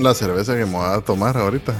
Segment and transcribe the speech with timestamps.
[0.00, 1.74] La cerveza que me voy a tomar ahorita.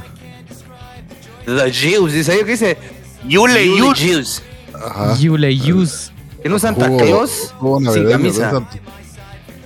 [1.47, 2.79] La Juice, dice ahí que dice.
[3.27, 3.69] Yule.
[3.95, 4.43] Juice.
[4.75, 5.17] Ajá.
[5.17, 6.11] Yule Use.
[6.41, 8.63] Tiene un Santa Claus jugo sin camisa.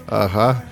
[0.09, 0.65] Ajá.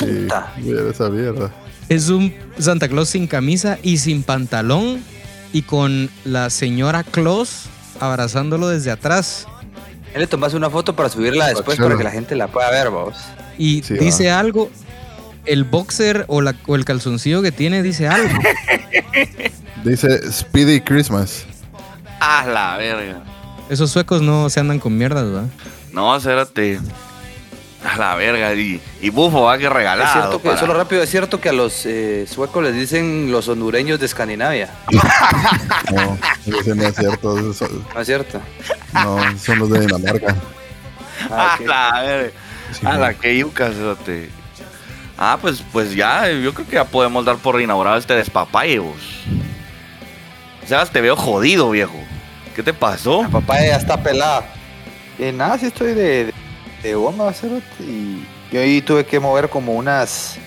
[0.00, 0.28] Y
[0.62, 1.52] mira esa mierda.
[1.88, 5.02] Es un Santa Claus sin camisa y sin pantalón
[5.52, 7.64] y con la señora Claus
[8.00, 9.46] abrazándolo desde atrás.
[10.14, 12.90] Él le tomas una foto para subirla después para que la gente la pueda ver,
[12.90, 13.16] vamos.
[13.58, 14.70] Y Sí, dice algo.
[15.50, 18.38] El boxer o, la, o el calzoncillo que tiene dice algo.
[19.84, 21.46] Dice Speedy Christmas.
[22.20, 23.22] A la verga.
[23.70, 25.46] Esos suecos no se andan con mierdas, ¿verdad?
[25.92, 26.78] No, espérate.
[27.84, 28.52] A la verga.
[28.54, 30.12] Y, y bufo, va que Es regalado.
[30.12, 33.48] cierto que, para- solo rápido, es cierto que a los eh, suecos les dicen los
[33.48, 34.68] hondureños de Escandinavia.
[35.92, 36.16] No,
[36.58, 37.52] ese no es cierto.
[37.54, 38.40] son- ¿No es cierto?
[38.92, 40.36] no, son los de Dinamarca.
[41.30, 42.30] Ah, A la verga.
[42.72, 43.00] Sí, a no.
[43.00, 44.30] la que yuca, espérate.
[45.22, 48.96] Ah, pues, pues ya, yo creo que ya podemos dar por inaugurado este despapalle, vos.
[50.66, 51.98] Sebas, te veo jodido, viejo.
[52.56, 53.24] ¿Qué te pasó?
[53.24, 54.46] La papaya ya está pelada.
[55.18, 56.34] Eh, nada, sí estoy de, de,
[56.82, 60.38] de goma, va a ser, Y yo ahí tuve que mover como unas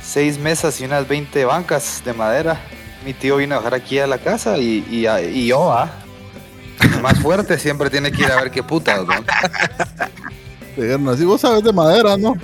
[0.00, 2.60] seis mesas y unas 20 bancas de madera.
[3.04, 5.90] Mi tío vino a dejar aquí a la casa y, y, y yo, ah.
[7.02, 9.14] Más fuerte siempre tiene que ir a ver qué putas, ¿no?
[11.10, 12.36] Así, vos sabes de madera, ¿no?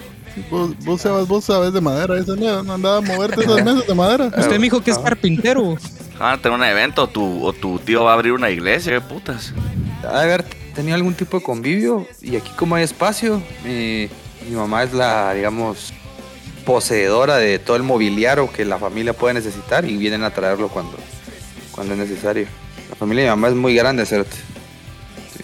[0.51, 2.19] Vos, vos, sabes, vos sabes de madera.
[2.19, 4.27] Ese no, no andaba a moverte esas mesas de madera.
[4.37, 5.77] Usted me dijo que es carpintero.
[6.19, 8.93] Van a tener un evento o tu, o tu tío va a abrir una iglesia,
[8.93, 9.53] qué putas.
[10.03, 14.09] De haber tenido algún tipo de convivio y aquí como hay espacio, mi,
[14.49, 15.93] mi mamá es la, digamos,
[16.65, 20.99] poseedora de todo el mobiliario que la familia puede necesitar y vienen a traerlo cuando,
[21.73, 22.47] cuando es necesario.
[22.91, 24.37] La familia de mi mamá es muy grande, ¿cierto?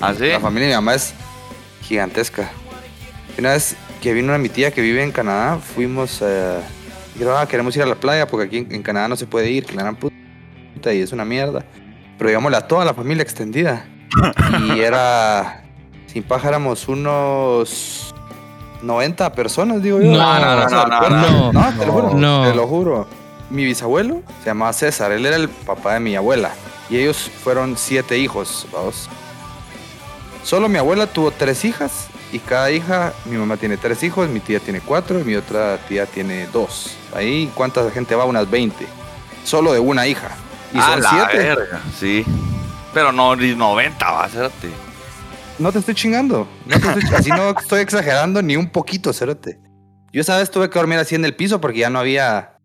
[0.01, 0.27] ¿Ah, sí?
[0.27, 1.15] La familia de mi mamá es
[1.83, 2.51] gigantesca.
[3.39, 6.61] Una vez que vino una mi tía que vive en Canadá, fuimos a...
[7.15, 9.49] Dijeron, ah, queremos ir a la playa porque aquí en, en Canadá no se puede
[9.49, 10.13] ir, que la gran puta
[10.93, 11.65] y es una mierda.
[12.19, 13.87] Pero digámosle a toda la familia extendida.
[14.67, 15.63] Y era...
[16.07, 18.13] Sin paja éramos unos...
[18.83, 20.11] 90 personas, digo yo.
[20.11, 21.53] No, no, no, no, no.
[21.53, 22.15] No, te lo juro.
[22.15, 22.43] no.
[22.43, 23.07] Te lo juro.
[23.51, 25.13] Mi bisabuelo se llamaba César.
[25.13, 26.51] Él era el papá de mi abuela.
[26.91, 29.09] Y ellos fueron siete hijos, vamos.
[30.43, 34.41] Solo mi abuela tuvo tres hijas y cada hija, mi mamá tiene tres hijos, mi
[34.41, 36.97] tía tiene cuatro y mi otra tía tiene dos.
[37.15, 38.25] Ahí, ¿cuánta gente va?
[38.25, 38.87] Unas 20.
[39.45, 40.31] Solo de una hija.
[40.73, 41.39] Y a son la siete.
[41.39, 42.25] verga, sí.
[42.95, 44.71] Pero no, ni 90 va a serte.
[45.59, 46.49] No te estoy chingando.
[46.67, 49.61] No te estoy así no estoy exagerando ni un poquito, cerote.
[50.11, 52.57] Yo esa vez tuve que dormir así en el piso porque ya no había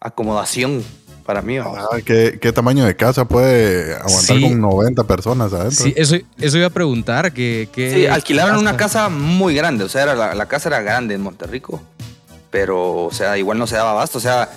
[0.00, 0.82] acomodación
[1.30, 1.58] para mí.
[1.58, 4.42] Ah, ¿qué, ¿Qué tamaño de casa puede aguantar Sí.
[4.42, 5.84] con 90 personas adentro?
[5.84, 7.32] Sí, eso, eso iba a preguntar.
[7.32, 10.80] Que, que Sí, alquilaron una casa muy grande, o sea, era la, la casa era
[10.80, 11.80] grande en Monterrico,
[12.50, 14.50] pero, o sea, igual no se daba abasto, o sea,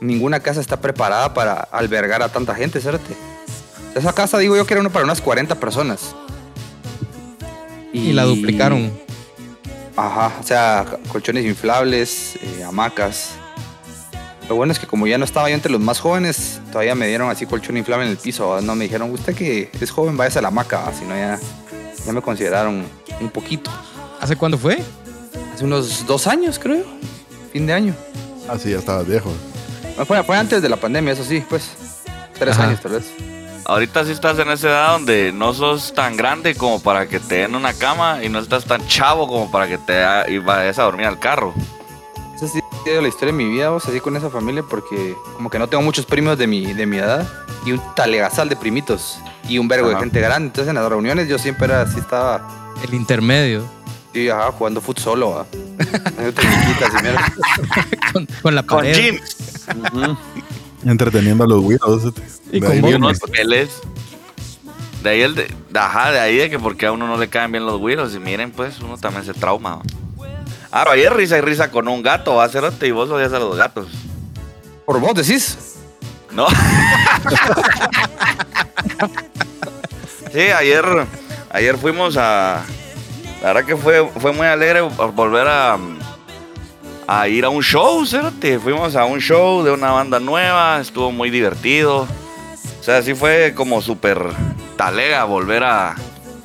[0.00, 3.02] ninguna casa está preparada para albergar a tanta gente, ¿cierto?
[3.96, 6.14] Esa casa, digo yo, que era una para unas 40 personas.
[7.92, 8.92] Y la duplicaron.
[9.96, 13.30] Ajá, o sea, colchones inflables, eh, hamacas.
[14.48, 17.08] Lo bueno es que como ya no estaba yo entre los más jóvenes, todavía me
[17.08, 18.60] dieron así colchón inflable en el piso.
[18.60, 20.92] No me dijeron, usted que es joven, váyase a la hamaca, ¿va?
[20.92, 21.38] sino ya,
[22.04, 22.84] ya me consideraron
[23.20, 23.70] un poquito.
[24.20, 24.78] ¿Hace cuándo fue?
[25.54, 26.84] Hace unos dos años, creo.
[27.52, 27.94] Fin de año.
[28.48, 29.32] Ah, sí, ya estabas viejo.
[29.98, 31.72] No, Fue, fue antes de la pandemia, eso sí, pues.
[32.38, 32.68] Tres Ajá.
[32.68, 33.04] años, tal vez.
[33.64, 37.36] Ahorita sí estás en esa edad donde no sos tan grande como para que te
[37.36, 41.06] den una cama y no estás tan chavo como para que te vayas a dormir
[41.06, 41.52] al carro.
[42.42, 45.58] Ha sido la historia de mi vida, vos, así con esa familia, porque como que
[45.58, 47.26] no tengo muchos primos de mi, de mi edad
[47.64, 49.18] y un talegazal de primitos
[49.48, 50.04] y un vergo de Ajá.
[50.04, 50.46] gente grande.
[50.48, 53.64] Entonces en las reuniones yo siempre era así, estaba El intermedio.
[54.12, 55.46] sí, ajá, jugando fut solo.
[58.12, 58.94] Con, con la Con pared.
[58.94, 59.36] jeans.
[59.92, 60.16] Ujú.
[60.84, 62.12] Entreteniendo a los güiros.
[62.52, 62.98] Y De con ahí vos.
[63.00, 63.80] No, porque él es.
[65.02, 65.52] De ahí el de.
[65.74, 68.14] Ajá, de ahí de que porque a uno no le caen bien los güiros.
[68.14, 69.76] Y miren, pues, uno también se trauma.
[69.76, 69.82] ¿va?
[70.70, 73.32] Ah, pero ayer risa y risa con un gato, va a hacerte y vos odias
[73.32, 73.88] a los gatos.
[74.84, 75.76] Por vos decís.
[76.30, 76.46] ¿No?
[80.32, 80.84] sí, ayer,
[81.50, 82.62] ayer fuimos a.
[83.42, 85.78] La verdad que fue, fue muy alegre volver a,
[87.06, 88.60] a ir a un show, ¿cierto?
[88.60, 92.06] Fuimos a un show de una banda nueva, estuvo muy divertido.
[92.80, 94.20] O sea, sí fue como súper
[94.76, 95.96] talega volver a,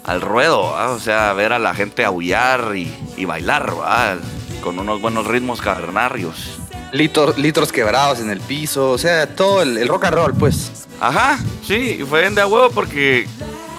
[0.04, 0.92] al ruedo, ¿va?
[0.92, 4.18] o sea, ver a la gente aullar y, y bailar, ¿va?
[4.62, 6.60] con unos buenos ritmos cavernarios.
[6.92, 10.88] Litros, litros quebrados en el piso, o sea, todo el, el rock and roll, pues.
[11.00, 13.28] Ajá, sí, y fue bien de a huevo porque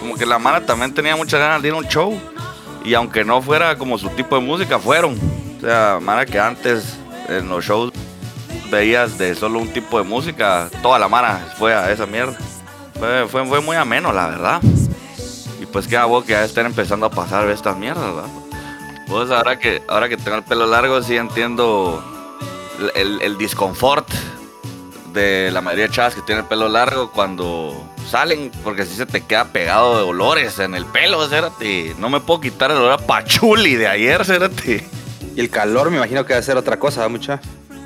[0.01, 2.19] como que la Mara también tenía muchas ganas de ir a un show.
[2.85, 5.17] Y aunque no fuera como su tipo de música, fueron.
[5.59, 6.97] O sea, Mara que antes
[7.29, 7.93] en los shows
[8.71, 12.37] veías de solo un tipo de música, toda la mara fue a esa mierda.
[12.99, 14.61] Fue, fue, fue muy ameno, la verdad.
[15.63, 18.31] Y pues qué hago que ya estén empezando a pasar estas mierdas, ¿verdad?
[19.07, 22.03] Pues ahora que, ahora que tengo el pelo largo, sí entiendo
[22.97, 24.09] el, el disconfort
[25.13, 27.81] de la mayoría de chavas que tienen el pelo largo cuando
[28.11, 31.95] salen, porque si se te queda pegado de olores en el pelo, cérate.
[31.99, 34.85] No me puedo quitar el olor a pachuli de ayer, cérate.
[35.37, 37.41] Y el calor me imagino que va a ser otra cosa, ¿verdad, mucha.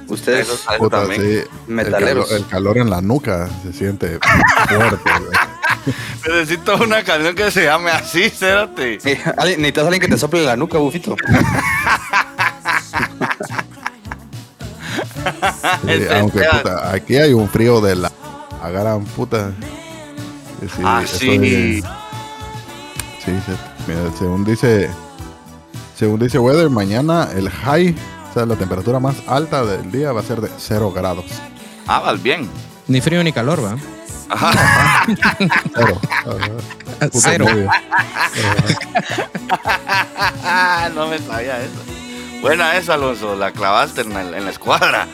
[0.08, 0.49] Ustedes,
[0.79, 1.20] Puta, también.
[1.20, 2.26] sí, el, Metaleros.
[2.26, 4.19] calor, el calor en la nuca se siente
[4.69, 5.11] fuerte.
[6.27, 8.99] Necesito una canción que se llame así, cérate.
[9.00, 11.17] Sí, necesitas a alguien que te sople la nuca, bufito.
[15.85, 18.12] Sí, aunque puta, aquí hay un frío de la
[18.62, 19.50] a gran puta.
[20.61, 21.83] Sí, Ah, estoy- sí.
[23.25, 23.53] Sí, sí.
[23.87, 24.89] Mira, según dice,
[25.99, 27.94] según dice Weather, mañana el high,
[28.31, 31.25] o sea, la temperatura más alta del día va a ser de 0 grados.
[31.87, 32.49] Ah, vas bien.
[32.89, 33.77] Ni frío ni calor, ¿va?
[34.28, 35.05] Ajá.
[35.75, 36.00] Cero.
[36.26, 37.08] Ajá.
[37.12, 37.46] Cero.
[40.94, 41.73] no me sabía eso.
[42.40, 43.37] Buena esa, Alonso.
[43.37, 45.06] La clavaste en, el- en la escuadra.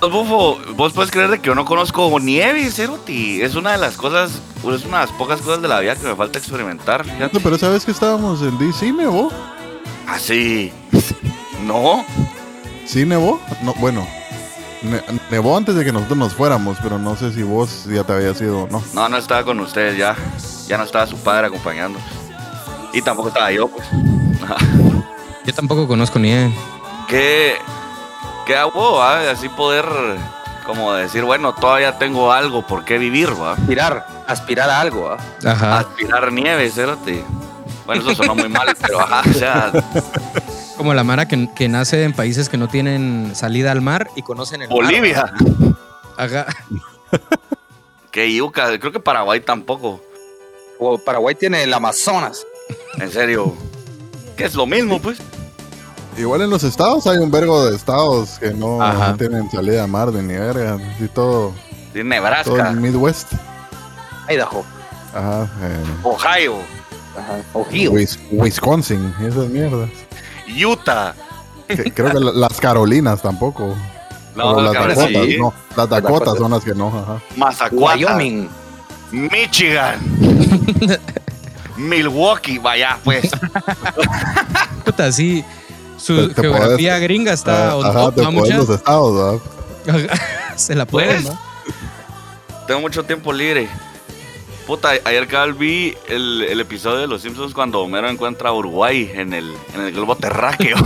[0.00, 3.40] Bufo, vos puedes creer de que yo no conozco nieve, Cerotti.
[3.40, 6.06] Es una de las cosas, es una de las pocas cosas de la vida que
[6.06, 7.04] me falta experimentar.
[7.04, 7.34] fíjate.
[7.34, 9.30] No, Pero esa vez que estábamos en DC, ¿nevó?
[10.08, 10.72] Así.
[11.64, 12.04] No.
[12.84, 13.40] ¿Sí nevó?
[13.62, 14.04] No, bueno.
[14.82, 18.12] Ne- nevó antes de que nosotros nos fuéramos, pero no sé si vos ya te
[18.12, 18.82] habías ido o no.
[18.92, 20.16] No, no estaba con ustedes ya.
[20.66, 21.98] Ya no estaba su padre acompañando.
[22.92, 23.86] Y tampoco estaba yo, pues.
[25.44, 26.54] Yo tampoco conozco ni él.
[27.08, 27.56] ¿Qué,
[28.46, 29.28] qué hago, va?
[29.30, 29.84] Así poder,
[30.64, 33.52] como decir, bueno, todavía tengo algo por qué vivir, va.
[33.54, 35.16] Aspirar, aspirar a algo, ¿ah?
[35.50, 35.78] Ajá.
[35.80, 37.24] Aspirar nieve, cérate.
[37.86, 39.72] Bueno, eso sonó muy mal, pero ajá, o sea,
[40.82, 44.22] Como la Mara que, que nace en países que no tienen salida al mar y
[44.22, 44.76] conocen el mar.
[44.78, 45.32] Bolivia.
[46.16, 46.46] Ajá.
[48.10, 50.02] Que yuca, creo que Paraguay tampoco.
[50.80, 52.44] O Paraguay tiene el Amazonas.
[52.98, 53.54] En serio.
[54.36, 55.18] Que es lo mismo, pues.
[56.18, 59.16] Igual en los estados hay un vergo de estados que no, Ajá.
[59.16, 60.74] tienen salida a mar de ni verga.
[60.96, 61.52] Así todo,
[61.92, 63.32] Sí, todo Nebraska, el Midwest.
[64.28, 64.64] Idaho.
[65.14, 65.44] Ajá.
[65.62, 66.56] eh, Ohio,
[67.16, 67.38] Ajá.
[67.54, 67.92] Ohio.
[67.92, 69.88] Wis- Wisconsin, esas mierdas.
[70.64, 71.14] Utah.
[71.68, 73.74] Que- creo que la- las Carolinas tampoco.
[74.34, 75.36] No, las Dakotas, sí.
[75.38, 75.52] no.
[75.76, 77.22] Las Dakotas son las que no, ajá.
[77.36, 78.48] Mazacuata, Wyoming.
[79.10, 80.00] Michigan.
[81.76, 83.30] Milwaukee, vaya, pues.
[84.84, 85.44] Puta, sí.
[85.96, 89.40] Su Te- te geografía podés- gringa está on ajá, te los estados.
[90.56, 91.40] Se la pueden, Pues, ¿va?
[92.66, 93.68] Tengo mucho tiempo libre.
[94.72, 99.12] Puta, ayer cabal vi el, el episodio de Los Simpsons cuando Homero encuentra a Uruguay
[99.14, 100.78] en el, en el globo terráqueo.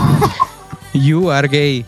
[0.93, 1.87] You are gay.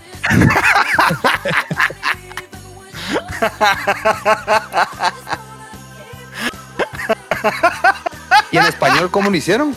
[8.53, 9.75] ¿Y en español cómo lo hicieron?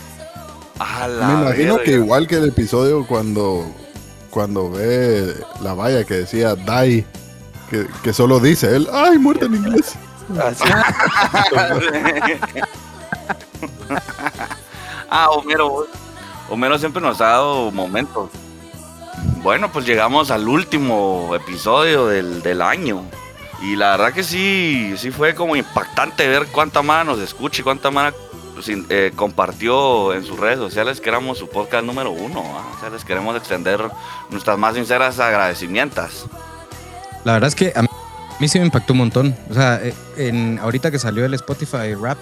[0.77, 1.83] A la Me imagino verga.
[1.85, 3.65] que igual que el episodio cuando,
[4.29, 7.03] cuando ve la valla que decía die,
[7.71, 9.95] que, que solo dice él, ay, muerta en inglés.
[10.43, 10.63] Así.
[15.09, 15.87] ah, Homero.
[16.49, 18.29] Homero siempre nos ha dado momentos.
[19.37, 23.03] Bueno, pues llegamos al último episodio del, del año.
[23.61, 27.63] Y la verdad que sí, sí fue como impactante ver cuánta mano nos escucha y
[27.63, 28.15] cuánta mano
[29.15, 32.43] compartió en sus redes sociales que éramos su podcast número uno.
[32.57, 32.75] ¿ah?
[32.75, 33.79] O sea, les queremos extender
[34.29, 36.27] nuestras más sinceras agradecimientos.
[37.23, 37.87] La verdad es que a mí
[38.47, 39.35] sí me impactó un montón.
[39.49, 42.17] O sea, eh, en, ahorita que salió el Spotify Rap,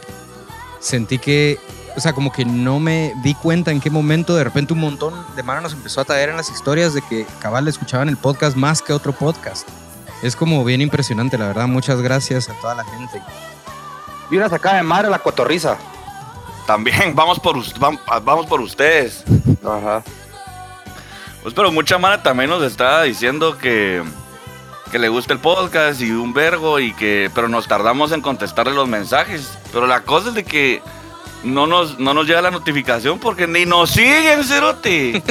[0.80, 1.58] sentí que,
[1.96, 5.14] o sea, como que no me di cuenta en qué momento de repente un montón
[5.36, 8.56] de mano nos empezó a traer en las historias de que cabal escuchaban el podcast
[8.56, 9.68] más que otro podcast.
[10.24, 11.68] Es como bien impresionante, la verdad.
[11.68, 13.22] Muchas gracias a toda la gente.
[14.32, 15.78] Y una sacada de madre la cotorriza.
[16.68, 19.24] También vamos por, vam- vamos por ustedes.
[19.66, 20.04] Ajá.
[21.42, 24.04] Pues pero mucha mara también nos está diciendo que,
[24.90, 28.74] que le gusta el podcast y un vergo y que pero nos tardamos en contestarle
[28.74, 29.58] los mensajes.
[29.72, 30.82] Pero la cosa es de que
[31.44, 35.24] no nos, no nos llega la notificación porque ni nos siguen, cerote.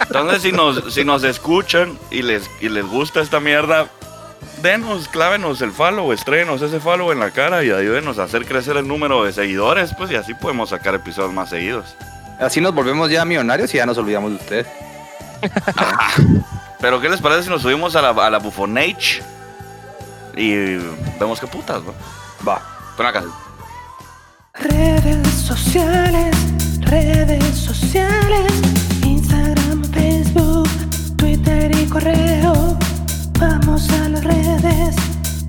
[0.00, 3.88] Entonces si nos, si nos escuchan y les, y les gusta esta mierda,
[4.62, 8.76] denos, clávenos el follow, estrenos ese follow en la cara y ayúdenos a hacer crecer
[8.76, 11.96] el número de seguidores, pues y así podemos sacar episodios más seguidos.
[12.38, 14.66] Así nos volvemos ya millonarios y ya nos olvidamos de ustedes.
[16.86, 19.20] Pero ¿qué les parece si nos subimos a la, a la Bufonage?
[20.36, 20.76] Y
[21.18, 21.92] vemos qué putas, ¿no?
[22.46, 22.62] Va.
[22.96, 23.24] Pon acá.
[24.54, 26.36] Redes sociales,
[26.82, 28.52] redes sociales,
[29.02, 30.68] Instagram, Facebook,
[31.16, 32.78] Twitter y correo.
[33.40, 34.94] Vamos a las redes,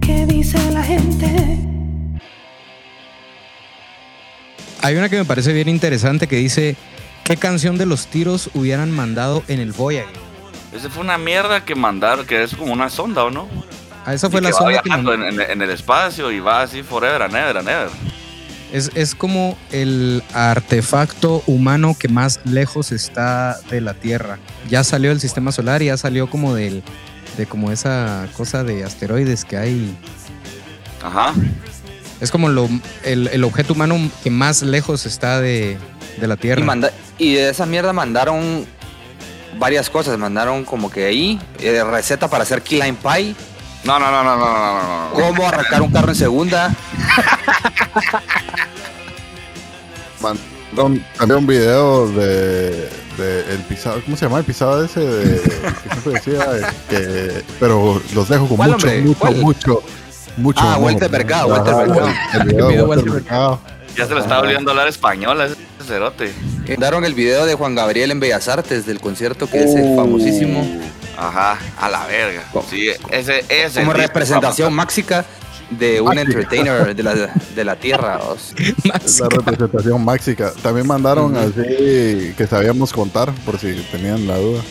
[0.01, 1.59] ¿qué dice la gente?
[4.81, 6.75] Hay una que me parece bien interesante que dice,
[7.23, 10.26] ¿qué canción de los tiros hubieran mandado en el Voyager?
[10.77, 13.47] Esa fue una mierda que mandaron, que es como una sonda, ¿o no?
[14.05, 15.27] Ah, esa fue Y la que va sonda que viajando mandó.
[15.27, 17.89] en, en- en el espacio y va así forever and ever and ever.
[18.71, 24.39] Es, es como el artefacto humano que más lejos está de la Tierra.
[24.69, 26.83] Ya salió del sistema solar y ya salió como del,
[27.37, 29.97] de como esa cosa de asteroides que hay.
[31.03, 31.33] Ajá.
[32.19, 32.67] Es como lo,
[33.03, 35.77] el, el objeto humano que más lejos está de,
[36.19, 36.65] de la Y, Tierra.
[36.65, 38.65] manda- y de esa mierda mandaron
[39.57, 40.17] varias cosas.
[40.17, 43.35] Mandaron como que ahí eh, receta para hacer key lime pie.
[43.83, 45.13] No, no, no, no, no, no, no.
[45.13, 46.75] ¿Cómo arrancar un carro en segunda?
[50.21, 54.39] Mandó salió un video de, de el pisado, ¿cómo se llama?
[54.39, 59.01] El pisado ese de, que siempre decía que, pero los dejo con mucho, hombre?
[59.01, 59.35] mucho, ¿Cuál?
[59.37, 59.83] mucho,
[60.37, 60.59] mucho.
[60.61, 62.09] Ah, Walter Mercado, Mercado.
[62.33, 63.59] El de Mercado.
[63.95, 65.41] Ya se lo estaba olvidando hablar español.
[65.41, 65.55] ¿eh?
[65.87, 66.31] Cerote.
[66.69, 70.65] Mandaron el video de Juan Gabriel en Bellas Artes del concierto que es el famosísimo.
[71.17, 72.43] Ajá, a la verga.
[72.69, 75.25] Sí, ese es el Como representación máxica
[75.71, 76.21] de un Máxica.
[76.21, 77.15] entertainer de la,
[77.55, 78.19] de la tierra.
[79.03, 80.53] Es la representación máxica.
[80.61, 84.61] También mandaron así que sabíamos contar, por si tenían la duda.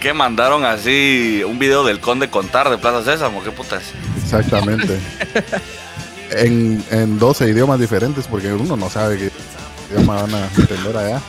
[0.00, 3.82] Que mandaron así un video del Conde Contar de Plaza Sésamo, qué putas.
[4.22, 4.98] Exactamente.
[6.30, 9.30] en, en 12 idiomas diferentes, porque uno no sabe
[9.88, 11.20] qué idioma van a entender allá.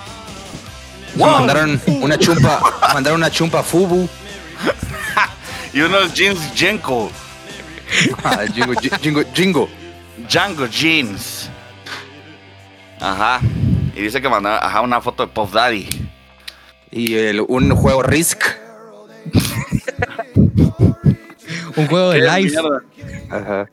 [1.16, 2.62] Mandaron una chumpa,
[2.94, 4.08] mandaron una chumpa Fubu.
[5.74, 7.12] Y unos jeans Jenko,
[8.24, 9.70] Ah, jingo, jingo, jingo.
[10.28, 11.50] Django Jeans.
[13.00, 13.40] Ajá.
[13.96, 15.88] Y dice que mandaron ajá, una foto de Puff Daddy.
[16.92, 18.44] Y el- un juego Risk.
[21.78, 22.58] Un juego de ¿Qué live.
[23.30, 23.70] Ajá.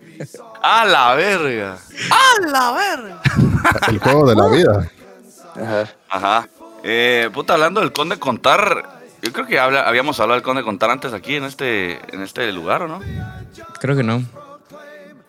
[0.62, 1.76] ¡A la verga!
[2.10, 3.20] ¡A la verga!
[3.88, 4.90] El juego de la vida.
[5.56, 5.88] Ajá.
[6.08, 6.48] Ajá.
[6.82, 10.90] Eh, puta, hablando del Conde Contar, yo creo que habla- habíamos hablado del Conde Contar
[10.90, 13.00] antes aquí en este, en este lugar, ¿o no?
[13.80, 14.22] Creo que no.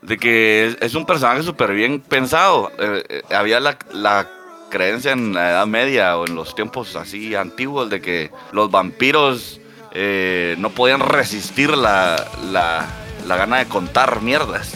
[0.02, 2.72] De que es, es un personaje súper bien pensado.
[2.78, 4.28] Eh, eh, había la, la
[4.70, 9.60] creencia en la Edad Media o en los tiempos así antiguos de que los vampiros
[9.98, 12.86] eh, no podían resistir la, la,
[13.26, 14.74] la gana de contar mierdas.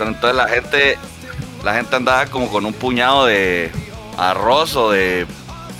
[0.00, 0.96] Entonces la gente,
[1.62, 3.70] la gente andaba como con un puñado de
[4.16, 5.26] arroz o de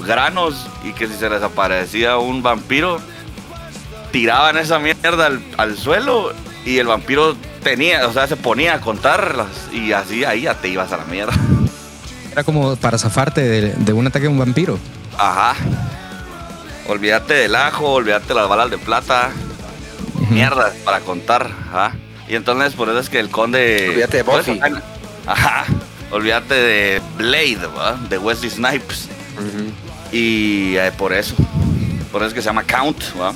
[0.05, 3.01] granos y que si se les aparecía un vampiro,
[4.13, 6.33] tiraban esa mierda al, al suelo
[6.67, 10.69] y el vampiro tenía, o sea, se ponía a contarlas y así ahí ya te
[10.69, 11.33] ibas a la mierda.
[12.31, 14.79] Era como para zafarte de, de un ataque de un vampiro.
[15.17, 15.57] Ajá.
[16.89, 19.31] Olvídate del ajo, olvídate de las balas de plata.
[20.31, 21.51] Mierda, para contar.
[21.69, 21.95] Ajá.
[22.29, 23.89] Y entonces por eso es que el conde.
[23.91, 24.61] Olvídate de Buffy.
[25.27, 25.65] Ajá.
[26.11, 27.95] Olvídate de Blade, ¿va?
[28.09, 29.09] De Wesley Snipes.
[30.11, 31.35] Y eh, por eso.
[32.11, 33.33] Por eso es que se llama Count, ¿va?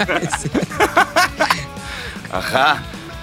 [2.32, 2.82] Ajá.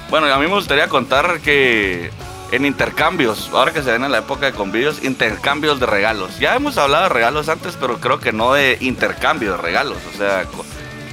[0.10, 2.12] Bueno, a mí me gustaría contar que
[2.51, 6.39] en intercambios, ahora que se ven en la época de convivios, intercambios de regalos.
[6.39, 9.98] Ya hemos hablado de regalos antes, pero creo que no de intercambio de regalos.
[10.13, 10.46] O sea,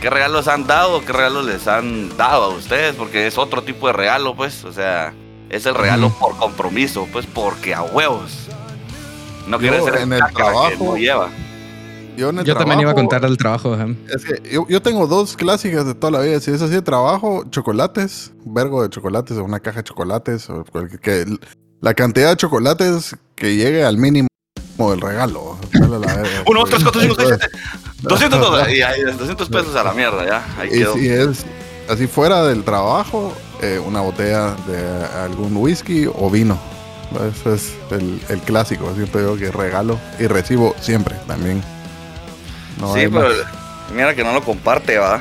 [0.00, 1.04] ¿qué regalos han dado?
[1.04, 2.94] ¿Qué regalos les han dado a ustedes?
[2.94, 4.64] Porque es otro tipo de regalo, pues.
[4.64, 5.12] O sea,
[5.50, 8.46] es el regalo por compromiso, pues porque a huevos.
[9.48, 11.28] No quiere ser en el caca que trabajo- no lleva.
[12.16, 13.74] Yo, en el Yo también iba a contar del trabajo.
[13.74, 13.86] ajá.
[14.14, 16.40] Es que yo, yo tengo dos clásicas de toda la vida.
[16.40, 20.48] Si es así de trabajo, chocolates, un vergo de chocolates o una caja de chocolates.
[20.50, 21.24] O cualquier- que
[21.80, 24.28] la cantidad de chocolates que llegue al mínimo
[24.78, 25.56] del regalo.
[25.72, 26.28] La verga.
[26.46, 27.46] Uno, dos, tres, cuatro, cinco, seis, siete.
[28.02, 28.76] 200 dólares.
[28.76, 30.44] Y ahí, 200 pesos a la mierda, ya.
[30.58, 30.94] Ahí Y quedó.
[30.94, 31.44] si es
[31.88, 36.58] así fuera del trabajo, eh, una botella de algún whisky o vino.
[37.30, 38.92] Ese es el, el clásico.
[38.96, 41.62] Siempre digo que regalo y recibo siempre también.
[42.80, 43.32] No sí, pero más.
[43.94, 45.18] mira que no lo comparte, va.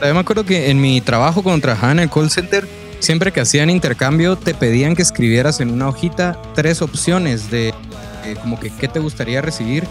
[0.00, 2.68] También me acuerdo que en mi trabajo cuando trabajaba en el call center,
[3.00, 7.68] siempre que hacían intercambio te pedían que escribieras en una hojita tres opciones de
[8.24, 9.84] eh, como que qué te gustaría recibir.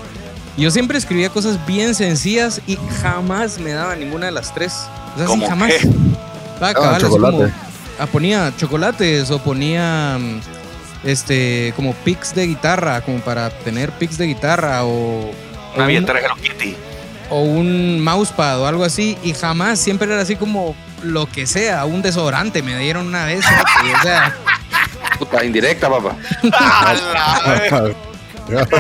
[0.57, 4.73] Y Yo siempre escribía cosas bien sencillas y jamás me daba ninguna de las tres.
[5.15, 5.71] O sea, sí, ¿Cómo jamás.
[5.73, 5.89] qué?
[6.61, 7.37] Ah, cabal, así chocolate.
[7.37, 7.51] como-
[7.99, 10.17] ah, ponía chocolates o ponía
[11.03, 15.31] este como picks de guitarra, como para tener picks de guitarra o
[15.75, 16.75] Una o un- billetera Hello Kitty.
[17.29, 21.85] o un mousepad o algo así y jamás siempre era así como lo que sea,
[21.85, 24.35] un desodorante me dieron una vez, o sea,
[25.19, 26.15] Puta, indirecta, papá.
[26.51, 28.75] ¡A la verga!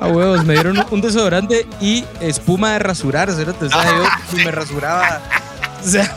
[0.00, 3.64] A huevos, me dieron un desodorante y espuma de rasurar, cerote.
[3.66, 3.84] O sea,
[4.30, 5.20] yo me rasuraba.
[5.84, 6.16] O sea,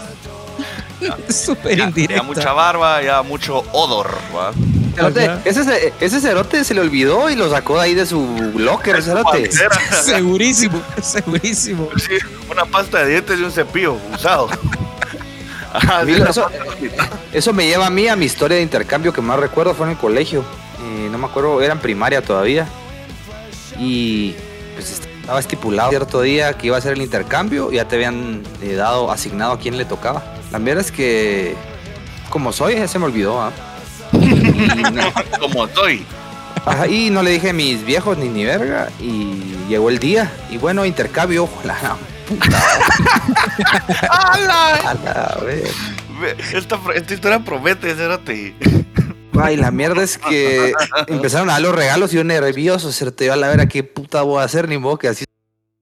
[1.29, 2.23] súper Ya, ya indirecta.
[2.23, 4.51] mucha barba, ya mucho odor, ¿va?
[4.95, 9.01] Cerote, ese, ese cerote se le olvidó y lo sacó de ahí de su locker,
[9.01, 9.49] cerote.
[10.03, 11.89] Segurísimo, segurísimo.
[11.97, 12.17] Sí,
[12.49, 14.49] una pasta de dientes y un cepillo usado.
[15.87, 16.47] La eso,
[17.31, 19.93] eso me lleva a mí a mi historia de intercambio que más recuerdo fue en
[19.93, 20.43] el colegio.
[20.83, 22.67] Eh, no me acuerdo, era en primaria todavía.
[23.79, 24.35] Y
[24.73, 28.43] pues estaba estipulado cierto día que iba a ser el intercambio y ya te habían
[28.61, 30.23] eh, dado, asignado a quién le tocaba.
[30.51, 31.55] La verdad es que,
[32.29, 33.41] como soy, ya se me olvidó.
[33.41, 33.53] ¿ah?
[35.39, 36.05] Como estoy.
[36.65, 38.89] Ajá, y no le dije a mis viejos ni ni verga.
[38.99, 40.31] Y llegó el día.
[40.49, 41.49] Y bueno, intercambio.
[44.09, 45.37] A.
[45.41, 45.63] Ve,
[46.53, 48.55] Esta, esta historia promete, cérate.
[49.39, 50.73] Ay, la mierda es que
[51.07, 52.91] empezaron a dar los regalos y yo nervioso.
[52.91, 54.69] Se te iba a la verga, ¿qué puta voy a hacer?
[54.69, 55.25] Ni modo que así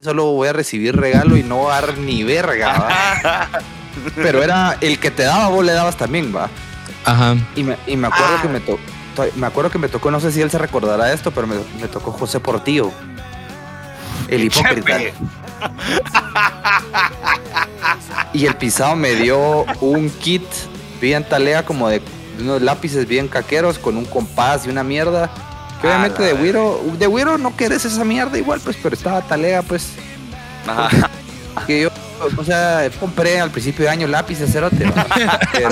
[0.02, 2.80] solo voy a recibir regalo y no voy a dar ni verga.
[2.80, 3.50] ¿va?
[4.16, 6.50] Pero era el que te daba, vos le dabas también, va.
[7.06, 7.36] Ajá.
[7.56, 8.80] Y me, y me acuerdo que me tocó.
[9.36, 11.56] Me acuerdo que me tocó, no sé si él se recordará de esto, pero me,
[11.82, 12.92] me tocó José Portillo.
[14.30, 14.98] El hipócrita.
[18.34, 20.44] Y el pisado me dio un kit
[21.02, 22.02] bien talea como de
[22.40, 25.30] unos lápices bien caqueros con un compás y una mierda.
[25.82, 26.34] Que Ah, obviamente de.
[26.34, 29.94] Wiro, de Wiro no querés esa mierda igual, pues, pero estaba talea, pues.
[30.68, 31.10] Ajá.
[31.66, 31.90] Que yo,
[32.38, 34.78] o sea, compré al principio de año lápices, cerote.
[35.52, 35.70] Pero,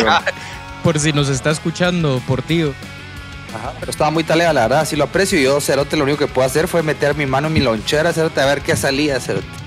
[0.88, 2.74] Por si nos está escuchando, por tío.
[3.54, 5.38] ajá, pero estaba muy talea, la verdad, sí lo aprecio.
[5.38, 8.14] Y yo, cerote, lo único que puedo hacer fue meter mi mano en mi lonchera,
[8.14, 9.46] cerote, a ver qué salía, cerote.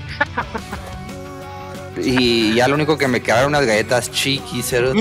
[2.03, 4.99] Y ya lo único que me quedaron unas galletas chiquis, cerote.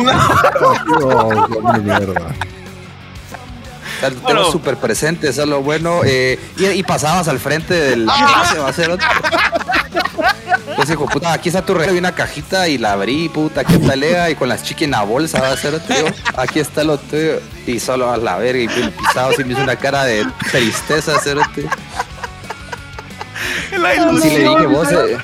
[1.00, 1.48] Oh,
[4.08, 4.44] lo tengo Bueno.
[4.52, 6.00] súper presente, eso es lo bueno.
[6.04, 9.06] eh, y, y pasabas al frente del clase, va a ser otro.
[10.68, 13.76] Entonces, hijo, puta, aquí está tu regalo y una cajita y la abrí, puta, qué
[13.78, 15.94] talea, y con las chiqui en la bolsa, va a ser otro.
[16.36, 17.40] Aquí está lo tuyo.
[17.66, 21.38] Y solo a la verga, y pisado sí me hizo una cara de tristeza, hacer
[21.38, 21.64] otro.
[23.78, 25.16] La Sí le dije, vos, eh,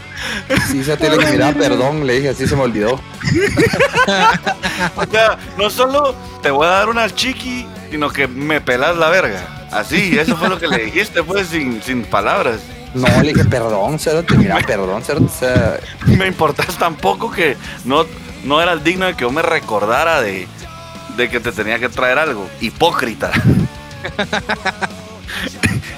[0.71, 3.01] sí, se te le dije, mira, perdón, le dije, así se me olvidó.
[4.97, 9.09] O sea, no solo te voy a dar una chiqui, sino que me pelas la
[9.09, 9.69] verga.
[9.71, 12.61] Así, eso fue lo que le dijiste, pues, sin, sin palabras.
[12.95, 18.07] No, le dije, perdón, Cerote, mira, perdón, Cerote, o sea, Me importas tampoco que no,
[18.45, 20.49] no eras digno de que yo me recordara de,
[21.17, 22.49] de que te tenía que traer algo.
[22.61, 23.31] Hipócrita.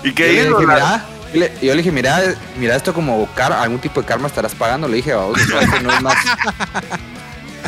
[0.02, 2.20] ¿Y qué yo le dije, mira, yo le, yo le dije, mira,
[2.58, 4.88] mira esto como car algún tipo de karma estarás pagando.
[4.88, 6.16] Le dije, vamos, esto no es más.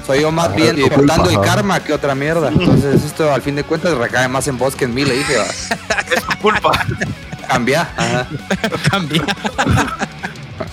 [0.06, 2.48] Soy yo más bien tu disfrutando el karma que otra mierda.
[2.48, 5.04] Entonces, esto al fin de cuentas recae más en vos que en mí.
[5.04, 5.44] Le dije, va,
[6.14, 6.72] Es tu culpa.
[7.48, 7.88] cambia.
[7.96, 8.26] Ajá.
[8.90, 9.24] Cambia.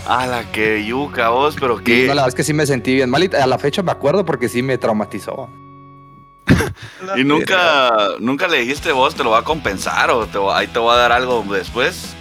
[0.08, 2.00] A la que yuca vos, pero Y qué.
[2.02, 3.24] no, la verdad es que sí me sentí bien mal.
[3.24, 5.50] Y a la fecha me acuerdo porque sí me traumatizó.
[7.18, 10.68] Y nunca, nunca le dijiste vos, te lo va a compensar o te va- ahí
[10.68, 12.14] te voy a dar algo después.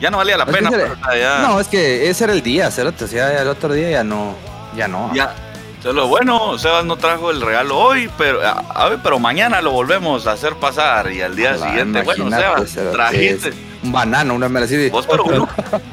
[0.00, 1.48] Ya no valía la Es que pena, se le- pero o sea, ya.
[1.48, 3.04] No, es que ese era el día, Cerote.
[3.04, 4.34] O sea, el otro día ya no.
[4.76, 5.10] Ya no.
[5.14, 5.34] Ya.
[5.82, 9.70] Solo bueno, Sebas no trajo el regalo hoy, pero a, a ver, pero mañana lo
[9.70, 13.52] volvemos a hacer pasar y al día Ojalá, siguiente, bueno, Sebas, trajiste.
[13.84, 14.90] Un banano, una de.
[14.90, 15.48] Vos, pero uno.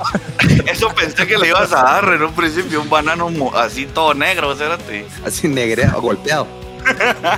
[0.66, 4.54] Eso pensé que le ibas a dar en un principio, un banano así todo negro,
[4.54, 5.06] espérate.
[5.24, 6.48] Así negreado, golpeado.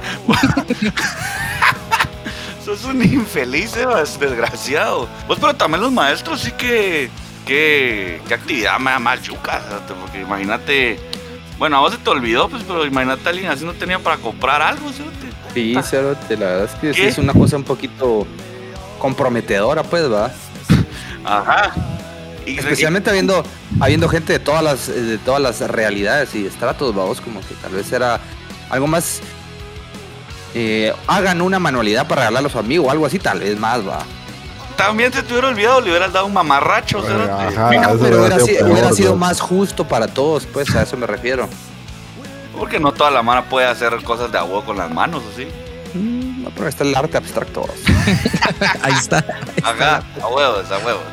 [2.63, 5.09] Sos un infeliz, Sebas, desgraciado.
[5.27, 7.09] Vos, pero también los maestros sí que.
[7.45, 9.61] que qué actividad me da más yuca,
[9.99, 10.97] porque imagínate.
[11.57, 14.61] Bueno, a vos se te olvidó, pues, pero imagínate alguien así no tenía para comprar
[14.61, 15.27] algo, espérate.
[15.53, 18.27] Sí, Cerote, la verdad es que es una cosa un poquito
[18.99, 20.31] comprometedora, pues, va.
[21.25, 21.71] Ajá.
[22.45, 23.43] Y, Especialmente habiendo,
[23.79, 27.55] habiendo gente de todas las, eh, de todas las realidades y estratos, vamos, como que
[27.61, 28.19] tal vez era
[28.69, 29.19] algo más.
[30.53, 33.85] eh, hagan una manualidad para regalarlo a su amigo o algo así, tal vez más,
[33.85, 33.99] va.
[34.77, 36.99] También se te hubiera olvidado, le hubieras dado un mamarracho.
[36.99, 39.17] Ajá, No, eso pero hubiera, sido sido, peor, hubiera sido ¿no?
[39.17, 41.49] más justo para todos, pues a eso me refiero.
[42.57, 45.47] Porque no toda la mano puede hacer cosas de agua con las manos, ¿sí?
[45.93, 47.65] Mm, No, pero está el arte abstracto.
[48.83, 49.23] Ahí está.
[49.63, 51.03] Ajá, a huevos, a huevos.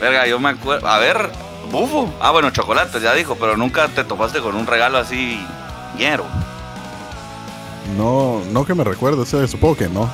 [0.00, 0.86] Verga, yo me acuerdo.
[0.88, 1.30] A ver,
[1.70, 2.12] bufo.
[2.20, 5.44] Ah, bueno, chocolates, ya dijo, pero nunca te topaste con un regalo así
[5.96, 6.24] ñero.
[7.96, 10.08] No, no que me recuerde, o sea, supongo que no.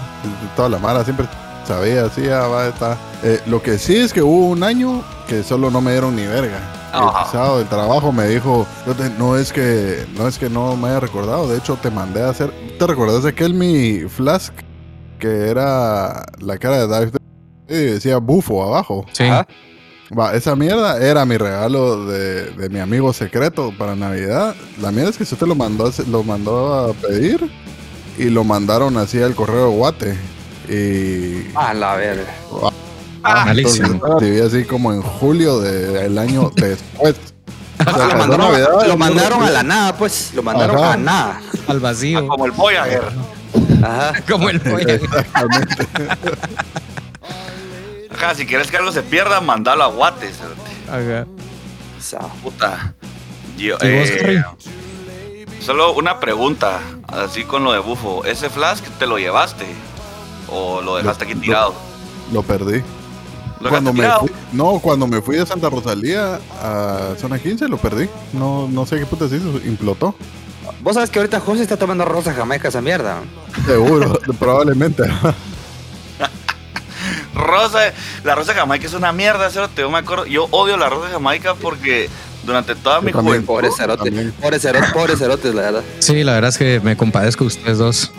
[0.55, 1.27] Toda la mara siempre
[1.73, 2.97] sabía, así, ah, va, está.
[3.23, 6.27] Eh, lo que sí es que hubo un año que solo no me dieron ni
[6.27, 6.59] verga.
[6.95, 10.77] El pisado del trabajo me dijo, "Yo te- no es que no es que no
[10.77, 14.53] me haya recordado, de hecho te mandé a hacer, ¿te recordás de aquel mi flask
[15.19, 17.17] que era la cara de Darth
[17.69, 19.07] y decía bufo abajo.
[19.13, 19.25] Sí.
[20.19, 24.55] Va, esa mierda era mi regalo de, de mi amigo secreto para Navidad.
[24.81, 27.51] La mierda es que usted lo mandó, a lo mandó a pedir
[28.19, 30.19] y lo mandaron así al correo de Guate.
[30.69, 32.33] Y A la verga.
[33.25, 33.87] Ah, malísimo.
[33.89, 37.17] entonces, así como en julio del año después.
[37.79, 40.33] O sea, lo mandaron, Navidad, lo y- mandaron a la nada, pues.
[40.35, 40.93] Lo mandaron Ajá.
[40.93, 41.41] a nada.
[41.69, 42.27] Al vacío.
[42.29, 43.03] Como el Voyager.
[43.83, 44.13] Ajá.
[44.31, 44.89] Como el pollo.
[44.89, 45.87] Exactamente.
[48.15, 50.37] Ajá, si quieres que algo se pierda, mandalo a Guates.
[50.89, 51.27] Ajá.
[51.99, 52.95] O sea, Puta.
[53.57, 54.43] Yo, ¿Y vos, eh,
[55.61, 58.25] solo una pregunta, así con lo de Bufo.
[58.25, 59.67] ¿Ese flask te lo llevaste?
[60.53, 61.75] ¿O lo dejaste aquí tirado?
[62.33, 62.83] Lo perdí.
[63.61, 67.77] ¿Lo Cuando me fui, no, cuando me fui de Santa Rosalía a zona 15 lo
[67.79, 68.09] perdí.
[68.33, 70.15] No, no sé qué puta se hizo, implotó.
[70.83, 73.21] Vos sabes que ahorita José está tomando rosa jamaica esa mierda.
[73.67, 75.05] Seguro, probablemente.
[77.35, 77.93] Rosa,
[78.25, 80.27] la rosa Jamaica es una mierda, cerote, yo me acuerdo.
[80.27, 82.09] Yo odio la rosa Jamaica porque
[82.45, 83.45] durante toda mi también.
[83.45, 83.47] juventud.
[83.47, 84.33] Pobre cerote.
[84.41, 85.83] Pobre cerote, pobre cerotes, la verdad.
[85.99, 88.13] Sí, la verdad es que me compadezco de ustedes dos.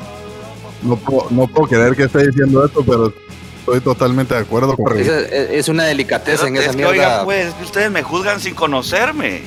[0.83, 3.13] No puedo, no puedo creer que esté diciendo esto, pero
[3.59, 6.91] estoy totalmente de acuerdo con Es, es una delicateza en Es esa que, mierda.
[6.91, 9.41] oiga, pues, es que ustedes me juzgan sin conocerme.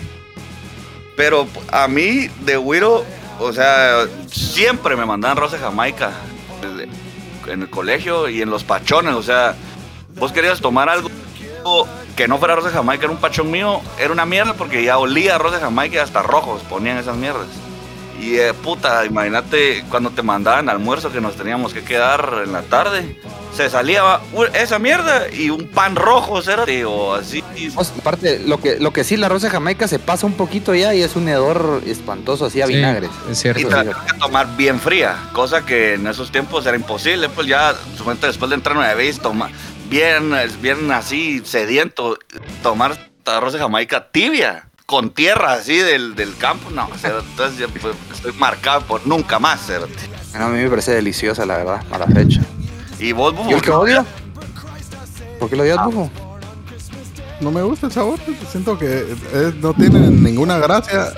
[1.16, 3.04] Pero a mí, de Wiro,
[3.40, 6.12] o sea, siempre me mandaban rosa Jamaica
[7.46, 9.14] en el colegio y en los pachones.
[9.14, 9.54] O sea,
[10.18, 11.08] vos querías tomar algo
[12.16, 15.34] que no fuera rosa Jamaica, era un pachón mío, era una mierda porque ya olía
[15.34, 17.46] a rosa Jamaica y hasta rojos ponían esas mierdas.
[18.20, 22.62] Y eh, puta, imagínate cuando te mandaban almuerzo que nos teníamos que quedar en la
[22.62, 23.20] tarde.
[23.54, 24.02] Se salía
[24.54, 27.42] esa mierda y un pan rojo, cérate, o así.
[28.00, 31.00] Aparte, lo que, lo que sí, la rosa jamaica se pasa un poquito ya y
[31.02, 33.08] es un hedor espantoso, así a Sí, vinagre.
[33.30, 33.60] es Y cierto.
[33.60, 37.30] Eso te la que tomar bien fría, cosa que en esos tiempos era imposible.
[37.30, 39.50] Pues ya, suponete, después de entrar nueve veces, toma,
[39.88, 42.18] bien, bien así, sediento,
[42.62, 46.70] tomar arroz de Jamaica tibia, con tierra así del, del campo.
[46.70, 49.92] No, o sea, entonces ya, pues, estoy marcado por nunca más, cérate.
[50.30, 52.40] Bueno, a mí me parece deliciosa, la verdad, a la fecha.
[52.98, 54.06] Y vos, Bufo, ¿Y el que odio?
[55.40, 56.10] ¿Por qué lo odias, Bufo?
[57.40, 58.18] No me gusta el sabor,
[58.50, 59.00] siento que
[59.34, 61.12] es- no tiene ninguna gracia.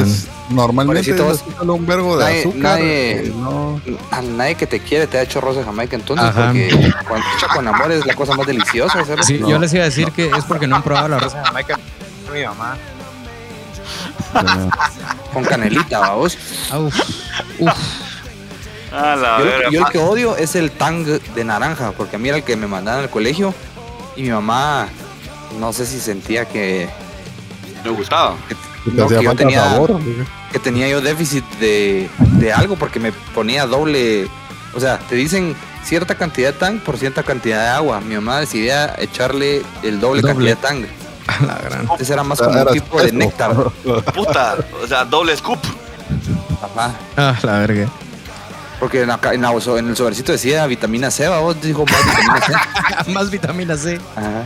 [0.00, 2.62] es- normalmente es solo un verbo de nadie- azúcar.
[2.62, 3.78] nadie- eh, no-
[4.10, 6.46] A nadie que te quiere te ha hecho rosa jamaica entonces, Ajá.
[6.46, 9.04] porque cuando hecha con amor es la cosa más deliciosa.
[9.22, 9.50] Sí, No.
[9.50, 11.78] yo les iba a decir que es porque no han probado la rosa Jamaica.
[12.34, 12.76] Mi mamá.
[15.32, 16.36] Con canelita, vamos.
[16.76, 17.00] Uf,
[17.60, 17.72] uf.
[18.92, 22.38] a la Yo, el que odio es el tang de naranja, porque a mí era
[22.38, 23.54] el que me mandaban al colegio
[24.16, 24.88] y mi mamá,
[25.60, 26.88] no sé si sentía que,
[27.84, 28.36] me gustaba.
[28.48, 30.00] que no, que yo tenía, sabor.
[30.50, 34.28] que tenía yo déficit de, de algo porque me ponía doble,
[34.74, 38.00] o sea, te dicen cierta cantidad de tang por cierta cantidad de agua.
[38.00, 40.34] Mi mamá decidía echarle el doble, Doble.
[40.34, 41.03] cantidad de tang.
[41.26, 41.80] A la gran.
[41.82, 43.54] Entonces era más sea, como un tipo de néctar.
[44.14, 45.58] Puta, o sea, doble scoop.
[46.62, 46.94] Ajá.
[47.16, 47.88] Ah, la verga.
[48.80, 52.40] Porque en, acá- en la- en el sobrecito decía vitamina C, vos dijo más vitamina
[52.46, 53.10] C.
[53.12, 54.00] Más vitamina C.
[54.16, 54.44] Ajá.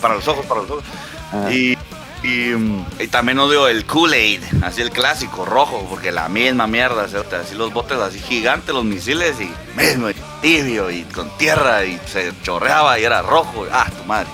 [0.00, 0.84] Para los ojos, para los ojos.
[1.32, 1.50] ajá.
[1.52, 1.76] Y,
[2.22, 7.04] y, mm, y también odio el Kool-Aid, así el clásico, rojo, porque la misma mierda,
[7.04, 12.00] así los botes así gigantes, los misiles, y mismo, y tibio, y con tierra, y
[12.06, 14.28] se chorreaba, y era rojo, ah, tu madre.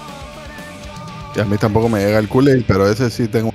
[1.34, 3.52] Y a mí tampoco me llega el Kool-Aid, pero ese sí tengo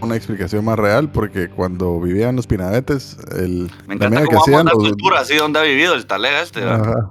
[0.00, 4.40] una explicación más real, porque cuando vivía en los Pinadetes, el, Me encanta mierda cómo
[4.46, 6.80] vamos a la los- cultura, así donde ha vivido el talega este, ¿verdad?
[6.90, 7.10] Ajá.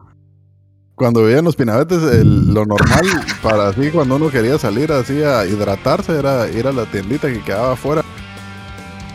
[0.96, 3.06] Cuando vivía en los Pinadetes, el- lo normal
[3.42, 7.42] para así, cuando uno quería salir así a hidratarse, era ir a la tiendita que
[7.42, 8.04] quedaba afuera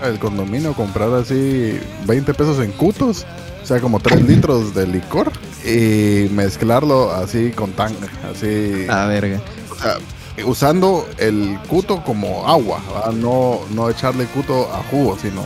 [0.02, 3.26] del condominio, comprar así 20 pesos en cutos,
[3.62, 5.30] o sea, como 3 litros de licor,
[5.64, 9.40] y mezclarlo así con tanga, así, A verga.
[9.70, 9.96] o sea,
[10.42, 12.80] usando el cuto como agua,
[13.14, 15.42] no no echarle cuto a jugo, sino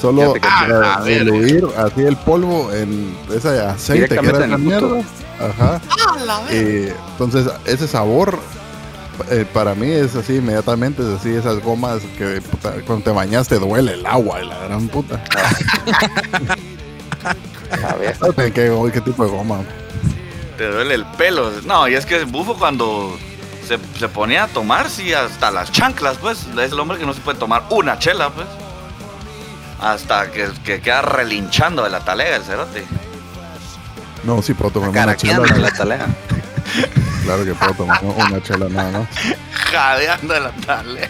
[0.00, 4.58] solo eh, Ah, diluir así el polvo en ese aceite que era cuto.
[4.58, 5.02] mierda.
[5.40, 5.80] Ajá.
[6.52, 8.38] Y entonces ese sabor
[9.30, 13.48] eh, para mí es así inmediatamente, es así esas gomas que puta, cuando te bañas
[13.48, 15.22] te duele el agua, y la gran puta.
[17.84, 18.16] A ver.
[18.36, 19.60] ¿Qué, qué, qué tipo de goma?
[20.56, 21.50] Te duele el pelo.
[21.64, 23.16] No, y es que Bufo cuando
[23.68, 26.46] se, se ponía a tomar, sí, hasta las chanclas, pues.
[26.58, 28.46] Es el hombre que no se puede tomar una chela, pues.
[29.80, 32.84] Hasta que, que queda relinchando de la talega el cerote.
[34.24, 35.36] No, sí puedo tomar una chela.
[35.36, 36.06] Caraqueando la.
[37.24, 39.08] Claro que puedo tomar una chela nada más.
[39.70, 41.08] Jadeando de la talega.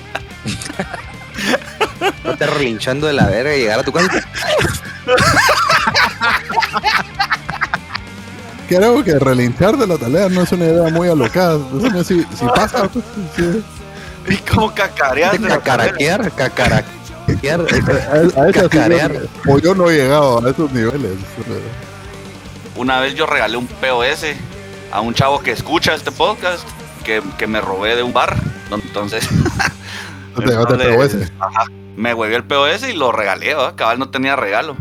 [2.25, 4.21] No te relinchando de la verga y llegar a tu casa.
[8.69, 11.59] creo que relinchar de la tarea no es una idea muy alocada.
[11.73, 13.05] No si, si pasa, pues.
[14.29, 15.93] Y como cacareas de la carrera.
[15.93, 17.61] Cacaraquear, cacaraquear.
[18.37, 19.13] A, sí Cacarear.
[19.13, 21.13] yo- o yo no he llegado a esos niveles.
[22.77, 24.25] Una vez yo regalé un POS
[24.93, 26.67] a un chavo que escucha este podcast
[27.05, 28.37] que, que me robé de un bar.
[28.71, 29.29] Entonces.
[30.37, 31.17] Te llevaste el POS.
[31.41, 31.65] Ajá.
[31.97, 33.75] Me huevé el POS y lo regalé, ¿verdad?
[33.75, 34.77] Cabal no tenía regalo.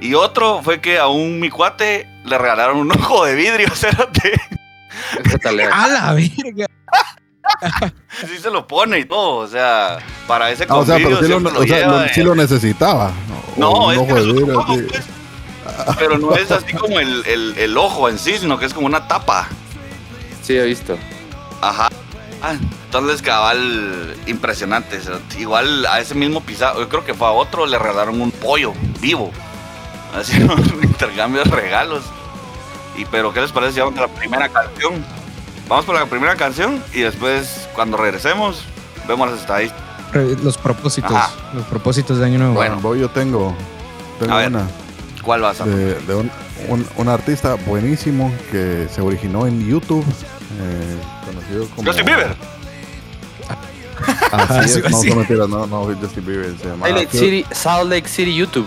[0.00, 4.32] Y otro fue que a un mi cuate le regalaron un ojo de vidrio, cérate.
[5.72, 6.66] ¡A la verga!
[8.26, 11.22] Sí se lo pone y todo, o sea, para ese Ah, o sea, pero sí
[11.22, 13.12] lo, siempre lo o sea, lleva lo- de- sí lo necesitaba.
[13.56, 15.04] No, es ojo de vidrio, ojo, pues.
[15.98, 18.86] Pero no es así como el, el- el ojo en sí, sino que es como
[18.86, 19.48] una tapa.
[20.42, 20.98] Sí, he visto.
[21.60, 21.88] Ajá.
[22.42, 22.54] Ah,
[22.84, 25.00] entonces, cabal, impresionante.
[25.38, 28.72] Igual a ese mismo pisado, yo creo que fue a otro, le regalaron un pollo
[29.00, 29.32] vivo.
[30.14, 32.02] Así un intercambio de regalos.
[32.96, 35.04] Y pero, ¿qué les parece si vamos a la primera canción?
[35.68, 38.62] Vamos por la primera canción y después, cuando regresemos,
[39.06, 39.84] vemos las estadísticas.
[40.42, 41.12] Los propósitos.
[41.12, 41.30] Ajá.
[41.54, 42.54] Los propósitos de Año Nuevo.
[42.54, 42.78] Bueno.
[42.80, 43.54] Bueno, yo tengo,
[44.18, 44.48] tengo A ver.
[44.48, 44.66] una
[45.22, 46.30] ¿Cuál vas a de, de un,
[46.68, 50.02] un- un artista buenísimo que se originó en YouTube,
[50.60, 51.86] eh, conocido como...
[51.86, 52.34] Justin Bieber.
[54.32, 57.90] Así Sí, es, no, no, no, no, Justin Bieber, se llamaba, Salt Lake City, Salt
[57.90, 58.66] Lake City YouTube.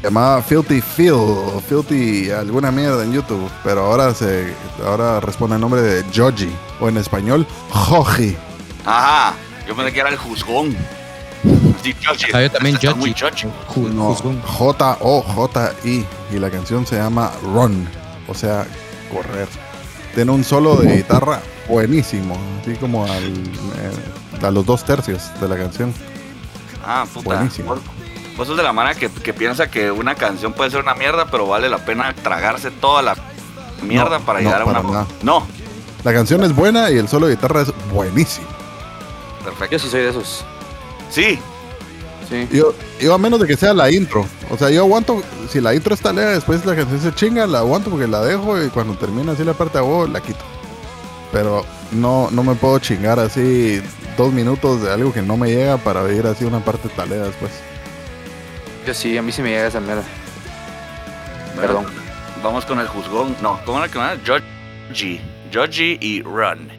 [0.00, 5.56] Se llamaba Filthy Phil, o Filthy alguna mierda en YouTube, pero ahora se ahora responde
[5.56, 8.36] el nombre de Joji, o en español, Joji.
[8.84, 9.34] Ajá.
[9.68, 10.74] Yo pensé que era el juzgón.
[11.82, 11.94] Sí.
[12.34, 13.14] Ah, yo también, muy.
[13.68, 14.42] Ju- No, juzgón.
[14.42, 16.04] J-O-J-I.
[16.32, 17.88] Y la canción se llama Run,
[18.28, 18.66] o sea,
[19.12, 19.48] correr.
[20.14, 25.48] Tiene un solo de guitarra buenísimo, así como al, eh, a los dos tercios de
[25.48, 25.94] la canción.
[26.84, 27.24] Ah, puta.
[27.36, 27.76] Buenísimo.
[28.36, 31.26] Vos sos de la manera que, que piensa que una canción puede ser una mierda,
[31.30, 33.16] pero vale la pena tragarse toda la
[33.82, 34.82] mierda No, para no, llegar a una.
[34.82, 35.06] nada.
[35.22, 35.46] No,
[36.04, 38.46] La canción es buena y el solo de guitarra es buenísimo.
[39.44, 39.72] perfecto.
[39.76, 40.44] Yo sí soy de esos.
[41.10, 41.38] Sí,
[42.28, 42.46] Sí.
[42.52, 44.24] Yo, yo a menos de que sea la intro.
[44.50, 47.58] O sea, yo aguanto, si la intro está lea, después la canción se chinga, la
[47.58, 50.38] aguanto porque la dejo y cuando termina así la parte de vos, la quito.
[51.32, 53.82] Pero no, no me puedo chingar así
[54.16, 57.50] dos minutos de algo que no me llega para oír así una parte talea después.
[58.86, 60.02] Yo sí, a mí sí me llega esa mierda.
[61.54, 61.86] Perdón.
[62.42, 63.36] Vamos con el juzgón.
[63.42, 64.16] No, ¿cómo era que era?
[64.26, 65.20] Joji.
[65.52, 66.70] Joji y Run.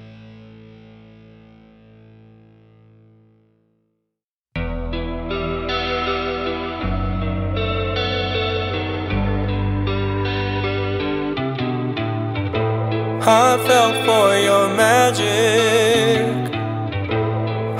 [13.23, 16.51] I fell for your magic.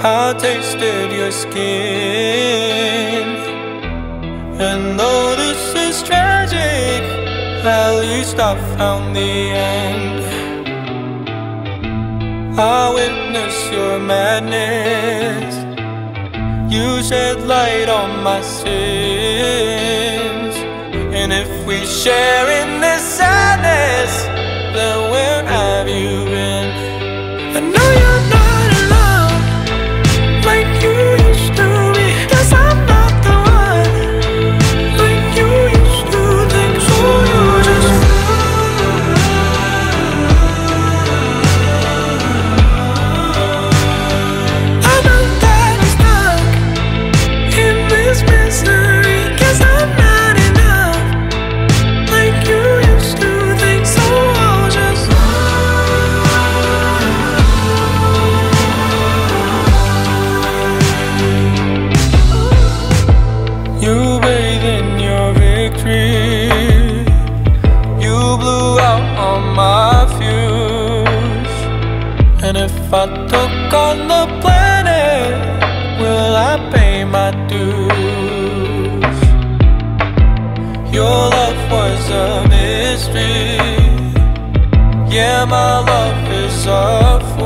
[0.03, 2.71] I tasted your skin.
[4.59, 7.01] And though this is tragic,
[7.63, 10.21] at least I found the end.
[12.59, 15.55] I witnessed your madness.
[16.73, 18.65] You shed light on my sins.
[21.13, 24.25] And if we share in this sadness,
[24.75, 26.30] then where have you
[72.93, 75.31] I took on the planet,
[75.97, 79.19] will I pay my dues?
[80.93, 83.55] Your love was a mystery.
[85.09, 87.40] Yeah, my love is a fool.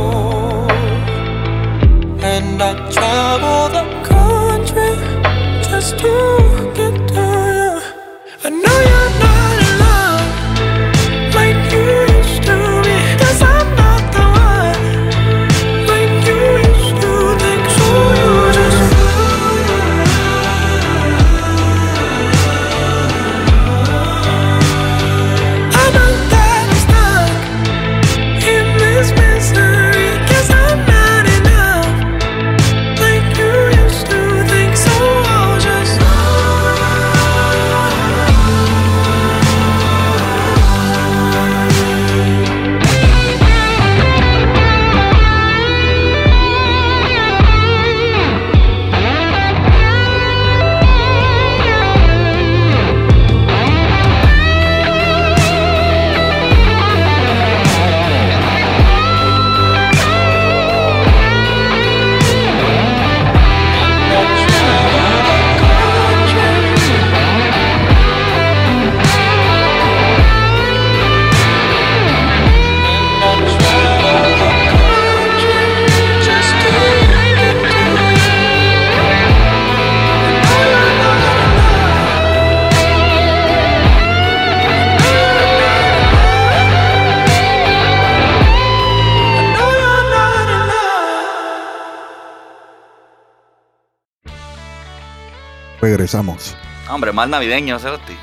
[96.06, 96.56] Regresamos.
[96.88, 98.16] Hombre, más navideño, cerote.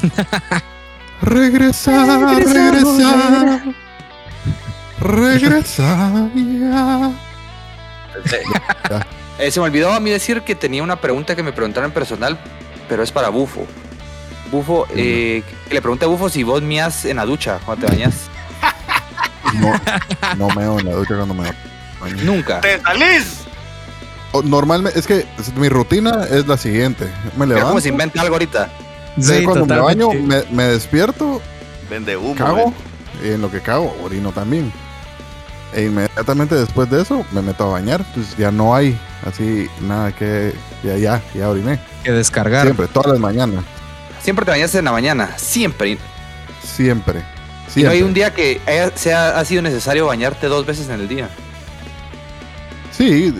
[1.20, 3.62] Regresar, regresar.
[4.98, 7.12] Regresar ya.
[9.38, 11.94] Eh, se me olvidó a mí decir que tenía una pregunta que me preguntaron en
[11.94, 12.36] personal,
[12.88, 13.68] pero es para Bufo.
[14.50, 17.92] Bufo, eh, que le pregunté a Bufo si vos mías en la ducha cuando te
[17.92, 18.14] bañas.
[19.54, 19.80] No,
[20.36, 21.52] no meo en la ducha cuando me
[22.00, 22.16] baño.
[22.24, 22.60] Nunca.
[22.60, 23.47] ¡Te salís!
[24.44, 27.08] Normalmente, es que mi rutina es la siguiente.
[27.36, 27.68] Me levanto.
[27.68, 28.70] como se inventa algo ahorita.
[29.16, 31.40] de cuando me baño, me, me despierto,
[31.90, 32.34] Vende humo.
[32.36, 32.74] cago.
[33.22, 33.30] ven.
[33.30, 34.72] Y en lo que cago, orino también.
[35.74, 38.04] E inmediatamente después de eso, me meto a bañar.
[38.14, 40.52] Pues ya no hay así nada que.
[40.84, 41.80] Ya, ya, ya oriné.
[42.04, 42.62] Que descargar.
[42.64, 43.64] Siempre, todas las mañanas.
[44.22, 45.30] Siempre te bañas en la mañana.
[45.36, 45.98] Siempre.
[46.62, 47.20] Siempre.
[47.74, 48.04] Y no hay Siempre.
[48.04, 51.28] un día que haya- sea, ha sido necesario bañarte dos veces en el día.
[52.98, 53.32] Sí,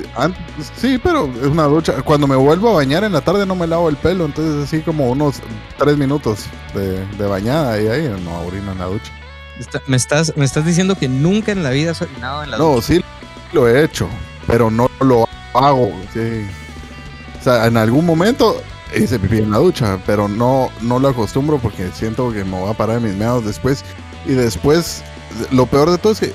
[0.77, 1.95] sí, pero es una ducha.
[2.03, 4.83] Cuando me vuelvo a bañar en la tarde no me lavo el pelo, entonces así
[4.83, 5.41] como unos
[5.77, 6.45] tres minutos
[6.75, 9.13] de, de bañada y ahí no orino en la ducha.
[9.59, 12.57] Está- me, estás, me estás diciendo que nunca en la vida has orinado en la
[12.59, 12.87] No, ducha.
[12.87, 13.05] sí
[13.53, 14.09] lo he hecho,
[14.47, 15.91] pero no lo hago.
[16.15, 16.47] sí.
[17.41, 18.63] O sea, en algún momento
[18.97, 22.71] hice pipí en la ducha, pero no, no lo acostumbro porque siento que me voy
[22.71, 23.85] a parar en mis meados después.
[24.25, 25.03] Y después,
[25.51, 26.33] lo peor de todo es que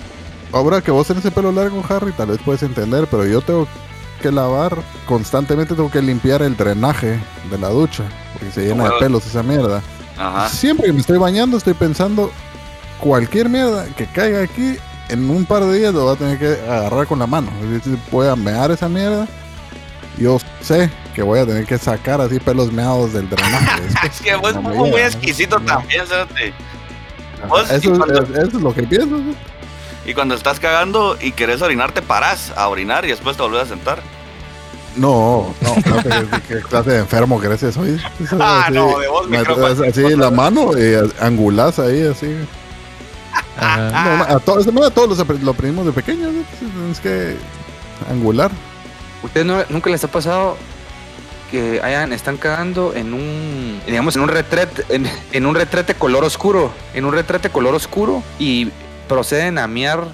[0.53, 3.67] ahora que vos tenés el pelo largo, Harry, tal vez puedes entender, pero yo tengo
[4.21, 8.91] que lavar constantemente, tengo que limpiar el drenaje de la ducha, porque se llena de
[8.99, 9.81] pelos esa mierda.
[10.17, 10.47] Ajá.
[10.47, 12.31] Siempre que me estoy bañando, estoy pensando
[12.99, 14.77] cualquier mierda que caiga aquí,
[15.09, 17.51] en un par de días lo voy a tener que agarrar con la mano.
[17.69, 19.27] Decir, voy a mear esa mierda.
[20.17, 23.81] Yo sé que voy a tener que sacar así pelos meados del drenaje.
[24.03, 26.15] Es que vos No muy exquisito también, y eso,
[27.57, 29.17] es, eso es lo que pienso.
[29.17, 29.35] ¿sí?
[30.05, 33.63] Y cuando estás cagando y querés orinar, te parás a orinar y después te volvés
[33.63, 34.01] a sentar.
[34.95, 37.99] No, no, no, ¿qué, qué clase de enfermo crees que soy?
[38.23, 39.85] Eso, Ah, así, no, de vos, me- micrófono.
[39.89, 42.27] Así la mano y angulás ahí, así.
[43.57, 44.17] Ajá.
[44.29, 46.31] No, a, todos, a todos los lo aprendimos de pequeños.
[46.33, 46.91] ¿no?
[46.91, 47.35] Es que
[48.09, 48.51] angular.
[49.23, 50.57] ¿Ustedes no- nunca les ha pasado
[51.49, 56.23] que hayan, están cagando en un, digamos, en un retrete, en, en un retrete color
[56.23, 58.69] oscuro, en un retrete color oscuro y
[59.13, 60.05] proceden a miar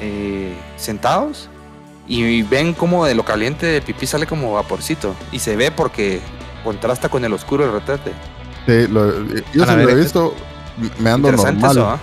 [0.00, 1.48] eh, sentados
[2.08, 6.20] y ven como de lo caliente del pipí sale como vaporcito y se ve porque
[6.64, 8.12] contrasta con el oscuro del retrete.
[8.66, 10.00] Sí, lo- yo A sí la lo he verga.
[10.02, 10.34] visto.
[10.98, 11.76] Me ando Interesante normal.
[11.76, 11.98] eso, ¿ah?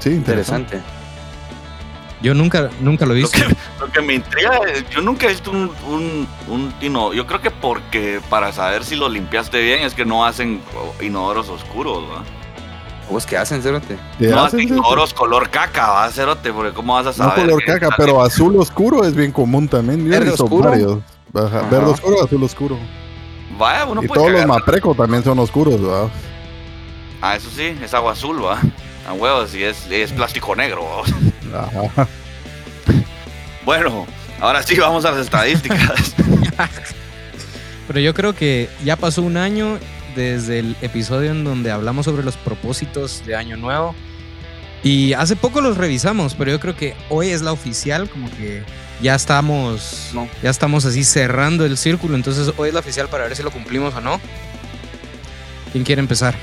[0.00, 0.76] Sí, interesante.
[0.76, 1.00] Interesante.
[2.22, 3.38] Yo nunca, nunca lo he Lo visto.
[3.38, 7.26] que, lo que me intriga, es- yo nunca he visto un, un, un ino- Yo
[7.26, 10.60] creo que porque para saber si lo limpiaste bien es que no hacen
[11.00, 12.04] inodoros oscuros.
[13.10, 13.98] ¿Vos qué hacen, Cerote?
[14.18, 14.66] ¿Qué No hacen, sí?
[14.68, 16.10] inodoros color caca, ¿va?
[16.10, 17.46] Cerote, porque ¿cómo vas a No saber?
[17.46, 20.04] color que caca, pero azul oscuro es bien común también.
[20.04, 20.70] Yo ¿Verde oscuro?
[21.34, 21.62] Ajá.
[21.70, 22.78] Verde oscuro, azul oscuro.
[23.58, 26.08] Vaya, uno y puede todos los maprecos también son oscuros, ¿verdad?
[27.20, 28.58] Ah, eso sí, es agua azul, ¿va?
[29.08, 30.84] A huevos, y es, es plástico negro,
[31.52, 31.60] ¿va?
[31.60, 32.06] Ajá.
[33.64, 34.06] Bueno,
[34.40, 36.14] ahora sí vamos a las estadísticas.
[37.86, 39.78] Pero yo creo que ya pasó un año
[40.14, 43.94] desde el episodio en donde hablamos sobre los propósitos de Año Nuevo.
[44.82, 48.62] Y hace poco los revisamos, pero yo creo que hoy es la oficial, como que
[49.02, 50.26] ya estamos, No.
[50.42, 52.14] ya estamos así cerrando el círculo.
[52.16, 54.20] Entonces hoy es la oficial para ver si lo cumplimos o no.
[55.72, 56.34] ¿Quién quiere empezar?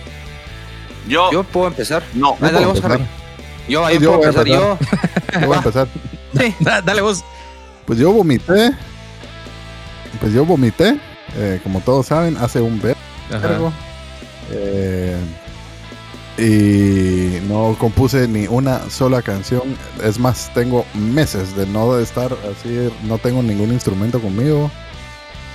[1.08, 2.04] Yo, Yo puedo empezar.
[2.14, 2.38] no.
[2.42, 2.82] Ah, dale vos.
[3.68, 4.46] Yo, ahí yo puedo empezar.
[4.48, 4.78] Yo,
[5.42, 5.88] Yo voy a empezar.
[6.38, 6.56] sí.
[6.60, 7.24] Da- Dale vos.
[7.86, 8.72] Pues yo vomité.
[10.20, 10.98] Pues yo vomité,
[11.36, 13.00] eh, como todos saben, hace un vergo.
[14.52, 15.18] Eh,
[16.38, 19.64] y no compuse ni una sola canción.
[20.04, 24.70] Es más, tengo meses de no estar así, no tengo ningún instrumento conmigo.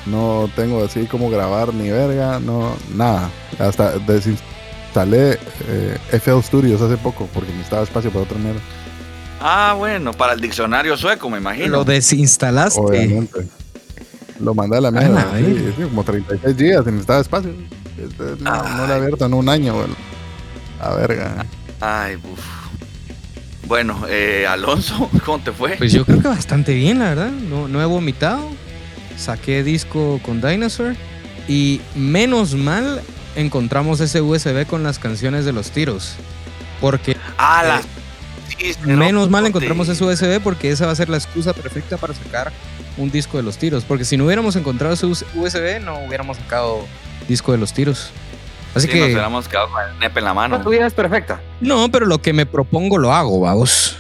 [0.06, 3.30] No tengo así como grabar ni verga, no, nada.
[3.60, 8.60] Hasta desinstalé eh, FL Studios hace poco porque necesitaba espacio para otra mierda.
[9.40, 11.68] Ah, bueno, para el diccionario sueco, me imagino.
[11.68, 12.80] Lo desinstalaste.
[12.80, 13.46] Obviamente.
[14.42, 15.26] Lo mandé a la mierda.
[15.32, 17.50] la sí, sí, como 36 gigas y necesitaba espacio.
[17.98, 19.74] Este, No, no lo he abierto en un año.
[19.74, 19.86] güey.
[20.80, 21.46] A verga.
[21.80, 22.40] Ay, uf.
[23.66, 25.76] Bueno, eh, Alonso, ¿cómo te fue?
[25.76, 27.30] Pues yo creo que bastante bien, la verdad.
[27.30, 28.48] No, no he vomitado.
[29.16, 30.94] Saqué disco con Dinosaur.
[31.48, 33.00] Y menos mal
[33.36, 36.14] encontramos ese USB con las canciones de los tiros.
[36.80, 37.86] Porque ah, las...
[38.58, 42.14] sí, menos mal encontramos ese USB porque esa va a ser la excusa perfecta para
[42.14, 42.52] sacar
[42.96, 43.84] un disco de los tiros.
[43.84, 46.86] Porque si no hubiéramos encontrado ese USB, no hubiéramos sacado
[47.28, 48.10] disco de los tiros.
[48.74, 50.60] Así Sí, nos que hubiéramos quedado con el nepe en la mano.
[50.62, 51.40] Tu vida es perfecta.
[51.60, 53.98] no, pero lo que me propongo lo hago, vamos.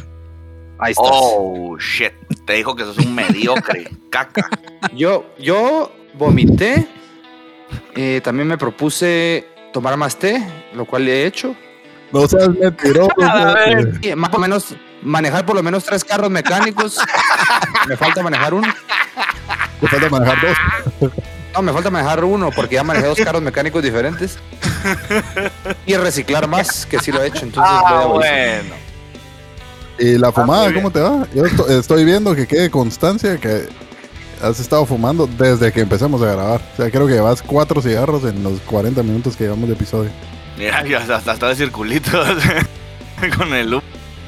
[0.78, 1.10] Ahí estás.
[1.12, 2.12] Oh, shit.
[2.46, 3.88] Te dijo que sos un mediocre.
[4.10, 4.48] Caca.
[4.94, 6.88] Yo, yo vomité.
[7.94, 10.42] Eh, también me propuse tomar más té,
[10.74, 11.54] lo cual he hecho.
[12.12, 13.10] No seas mentiroso.
[13.22, 14.16] A ver.
[14.16, 16.98] Más o menos manejar por lo menos tres carros mecánicos.
[17.88, 18.72] me falta manejar uno.
[19.80, 20.38] Te falta manejar
[21.00, 21.12] dos.
[21.54, 24.38] No, me falta manejar uno porque ya manejé dos carros mecánicos diferentes.
[25.86, 27.44] Y reciclar más, que sí lo he hecho.
[27.44, 28.74] Entonces voy Ah, a bueno.
[29.98, 30.82] ¿Y la fumada, muy bien.
[30.82, 31.26] cómo te va?
[31.34, 33.68] Yo esto- estoy viendo que quede constancia que
[34.42, 36.60] has estado fumando desde que empezamos a grabar.
[36.72, 40.10] O sea, creo que llevas cuatro cigarros en los 40 minutos que llevamos de episodio.
[40.56, 42.28] Mira, ya hasta, hasta está de circulitos
[43.36, 43.82] con el loop.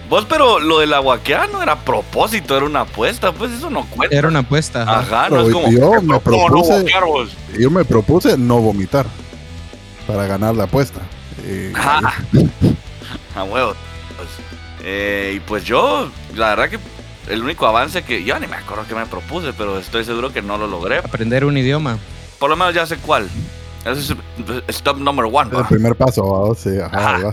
[0.08, 3.86] Vos, pero lo del aguaquear no era a propósito, era una apuesta, pues eso no
[3.86, 4.14] cuenta.
[4.16, 4.82] Era una apuesta.
[4.82, 5.00] ajá.
[5.00, 5.70] Ajá, no es como.
[5.70, 7.28] yo ¿qué me no propuse-?
[7.58, 9.06] Yo me propuse no vomitar
[10.06, 11.00] para ganar la apuesta.
[11.74, 12.14] Ajá.
[13.34, 13.74] A huevo.
[14.16, 14.28] Pues,
[14.84, 16.78] eh, y pues yo, la verdad que
[17.32, 18.24] el único avance que.
[18.24, 20.98] Yo ni me acuerdo que me propuse, pero estoy seguro que no lo logré.
[20.98, 21.98] Aprender un idioma.
[22.38, 23.28] Por lo menos ya sé cuál.
[23.84, 25.50] Ese es stop number one.
[25.56, 26.54] El primer paso, ¿va?
[26.54, 27.32] sí, ajá, Ajá.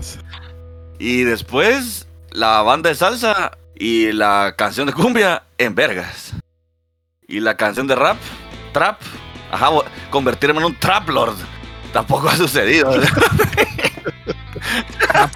[0.98, 6.32] Y después la banda de salsa y la canción de cumbia en vergas.
[7.26, 8.18] Y la canción de rap,
[8.72, 9.00] trap,
[9.50, 9.70] ajá,
[10.10, 11.34] convertirme en un trap lord.
[11.92, 12.92] Tampoco ha sucedido.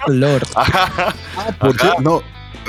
[0.07, 0.47] Lord.
[0.55, 1.13] Ajá.
[1.59, 1.79] Por Ajá.
[1.79, 2.19] cierto, no,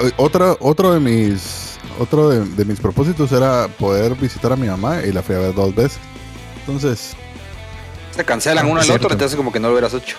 [0.02, 4.68] eh, otra, otro de mis otro de, de mis propósitos era poder visitar a mi
[4.68, 5.98] mamá y la fui a ver dos veces.
[6.60, 7.16] Entonces,
[8.18, 10.16] Se cancelan uno al otro, entonces como que no lo hubieras hecho.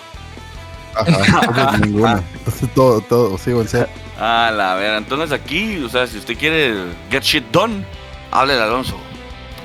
[0.94, 2.22] ajá, entonces ninguna.
[2.32, 3.90] Entonces todo, todo, sigo en ser.
[4.18, 6.74] A la ver, entonces aquí, o sea, si usted quiere
[7.10, 7.84] get shit done,
[8.30, 8.96] háblele a Alonso.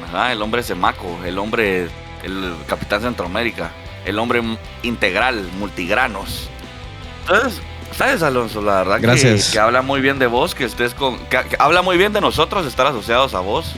[0.05, 1.87] Ajá, el hombre semaco, el hombre,
[2.23, 3.71] el capitán Centroamérica,
[4.03, 4.43] el hombre
[4.83, 6.49] integral, multigranos.
[7.21, 7.61] Entonces,
[7.95, 8.61] ¿sabes, Alonso?
[8.61, 9.49] La verdad que- Gracias.
[9.51, 11.19] Que, habla muy bien de vos, que estés con.
[11.27, 13.75] Que, que habla muy bien de nosotros estar asociados a vos.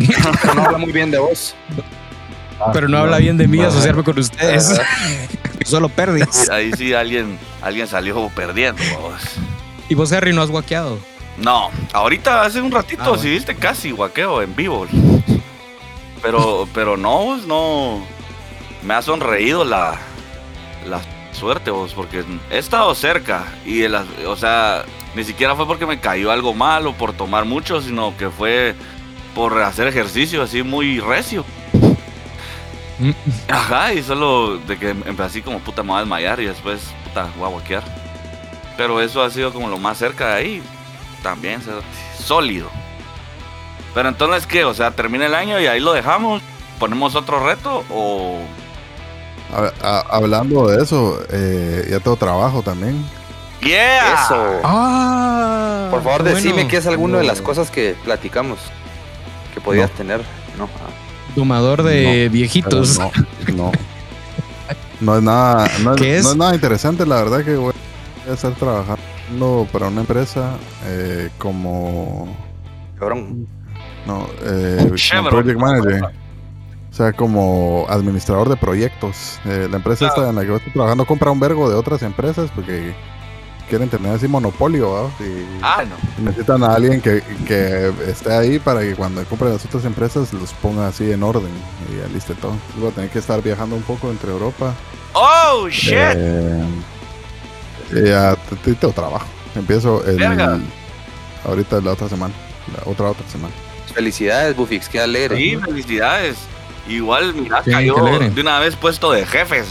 [0.56, 1.54] No habla muy bien de vos.
[2.72, 3.68] Pero no habla bien de mí no.
[3.68, 4.80] asociarme con ustedes.
[5.64, 6.48] Solo pérdidas.
[6.50, 9.20] Ahí sí alguien, alguien salió perdiendo, vos.
[9.88, 10.98] Y vos, Harry, no has guaqueado.
[11.38, 13.22] No, ahorita hace un ratito, Ah, bueno.
[13.22, 14.86] sí viste casi guaqueo en vivo.
[16.22, 18.04] Pero, pero no, vos, no.
[18.82, 19.94] Me ha sonreído la,
[20.88, 21.00] la
[21.32, 23.44] suerte, vos, porque he estado cerca.
[23.64, 23.94] Y, el-
[24.26, 24.84] o sea,
[25.14, 28.74] ni siquiera fue porque me cayó algo mal o por tomar mucho, sino que fue
[29.34, 31.44] por hacer ejercicio así muy recio.
[33.48, 36.80] Ajá, y solo de que empecé así como puta me voy a desmayar y después
[37.04, 37.82] puta voy a.
[38.76, 40.62] Pero eso ha sido como lo más cerca de ahí.
[41.22, 41.60] También
[42.18, 42.68] sólido.
[43.94, 44.64] Pero entonces, ¿qué?
[44.64, 46.42] O sea, termina el año y ahí lo dejamos.
[46.78, 48.38] ¿Ponemos otro reto o...?
[49.52, 53.04] A- a- hablando de eso, eh, ya tengo trabajo también.
[53.60, 54.24] ¡Yeah!
[54.24, 54.60] Eso.
[54.64, 58.58] Ah, Por favor, decime qué es alguna de las cosas que platicamos
[59.52, 60.22] que podías tener.
[60.56, 60.68] No.
[61.34, 62.98] Domador de viejitos.
[62.98, 63.10] No,
[63.54, 63.72] no.
[65.00, 66.24] No es nada, no es, ¿Qué es?
[66.24, 67.72] no es nada interesante, la verdad que voy
[68.28, 72.28] a estar trabajando para una empresa eh, como
[72.98, 73.46] Cabrón.
[74.06, 76.02] no eh, como project manager.
[76.04, 79.38] O sea, como administrador de proyectos.
[79.46, 82.02] Eh, la empresa esta en la que yo estoy trabajando compra un vergo de otras
[82.02, 82.92] empresas porque
[83.70, 85.24] quieren tener así monopolio, ¿va?
[85.24, 85.96] Y Ah, no.
[86.24, 90.52] necesitan a alguien que, que esté ahí para que cuando compren las otras empresas los
[90.54, 91.48] ponga así en orden
[91.90, 92.52] y ya listo todo.
[92.52, 94.74] Entonces voy a tener que estar viajando un poco entre Europa.
[95.14, 95.94] ¡Oh, shit!
[95.94, 96.64] Eh,
[97.92, 99.26] y ya tengo trabajo.
[99.54, 100.58] Empiezo el, Verga.
[101.44, 102.34] ahorita la otra semana.
[102.76, 103.54] La otra otra semana.
[103.94, 105.36] Felicidades, Bufix, qué alegre.
[105.36, 106.36] Sí, felicidades.
[106.88, 109.68] Igual, mira, Sí, cayó de una vez puesto de jefes.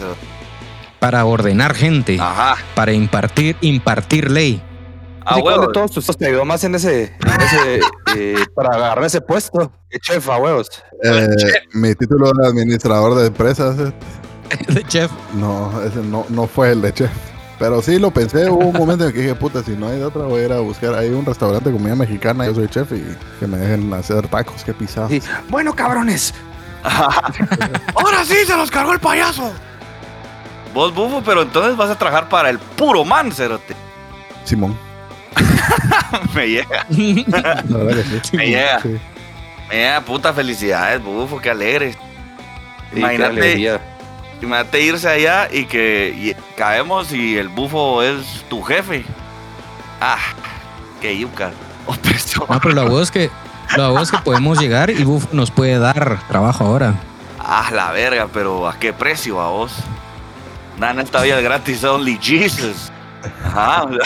[0.99, 2.17] Para ordenar gente.
[2.19, 2.57] Ajá.
[2.75, 4.61] Para impartir, impartir ley.
[5.25, 7.79] Ah, Así, ¿cuál de todos tus te ayudó más en ese, en ese
[8.15, 9.71] eh, para agarrar ese puesto?
[9.89, 10.67] Qué chef a huevos.
[11.03, 11.27] Eh,
[11.73, 13.75] mi título de administrador de empresas,
[14.67, 15.11] De chef.
[15.35, 17.11] no, ese no, no fue el de chef.
[17.59, 20.05] Pero sí lo pensé, hubo un momento en que dije, puta, si no hay de
[20.05, 20.95] otra, voy a ir a buscar.
[20.95, 23.03] Hay un restaurante de comida mexicana, yo soy chef y
[23.39, 25.09] que me dejen hacer tacos, qué pisado.
[25.09, 25.21] Sí.
[25.49, 26.33] Bueno, cabrones.
[26.83, 29.51] Ahora sí se los cargó el payaso.
[30.73, 33.75] Vos, bufo, pero entonces vas a trabajar para el puro man, cerote.
[34.43, 34.77] Simón.
[36.33, 37.63] Me llega, me llega.
[38.23, 38.37] Sí.
[38.37, 41.93] Me llega, puta felicidades, bufo, qué alegre.
[41.93, 41.99] Sí,
[42.93, 43.79] qué Imagínate.
[44.41, 49.05] Imagínate irse allá y que y caemos y el bufo es tu jefe.
[50.01, 50.17] Ah,
[51.01, 51.51] qué yuca.
[52.49, 53.29] No, pero la voz es que,
[53.77, 56.95] la voz es que podemos llegar y Buff nos puede dar trabajo ahora.
[57.39, 59.73] Ah, la verga, pero ¿a qué precio a vos?
[60.79, 62.91] Nada en esta vida gratis, only Jesus.
[63.45, 63.87] Ajá.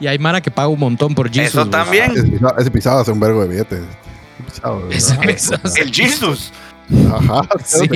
[0.00, 1.48] Y hay Mara que paga un montón por Jesus.
[1.48, 2.10] Eso también.
[2.12, 3.82] Ese pisado, ese pisado hace un vergo de billetes.
[5.76, 6.52] El Jesus.
[7.14, 7.86] Ajá, Sí.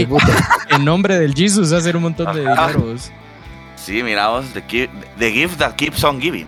[0.68, 2.68] en nombre del Jesus hacer un montón de Ajá.
[2.68, 2.92] dinero.
[2.92, 3.10] vos.
[3.76, 4.88] Sí, miraos, the,
[5.18, 6.46] the gift that keeps on giving.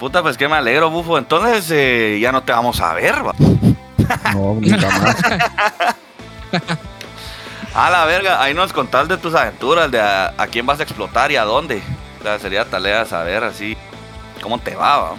[0.00, 1.16] Puta, pues que me alegro, bufo.
[1.16, 3.34] Entonces eh, ya no te vamos a ver, va.
[4.32, 5.16] No, nunca más.
[7.74, 10.84] A la verga, ahí nos contás de tus aventuras, de a, a quién vas a
[10.84, 11.82] explotar y a dónde.
[12.20, 13.76] O sea, sería tarea saber así
[14.40, 15.14] cómo te va, va.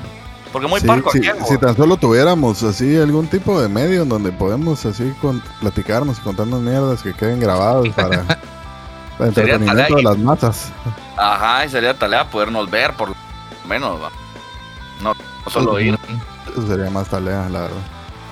[0.53, 4.03] Porque muy Sí, parco sí, aquí, si tan solo tuviéramos así algún tipo de medio
[4.03, 8.23] en donde podemos así con, platicarnos y contarnos mierdas que queden grabadas para,
[9.17, 10.71] para entretenimiento de las masas.
[11.17, 13.15] Ajá, y sería tarea podernos ver por lo
[13.67, 14.09] menos, va.
[15.03, 15.99] No, no solo oír.
[16.49, 17.77] Eso sería más tarea, la verdad.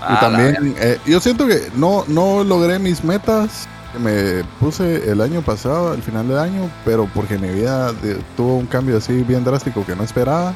[0.01, 3.67] Ah, y también, eh, yo siento que no, no logré mis metas
[3.99, 8.57] me puse el año pasado, al final del año, pero porque mi vida de- tuvo
[8.57, 10.53] un cambio así bien drástico que no esperaba.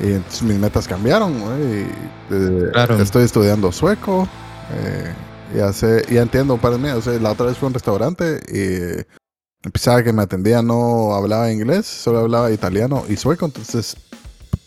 [0.00, 1.86] Y entonces mis metas cambiaron, y,
[2.34, 2.96] eh, Claro.
[3.00, 4.28] Estoy estudiando sueco.
[4.72, 5.12] eh,
[5.56, 6.88] ya sé, ya entiendo un par de mí.
[6.90, 11.12] O sea, la otra vez fue a un restaurante y pensaba que me atendía, no
[11.14, 13.46] hablaba inglés, solo hablaba italiano y sueco.
[13.46, 13.96] Entonces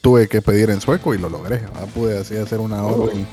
[0.01, 1.57] tuve que pedir en sueco y lo logré.
[1.59, 1.87] ¿verdad?
[1.93, 3.25] Pude así hacer una orden.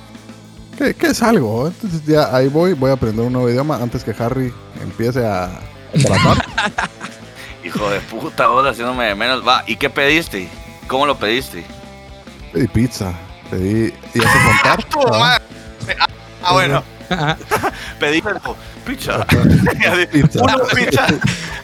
[0.81, 1.67] ¿Qué, qué es algo?
[1.67, 4.51] Entonces ya ahí voy, voy a aprender un nuevo idioma antes que Harry
[4.83, 5.51] empiece a
[5.93, 6.43] tratar.
[7.65, 9.47] Hijo de puta, vos haciéndome de menos.
[9.47, 10.49] Va, ¿y qué pediste?
[10.87, 11.65] ¿Cómo lo pediste?
[12.55, 13.13] Pedí pizza.
[13.51, 13.93] Pedí.
[14.15, 14.87] Y hace contar.
[15.05, 15.19] ¿verdad?
[15.21, 15.45] madre.
[16.43, 16.83] Ah, bueno.
[18.01, 18.23] Pedí
[18.87, 19.27] pizza.
[19.27, 20.43] Pizza.
[20.43, 21.07] Una pizza.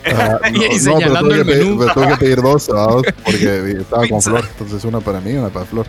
[0.09, 1.79] Ah, Y ahí pero señalando tuve el que pedir- menú.
[1.81, 3.14] pero tuve que pedir dos, ¿verdad?
[3.25, 4.23] porque estaba con.
[4.23, 4.45] Flor.
[4.53, 5.87] Entonces una para mí y una para Flor.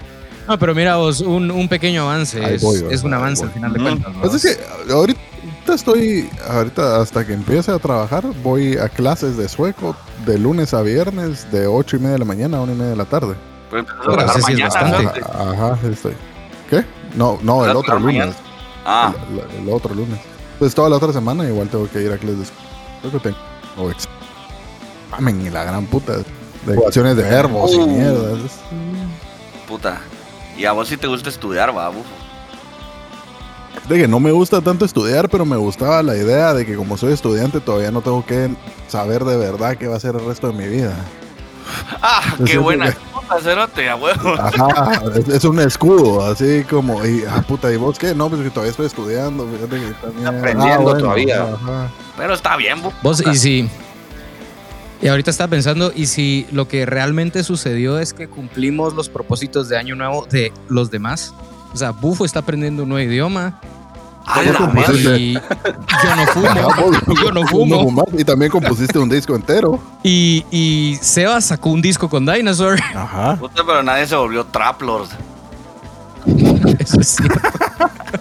[0.48, 2.44] No, pero mira vos, un, un pequeño avance.
[2.44, 3.48] Ahí Es, voy, es un avance voy.
[3.50, 4.14] al final de cuentas.
[4.22, 4.46] Pues vos.
[4.46, 5.20] es que ahorita
[5.74, 9.96] estoy, ahorita hasta que empiece a trabajar, voy a clases de sueco
[10.26, 12.90] de lunes a viernes de 8 y media de la mañana a 1 y media
[12.92, 13.36] de la tarde.
[13.70, 15.20] Pero empezás a Pero trabajar sí es mañana, bastante.
[15.22, 15.28] ¿no?
[15.52, 16.14] Ajá, ajá, estoy.
[16.70, 16.86] ¿Qué?
[17.16, 18.16] No, no, el ¿Vas a otro lunes.
[18.18, 18.34] mañana?
[18.86, 20.20] Ah, El, el- el otro lunes.
[20.60, 22.62] Pues toda la otra semana igual tengo que ir a clases de sueco.
[23.02, 23.20] Creo que
[23.76, 23.92] tengo
[25.12, 26.14] examen y la gran puta.
[26.66, 27.88] De ecuaciones de verbos y Uh.
[27.88, 28.40] mierdas.
[29.68, 30.00] puta.
[30.58, 32.10] Y a vos sí te gusta estudiar, va, bufo.
[33.88, 36.98] De que no me gusta tanto estudiar, pero me gustaba la idea de que como
[36.98, 38.50] soy estudiante todavía no tengo que
[38.88, 40.96] saber de verdad qué va a ser el resto de mi vida.
[42.02, 44.34] Ah, qué buena puta, cerote, a huevo.
[44.40, 48.16] Ajá, es, es un escudo, así como, y, ah, puta, ¿y vos qué?
[48.16, 50.28] No, pues que todavía estoy estudiando, fíjate que también...
[50.28, 51.44] Aprendiendo todavía.
[51.44, 51.90] Ajá.
[52.18, 52.98] Pero está bien, bufo.
[53.04, 53.70] Vos, y si.
[55.02, 59.70] Y ahorita estaba pensando, y si lo que realmente sucedió es que cumplimos los propósitos
[59.70, 61.34] de Año Nuevo de los demás.
[61.74, 63.60] O sea, Bufo está aprendiendo un nuevo idioma.
[64.26, 65.08] A ¿Cómo la compusiste?
[65.10, 65.18] verga.
[65.20, 65.34] Y
[66.04, 67.14] yo no fumo.
[67.24, 68.06] Yo no fumo.
[68.18, 69.80] Y también compusiste un disco entero.
[70.04, 72.78] Y, y Seba sacó un disco con Dinosaur.
[72.94, 73.38] Ajá.
[73.38, 75.08] Puta, pero nadie se volvió Traplord.
[76.80, 77.24] Eso.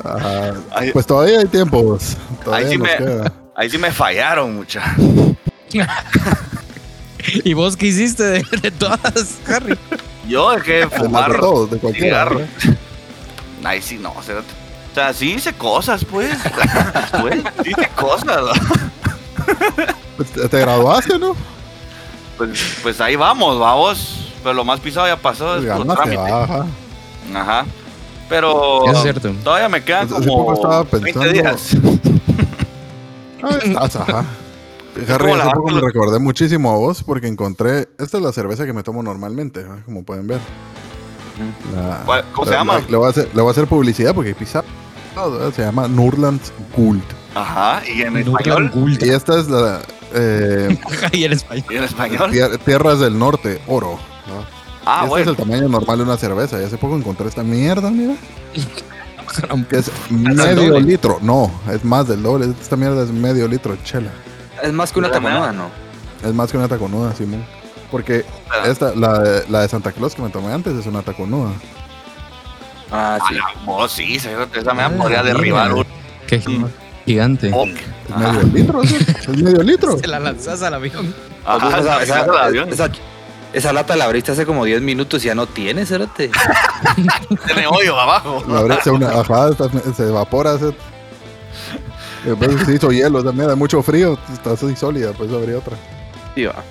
[0.05, 0.53] Ajá.
[0.75, 2.17] Ahí, Pues todavía hay tiempo, vos.
[2.45, 4.83] Todavía Ahí sí me- ahí sí me fallaron, mucha.
[7.45, 9.79] ¿Y vos qué hiciste de, de todas, Harry?
[10.29, 12.29] Yo dejé de fumar todos, de cualquiera.
[12.29, 12.41] cigarro.
[13.83, 14.53] sí, no, cerote.
[14.93, 16.37] O sea, sí hice cosas, pues.
[17.21, 18.59] pues sí hice cosas.
[20.17, 21.37] Pues, te- te graduaste, ¿no?
[22.39, 24.31] Pues, pues ahí vamos, vamos.
[24.43, 25.57] Pero lo más pisado ya pasó.
[25.59, 26.17] Es Pues trámite.
[26.17, 26.67] va, ajá.
[27.35, 27.67] Ajá.
[28.29, 29.31] Pero es cierto.
[29.45, 31.77] todavía me quedan poco como estaba 20 pensando- días.
[33.43, 34.25] Ah, estás, ajá.
[35.09, 37.89] Harry, hace poco me recordé muchísimo a vos porque encontré.
[37.99, 40.41] Esta es la cerveza que me tomo normalmente, como pueden ver.
[41.75, 42.75] La- ¿Cuál- ¿Cómo se la- llama?
[42.79, 44.65] la- Le voy, a hacer, le voy a hacer publicidad porque pisa.
[45.55, 46.41] Se llama Nurland
[46.77, 47.03] Gould.
[47.35, 47.83] Ajá.
[47.87, 48.71] Y en Nurland español.
[48.75, 49.03] Gould.
[49.03, 49.81] Y esta es la.
[50.15, 50.79] eh,
[51.13, 51.65] Y en español.
[51.71, 52.31] Y en español.
[52.31, 53.99] tier- Tierras del Norte, oro.
[54.27, 54.57] ¿no?
[54.85, 55.23] Ah, este bueno.
[55.33, 56.61] es el tamaño normal de una cerveza.
[56.61, 58.15] Y hace poco encontré esta mierda, mira.
[59.69, 61.19] Que es medio litro.
[61.21, 62.55] No, es más del doble.
[62.61, 64.11] Esta mierda es medio litro de chela.
[64.63, 65.71] Es más que una taconuda, ¿no?
[66.25, 67.45] Es más que una taconuda, Simón.
[67.91, 68.67] Porque Ah.
[68.67, 71.51] esta, la, de- la de Santa Claus que me tomé antes es una taconuda.
[72.91, 73.35] Ah, Ah, sí.
[73.35, 75.85] la- vos sí, cerote, esa me Ah, podría derribar un
[76.27, 76.41] Qué
[77.05, 77.53] gigante.
[78.13, 78.33] Ajá.
[78.33, 78.97] medio litro, ¿sí?
[78.97, 79.99] Es medio litro.
[79.99, 81.15] Se la lanzas al avión.
[81.45, 82.69] Ajá, esa, esa- esa- esa- avión.
[82.71, 82.91] esa-
[83.53, 86.31] esa lata la abriste hace como 10 minutos y ya no tiene, cérate.
[87.47, 88.43] Tiene hoyo abajo.
[88.49, 89.49] La se, una, ajá,
[89.97, 90.59] se evapora.
[92.31, 95.77] Después se hizo hielo, esa mierda, mucho frío, está así sólida, pues abrí otra.
[96.35, 96.63] Sí, va.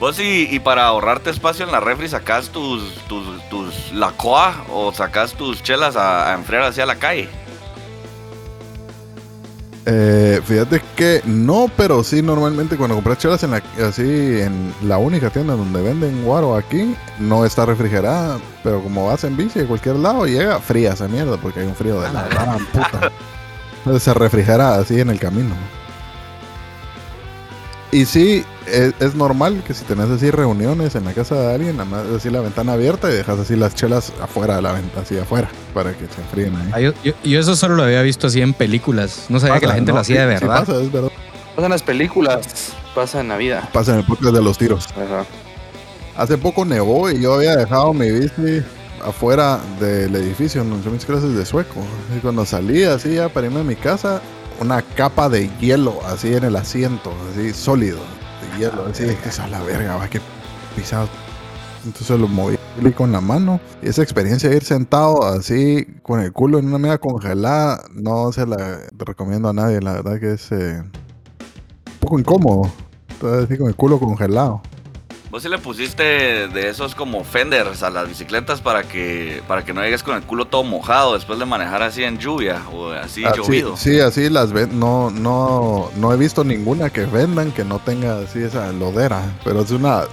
[0.00, 4.92] Vos y, y para ahorrarte espacio en la refri sacás tus, tus, tus lacoa o
[4.92, 7.28] sacás tus chelas a, a enfriar hacia la calle.
[9.90, 14.98] Eh, fíjate que no, pero sí normalmente cuando compras chelas en la, así en la
[14.98, 19.66] única tienda donde venden guaro aquí, no está refrigerada, pero como vas en bici de
[19.66, 23.10] cualquier lado llega fría esa mierda porque hay un frío de la gran puta.
[23.78, 25.54] Entonces se refrigera así en el camino.
[27.90, 31.78] Y sí, es, es normal que si tenés así reuniones en la casa de alguien,
[31.78, 35.02] nada más así la ventana abierta y dejas así las chelas afuera de la ventana,
[35.02, 36.70] así afuera, para que se enfríen ahí.
[36.74, 39.24] Ah, yo, yo- yo eso solo lo había visto así en películas.
[39.30, 39.96] No sabía que la gente ¿no?
[39.96, 40.66] lo hacía de Sí, sí verdad.
[40.66, 41.10] pasa, es verdad.
[41.56, 43.68] Pasa en las películas, pasa en la vida.
[43.72, 44.86] Pasa en el podcast de los tiros.
[44.90, 45.24] Ajá.
[46.14, 48.62] Hace poco nevó y yo había dejado mi bici
[49.04, 51.80] afuera del edificio hice mis clases de sueco.
[52.16, 54.20] Y cuando salí así ya para irme a mi casa,
[54.60, 57.98] una capa de hielo así en el asiento, así sólido,
[58.40, 60.20] de hielo, así de que la verga, va que
[60.76, 61.08] pisado.
[61.84, 62.58] Entonces lo moví
[62.96, 63.60] con la mano.
[63.82, 68.32] Y esa experiencia de ir sentado así con el culo en una media congelada, no
[68.32, 69.80] se la recomiendo a nadie.
[69.80, 72.70] La verdad que es eh, un poco incómodo.
[73.08, 74.62] Estar así con el culo congelado.
[75.30, 76.02] Vos sí le pusiste
[76.48, 80.22] de esos como fenders a las bicicletas para que para que no llegues con el
[80.22, 83.76] culo todo mojado después de manejar así en lluvia o así Ah, llovido.
[83.76, 84.78] Sí, sí, así las ven.
[84.80, 89.20] No, no, no he visto ninguna que vendan que no tenga así esa lodera.
[89.44, 90.04] Pero es una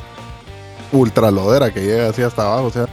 [0.92, 2.66] ultra lodera que llega así hasta abajo.
[2.66, 2.86] O sea,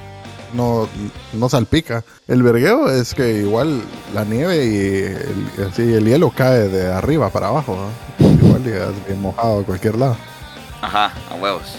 [0.52, 0.88] no,
[1.32, 2.04] no salpica.
[2.28, 3.82] El vergueo es que igual
[4.14, 4.76] la nieve y
[5.58, 7.76] el, así el hielo cae de arriba para abajo.
[8.20, 8.28] ¿no?
[8.30, 10.16] Igual llegas bien mojado a cualquier lado.
[10.80, 11.74] Ajá, a huevos.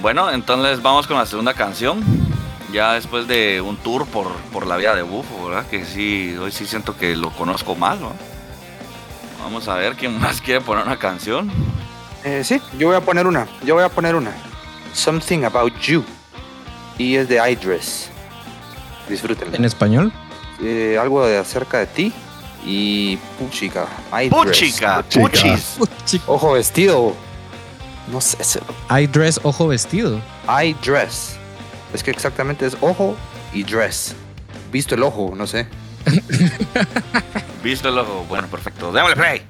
[0.00, 2.02] Bueno, entonces vamos con la segunda canción.
[2.72, 5.66] Ya después de un tour por, por la vida de Bufo, ¿verdad?
[5.66, 8.12] Que sí, hoy sí siento que lo conozco mal, ¿no?
[9.42, 11.50] Vamos a ver quién más quiere poner una canción.
[12.24, 13.48] Eh, sí, yo voy a poner una.
[13.64, 14.32] Yo voy a poner una.
[14.92, 16.04] Something About You.
[16.98, 18.10] Y es de Idris.
[19.08, 19.56] Disfrútenla.
[19.56, 20.12] ¿En español?
[20.60, 22.12] Eh, algo de acerca de ti.
[22.66, 23.16] Y.
[23.38, 23.86] ¡Puchica!
[24.30, 25.02] Puchica.
[25.02, 25.78] ¡Puchis!
[26.26, 27.14] Ojo vestido.
[28.12, 28.42] No sé.
[28.42, 30.20] se- I dress ojo vestido.
[30.48, 31.36] I dress.
[31.92, 33.16] Es que exactamente es ojo
[33.52, 34.14] y dress.
[34.72, 35.66] Visto el ojo, no sé.
[37.62, 38.24] ¿Visto el ojo?
[38.28, 38.92] Bueno, perfecto.
[38.92, 39.42] Démosle play.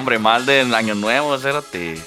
[0.00, 2.00] Hombre, mal del año nuevo, cérate.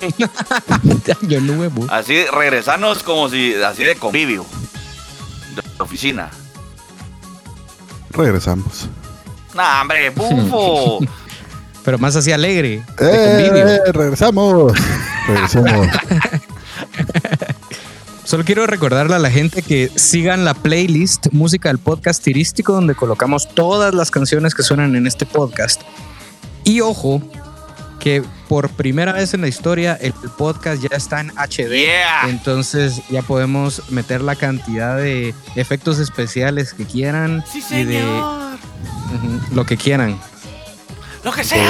[1.22, 1.86] Año nuevo.
[1.88, 4.44] Así, regresanos como si, así de convivio.
[5.54, 6.28] De oficina.
[8.10, 8.88] Regresamos.
[9.54, 10.98] Nah, hombre, bufo.
[11.84, 12.82] Pero más así alegre.
[12.98, 13.50] De ¡Eh!
[13.50, 13.92] convivio.
[13.92, 14.72] regresamos.
[15.28, 15.86] regresamos.
[18.24, 22.96] Solo quiero recordarle a la gente que sigan la playlist Música del Podcast Tirístico, donde
[22.96, 25.82] colocamos todas las canciones que suenan en este podcast.
[26.64, 27.22] Y ojo,
[28.00, 31.70] que por primera vez en la historia el podcast ya está en HD.
[31.70, 32.28] Yeah.
[32.28, 38.02] Entonces ya podemos meter la cantidad de efectos especiales que quieran Sí, y de
[39.52, 40.18] lo que quieran.
[41.22, 41.66] Lo que sea.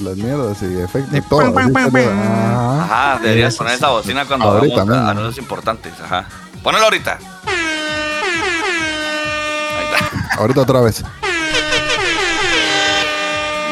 [0.00, 1.10] las mierdas y efectos.
[1.10, 1.42] De todo.
[1.50, 3.18] Ajá.
[3.20, 5.92] Deberías poner esa bocina cuando Ahorita hagamos anuncios importantes.
[6.00, 6.28] Ajá.
[6.62, 7.18] Ponelo ahorita.
[9.76, 10.36] Ahí está.
[10.38, 11.02] Ahorita otra vez.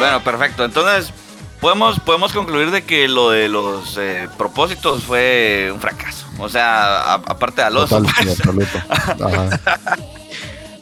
[0.03, 0.64] Bueno, perfecto.
[0.64, 1.12] Entonces,
[1.61, 6.26] podemos, podemos concluir de que lo de los eh, propósitos fue un fracaso.
[6.38, 8.03] O sea, a- aparte de Alonso.
[8.03, 8.38] Pues.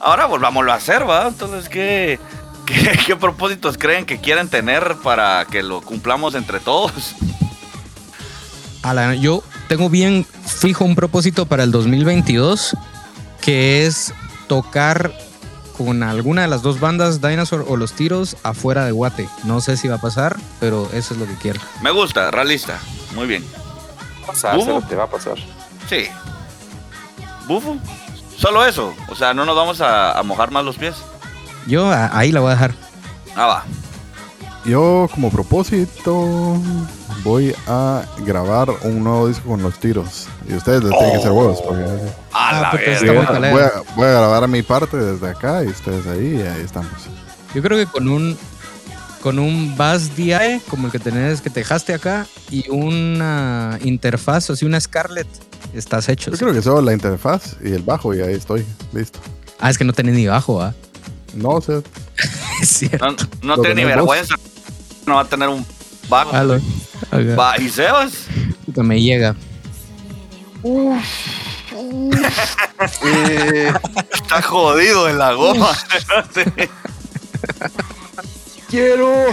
[0.00, 1.28] Ahora volvámoslo a hacer, ¿va?
[1.28, 2.18] Entonces, ¿qué,
[2.66, 7.14] qué, qué propósitos creen que quieren tener para que lo cumplamos entre todos?
[8.82, 12.74] Alan, yo tengo bien fijo un propósito para el 2022
[13.42, 14.14] que es
[14.48, 15.12] tocar
[15.84, 19.28] con alguna de las dos bandas, Dinosaur o Los Tiros, afuera de Guate.
[19.44, 21.58] No sé si va a pasar, pero eso es lo que quiero.
[21.82, 22.78] Me gusta, realista.
[23.14, 23.44] Muy bien.
[24.20, 24.58] Va a pasar,
[24.88, 25.36] te va a pasar.
[25.88, 26.06] Sí.
[27.48, 27.76] ¿Bufo?
[28.36, 28.94] Solo eso.
[29.08, 30.94] O sea, no nos vamos a, a mojar más los pies.
[31.66, 32.74] Yo a- ahí la voy a dejar.
[33.34, 33.64] Ah, va.
[34.64, 36.56] Yo como propósito
[37.24, 40.26] voy a grabar un nuevo disco con los tiros.
[40.48, 41.61] Y ustedes les tienen que hacer huevos.
[41.62, 41.84] Porque,
[42.32, 43.52] A Ah, la está muy calado.
[43.54, 46.62] voy, a, voy a grabar a mi parte desde acá y ustedes ahí y ahí
[46.62, 46.90] estamos.
[47.54, 48.36] Yo creo que con un
[49.22, 54.48] con un Bass DI como el que tenés que te dejaste acá y una interfaz,
[54.50, 55.26] o sea, una Scarlett,
[55.74, 56.30] estás hecho.
[56.30, 58.64] Yo creo que solo la interfaz y el bajo y ahí estoy.
[58.92, 59.18] Listo.
[59.58, 60.74] Ah, es que no tenés ni bajo, ¿ah?
[61.34, 61.80] No, o sea,
[62.60, 63.06] Es cierto.
[63.42, 64.34] No, no tiene ni vergüenza.
[65.06, 65.64] No va a tener un
[66.08, 66.34] bajo.
[66.34, 66.60] Aló.
[67.10, 67.34] Acá.
[67.34, 68.12] Va, ¿Y Sebas?
[68.66, 69.34] Puta, me llega.
[74.12, 75.70] Está jodido en la goma.
[78.68, 79.26] Quiero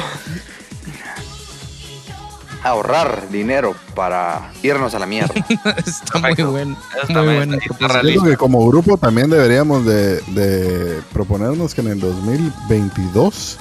[2.63, 5.33] ahorrar dinero para irnos a la mierda.
[5.85, 6.77] Está muy bueno.
[7.03, 7.53] Eso Muy bueno.
[7.55, 8.21] está- está yo realista.
[8.21, 13.57] creo que como grupo también deberíamos de, de proponernos que en el 2022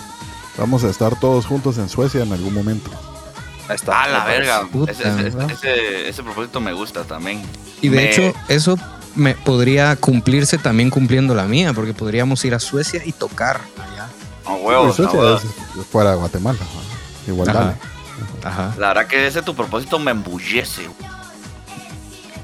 [0.59, 2.91] vamos a estar todos juntos en Suecia en algún momento.
[3.69, 4.05] Ahí está.
[4.05, 4.63] A la verga.
[4.71, 5.51] Puta, ese, ese- ¿verdad?
[5.51, 7.43] ese- ese propósito me gusta también.
[7.83, 8.77] Y de Me- hecho, eso
[9.15, 14.09] me podría cumplirse también cumpliendo la mía, porque podríamos ir a Suecia y tocar allá.
[14.45, 16.59] A huevos, Suecia es fuera de Guatemala.
[16.59, 17.33] ¿no?
[17.33, 17.59] Igual Ajá.
[17.61, 17.77] dale.
[18.45, 18.75] Ajá.
[18.79, 20.89] La verdad que ese tu propósito me embullece.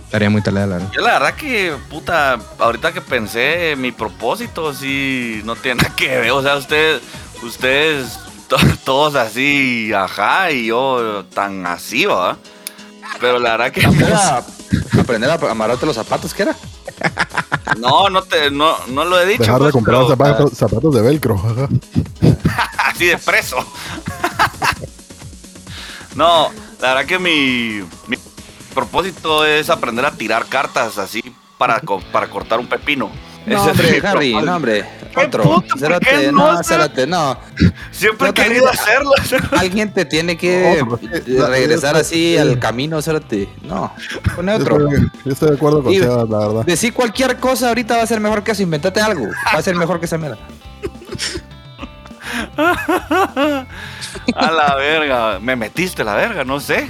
[0.05, 0.91] Estaría muy talada, la verdad.
[0.93, 6.09] Yo la verdad que, puta, ahorita que pensé, mi propósito sí no tiene nada que
[6.09, 6.31] ver.
[6.33, 7.01] O sea, ustedes,
[7.43, 8.19] ustedes,
[8.49, 12.37] to- todos así, ajá, y yo tan así, va.
[13.21, 13.87] Pero la verdad que
[15.01, 16.57] aprender a amarrarte los zapatos, ¿qué era?
[17.79, 19.43] no, no te, no, no lo he dicho.
[19.43, 21.35] Dejar de pues, comprar pero- zapatos, zapatos de velcro.
[21.37, 21.69] ajá.
[22.91, 23.57] así de preso.
[26.15, 26.51] no,
[26.81, 28.17] la verdad que mi, mi
[28.75, 31.23] propósito es aprender a tirar cartas así
[31.59, 33.11] para, co- para cortar un pepino.
[33.45, 34.89] No, Ese es hombre, mi Harry, no, hombre.
[35.13, 35.43] ¿Qué Otro.
[35.43, 35.67] puta?
[35.71, 36.63] ¿Por Cérate, qué no, no?
[36.63, 37.37] cérate, no.
[37.91, 39.11] Siempre he No, querido hacerlo.
[39.59, 40.81] Alguien te tiene que
[41.27, 43.49] la- regresar así al camino, cérate.
[43.63, 43.93] No,
[44.37, 44.89] pone Yo otro.
[44.89, 46.65] estoy, yo estoy de acuerdo con Sebas, la verdad.
[46.65, 48.63] Decir cualquier cosa ahorita va a ser mejor que eso.
[48.63, 49.27] Inventate algo.
[49.53, 50.39] Va a ser mejor que esa mierda.
[54.35, 56.87] A la verga, me metiste la verga, no sé.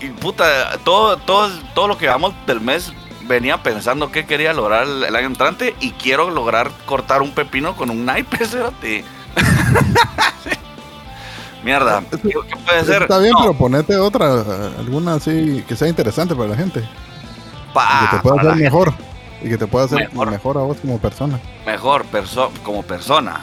[0.00, 2.92] Y puta, todo, todo, todo lo que vamos del mes
[3.26, 7.90] venía pensando que quería lograr el, año entrante y quiero lograr cortar un pepino con
[7.90, 9.04] un naipe, espérate.
[11.64, 12.18] Mierda, ¿qué,
[12.64, 13.02] puede ser?
[13.02, 14.42] Está bien, No, pero ponete otra,
[14.78, 16.82] alguna así que sea interesante para la gente.
[17.74, 18.92] pa- y que te pueda hacer mejor.
[19.42, 20.30] Y que te pueda hacer Mejor.
[20.30, 21.38] mejor, a vos como persona.
[21.66, 23.40] mejor perso- como persona.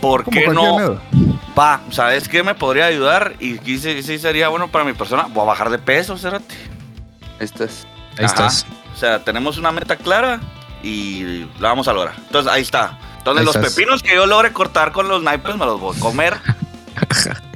[0.00, 0.76] ¿Por qué no?
[0.78, 1.00] miedo.
[1.54, 3.34] Pa, ¿sabes qué me podría ayudar?
[3.40, 5.26] Y sí, sería bueno para mi persona.
[5.30, 6.54] Voy a bajar de peso, cérate.
[7.40, 7.86] Esto es.
[8.18, 8.26] Ahí Ajá.
[8.26, 8.66] estás.
[8.94, 10.40] O sea, tenemos una meta clara
[10.82, 12.14] y la vamos a lograr.
[12.18, 12.98] Entonces, ahí está.
[13.18, 13.74] Entonces, Ahí los estás.
[13.74, 16.36] pepinos que yo logre cortar con los naipes me los voy a comer.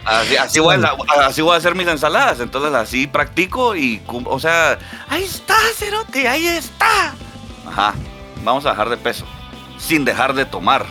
[0.04, 2.40] Así, así, voy a, así voy a hacer mis ensaladas.
[2.40, 4.76] Entonces, así practico y, o sea,
[5.08, 7.14] ahí está, Cerote, ahí está.
[7.68, 7.94] Ajá,
[8.44, 9.24] vamos a bajar de peso
[9.78, 10.86] sin dejar de tomar.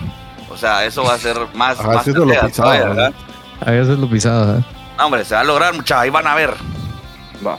[0.51, 3.13] O sea, eso va a ser más, Ajá, más sí, eso lo todavía, ¿verdad?
[3.61, 4.63] Había lo pisado, ¿eh?
[4.97, 6.03] No, hombre, se va a lograr, muchachos.
[6.03, 6.53] Ahí van a ver.
[7.45, 7.57] Va.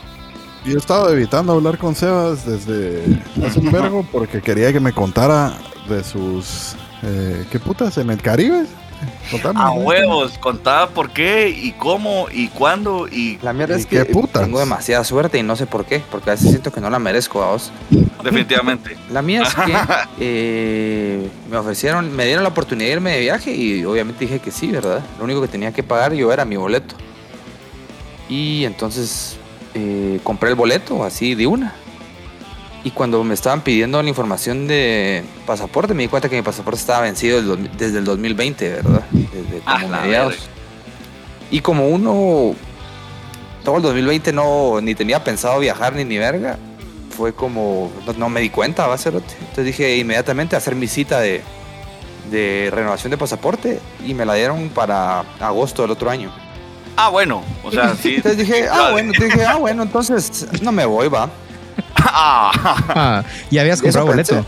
[0.65, 4.93] Yo he estado evitando hablar con Sebas desde hace un vergo porque quería que me
[4.93, 5.55] contara
[5.89, 6.77] de sus...
[7.03, 7.99] eh, ¿Qué putas?
[7.99, 8.67] ¿En el Caribe?
[9.31, 9.61] Contame.
[9.61, 14.05] A huevos, contaba por qué y cómo y cuándo y La mierda ¿Y es que
[14.05, 16.99] tengo demasiada suerte y no sé por qué, porque a veces siento que no la
[16.99, 17.73] merezco a vos.
[18.23, 18.97] definitivamente.
[19.11, 19.75] La mía es que
[20.21, 24.51] eh, me ofrecieron, me dieron la oportunidad de irme de viaje y obviamente dije que
[24.51, 25.03] sí, ¿verdad?
[25.19, 26.95] Lo único que tenía que pagar yo era mi boleto.
[28.29, 29.37] Y entonces
[29.75, 31.75] eh, compré el boleto así de una.
[32.85, 36.81] Y cuando me estaban pidiendo la información de pasaporte, me di cuenta que mi pasaporte
[36.81, 37.41] estaba vencido
[37.79, 39.03] desde el 2020, ¿verdad?
[39.13, 40.35] Desde Ah, como la mediados.
[41.51, 42.57] Y como uno
[43.65, 46.59] todo el 2020 no ni tenía pensado viajar ni ni verga,
[47.17, 49.15] fue como no, no me di cuenta, va a ser.
[49.15, 51.43] Entonces dije inmediatamente hacer mi cita de,
[52.33, 56.33] de renovación de pasaporte y me la dieron para agosto del otro año.
[56.97, 58.17] Ah, bueno, o sea, sí.
[58.17, 58.93] Entonces dije, ah, Vale.
[58.93, 61.31] bueno, dije, ah, bueno, entonces no me voy, va.
[62.05, 62.53] Ah,
[62.89, 64.45] Ah, ¿y habías Eso comprado boleto?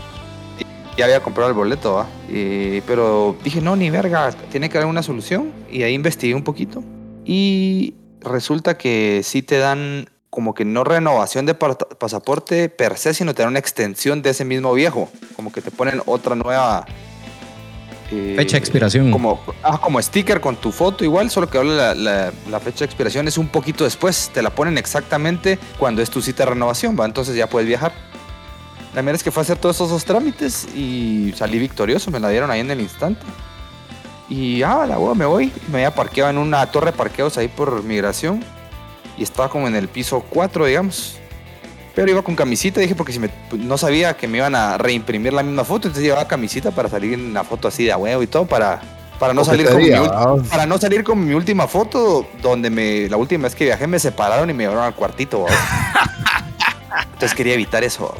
[0.97, 2.07] Ya había comprado el boleto, va.
[2.29, 5.51] Y- pero dije, no, ni verga, tiene que haber una solución.
[5.69, 6.83] Y ahí investigué un poquito.
[7.25, 13.13] Y resulta que sí te dan como que no renovación de pa- pasaporte per se,
[13.13, 15.09] sino te dan una extensión de ese mismo viejo.
[15.35, 16.85] Como que te ponen otra nueva...
[18.11, 19.11] eh, Fecha de expiración.
[19.11, 22.79] Como, ah, como sticker con tu foto igual, solo que ahora la, la- la fecha
[22.79, 24.29] de expiración es un poquito después.
[24.33, 27.05] Te la ponen exactamente cuando es tu cita de renovación, ¿va?
[27.05, 27.93] Entonces ya puedes viajar.
[28.93, 32.19] La verdad es que fue a hacer todos esos dos trámites y salí victorioso, me
[32.19, 33.25] la dieron ahí en el instante.
[34.29, 35.51] Y ah, la hueá, me voy.
[35.71, 38.43] Me había parqueado en una torre de parqueos ahí por migración
[39.17, 41.17] y estaba como en el piso 4, digamos.
[41.95, 45.31] Pero iba con camisita, dije, porque si me, no sabía que me iban a reimprimir
[45.31, 48.21] la misma foto, entonces llevaba camisita para salir en una foto así de a huevo
[48.21, 48.81] y todo, para,
[49.17, 50.35] para no salir con mi, ¿va?
[50.49, 53.97] para no salir con mi última foto, donde me, la última vez que viajé me
[53.97, 55.45] separaron y me llevaron al cuartito.
[57.13, 58.13] Entonces quería evitar eso.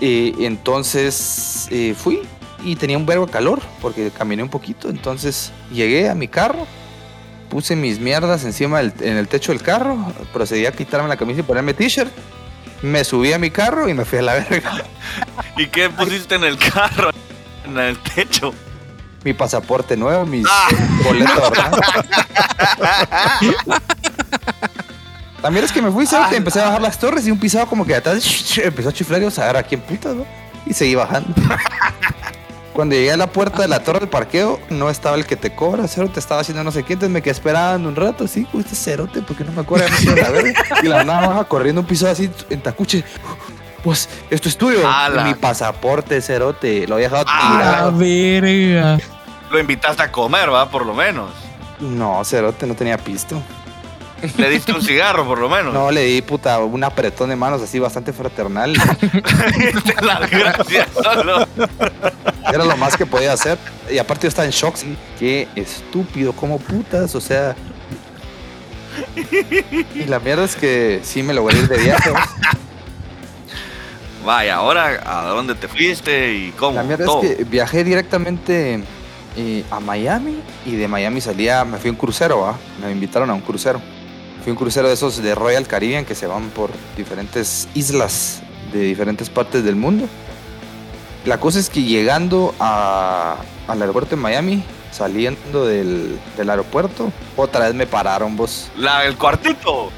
[0.00, 2.22] y entonces eh, fui
[2.64, 4.88] y tenía un verbo de calor porque caminé un poquito.
[4.88, 6.66] Entonces llegué a mi carro,
[7.52, 11.40] puse mis mierdas encima del, en el techo del carro, procedí a quitarme la camisa
[11.40, 12.10] y ponerme t-shirt.
[12.80, 14.72] Me subí a mi carro y me fui a la verga.
[15.58, 17.10] ¿Y qué pusiste en el carro?
[17.66, 18.54] En el techo.
[19.22, 20.68] Mi pasaporte nuevo, mis Ah.
[21.04, 21.52] boletos.
[25.42, 26.34] También es que me fui, ¿sabes?
[26.36, 29.24] Empecé a bajar las torres y un pisado como que atrás empezó a chiflar y
[29.24, 30.24] yo saber a quién putas, ¿no?
[30.64, 31.34] Y seguí bajando.
[32.72, 35.54] Cuando llegué a la puerta de la torre del parqueo, no estaba el que te
[35.54, 38.74] cobra, Cerote estaba haciendo no sé qué, entonces me quedé esperando un rato, sí, este
[38.74, 40.64] Cerote, porque no me acuerdo de la verga.
[40.82, 43.04] Y la nada baja corriendo un pisado así en tacuche.
[43.84, 44.88] Pues, esto es tuyo.
[44.88, 45.24] Ala.
[45.24, 47.92] Mi pasaporte, Cerote, lo había dejado tirado.
[47.98, 48.98] verga.
[49.50, 50.70] Lo invitaste a comer, ¿va?
[50.70, 51.30] Por lo menos.
[51.80, 53.42] No, Cerote no tenía pisto.
[54.38, 55.74] Le diste un cigarro, por lo menos.
[55.74, 58.72] No, le di puta un apretón de manos así bastante fraternal.
[60.02, 60.88] Las gracias.
[61.02, 61.46] solo.
[62.48, 63.58] Era lo más que podía hacer.
[63.90, 64.76] Y aparte yo estaba en shock.
[64.76, 64.96] ¿sí?
[65.18, 67.54] Qué estúpido, como putas, o sea.
[69.94, 72.10] Y la mierda es que sí me logré ir de viaje.
[74.24, 76.76] Vaya, ahora, ¿a dónde te fuiste y cómo?
[76.76, 77.22] La mierda Todo.
[77.22, 78.80] es que viajé directamente
[79.36, 82.56] eh, a Miami y de Miami salía, me fui a un crucero, ¿va?
[82.80, 83.80] Me invitaron a un crucero.
[84.42, 88.42] Fui a un crucero de esos de Royal Caribbean que se van por diferentes islas
[88.72, 90.08] de diferentes partes del mundo.
[91.24, 93.36] La cosa es que llegando a-
[93.68, 98.70] al aeropuerto de Miami, saliendo del, del aeropuerto, otra vez me pararon vos.
[98.76, 99.90] La, el cuartito.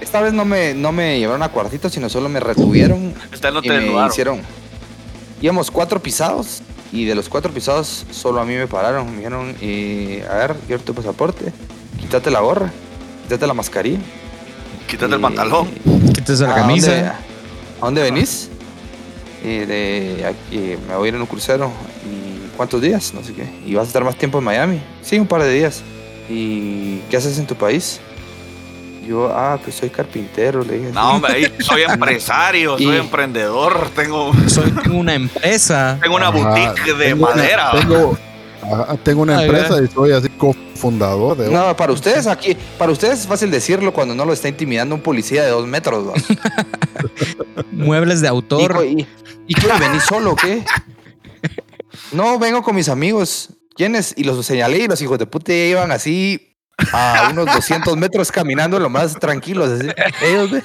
[0.00, 3.56] Esta vez no me, no me llevaron a cuartito, sino solo me retuvieron Está en
[3.64, 4.40] y me hicieron.
[5.40, 9.10] Íbamos cuatro pisados y de los cuatro pisados solo a mí me pararon.
[9.10, 11.52] Me dijeron, eh, a ver, quiero tu pasaporte,
[12.00, 12.70] quítate la gorra,
[13.24, 13.98] quítate la mascarilla.
[14.86, 15.68] Quítate el pantalón.
[16.14, 17.14] Quítese la ¿A dónde- camisa.
[17.80, 18.50] ¿A dónde venís?
[19.48, 21.70] Eh, de aquí, me voy a ir en un crucero.
[22.04, 23.14] ¿Y cuántos días?
[23.14, 23.46] No sé qué.
[23.64, 24.80] ¿Y vas a estar más tiempo en Miami?
[25.02, 25.82] Sí, un par de días.
[26.28, 28.00] ¿Y qué haces en tu país?
[29.06, 30.90] Yo, ah, pues soy carpintero, le dije.
[30.92, 35.96] No, hombre, soy empresario, soy emprendedor, tengo, Soy tengo una empresa.
[36.02, 37.72] tengo una Ajá, boutique de tengo una- madera.
[37.72, 37.78] ¿va?
[37.80, 38.18] tengo,
[38.64, 42.90] ajá, tengo una Ay, empresa y soy así cofundador de No, para ustedes aquí, para
[42.90, 46.12] ustedes es fácil decirlo cuando no lo está intimidando un policía de dos metros.
[47.72, 48.84] Muebles de ¿Y, autor.
[48.86, 49.06] y,
[49.46, 49.68] y qué?
[49.78, 50.64] ¿Venís solo o qué?
[52.12, 53.50] No, vengo con mis amigos.
[53.74, 54.14] ¿Quiénes?
[54.16, 56.56] Y los señalé y los hijos de puta ya iban así
[56.92, 59.70] a unos 200 metros caminando lo más tranquilos.
[59.70, 59.88] así.
[60.22, 60.62] Ellos, ve.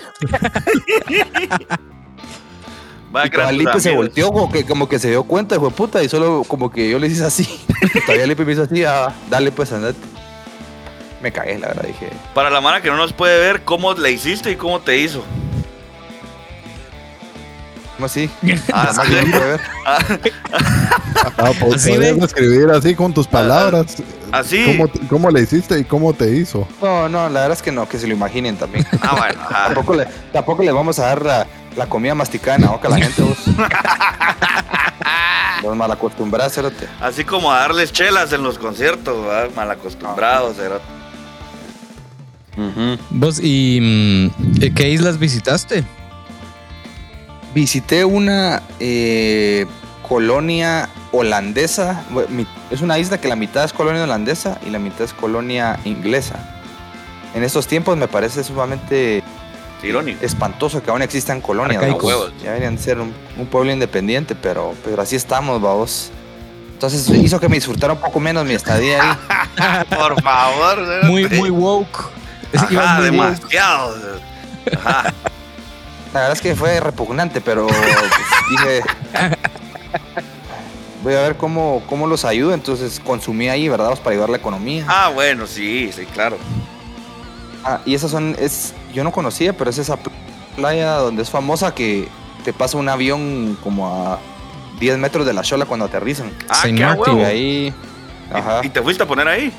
[3.13, 6.01] Va Y Lipe se volteó como que, como que se dio cuenta, hijo de puta,
[6.01, 7.47] y solo como que yo le hice así.
[8.05, 9.99] Todavía Lipe me hizo así, ah, dale pues, andate.
[11.21, 12.09] Me cagué, la verdad, dije.
[12.33, 15.23] Para la mara que no nos puede ver cómo le hiciste y cómo te hizo.
[18.01, 18.31] ¿Cómo así?
[18.73, 19.13] Ah, Nada más sí.
[19.13, 19.59] que no ver.
[19.85, 19.99] Ah,
[21.59, 23.97] pues Así podrías escribir así con tus palabras.
[24.31, 24.65] Así.
[24.65, 26.67] ¿Cómo, te- ¿Cómo le hiciste y cómo te hizo?
[26.81, 28.87] No, no, la verdad es que no, que se lo imaginen también.
[29.03, 29.39] Ah, bueno.
[29.49, 31.45] tampoco, le, tampoco le vamos a dar la,
[31.75, 33.37] la comida masticada en la boca a la gente, vos.
[35.63, 36.87] Los mal acostumbrados, cerote.
[36.99, 39.51] Así como a darles chelas en los conciertos, ¿verdad?
[39.55, 40.85] Mal acostumbrados, cerote.
[43.11, 45.83] Vos, ¿y mm, qué islas visitaste?
[47.53, 49.65] Visité una eh,
[50.07, 52.03] colonia holandesa.
[52.69, 56.35] Es una isla que la mitad es colonia holandesa y la mitad es colonia inglesa.
[57.33, 59.23] En estos tiempos me parece sumamente
[59.83, 60.23] Irónico.
[60.23, 61.81] espantoso que aún existan colonias.
[61.81, 62.11] Arcaicos.
[62.11, 62.33] ¿va vos?
[62.43, 66.11] Ya deberían ser un, un pueblo independiente, pero, pero así estamos, vamos.
[66.73, 69.17] Entonces hizo que me disfrutara un poco menos mi estadía
[69.57, 69.83] ahí.
[69.89, 71.03] Por favor.
[71.03, 72.09] Muy, muy woke.
[72.53, 73.95] Es- ibas Ajá, demasiado.
[74.77, 75.13] Ajá.
[76.13, 77.79] La verdad es que fue repugnante, pero pues,
[78.49, 78.81] dije.
[81.03, 82.53] Voy a ver cómo, cómo los ayudo.
[82.53, 83.87] Entonces consumí ahí, ¿verdad?
[83.87, 84.85] Pues, para ayudar a la economía.
[84.87, 86.37] Ah, bueno, sí, sí, claro.
[87.63, 88.35] Ah, y esas son.
[88.39, 90.15] es Yo no conocía, pero es esa pl-
[90.55, 92.07] playa donde es famosa que
[92.43, 94.19] te pasa un avión como a
[94.79, 96.31] 10 metros de la chola cuando aterrizan.
[96.49, 97.25] Ah, qué huevo.
[97.25, 97.73] ahí.
[98.33, 98.61] Ajá.
[98.63, 99.51] ¿Y te fuiste a poner ahí?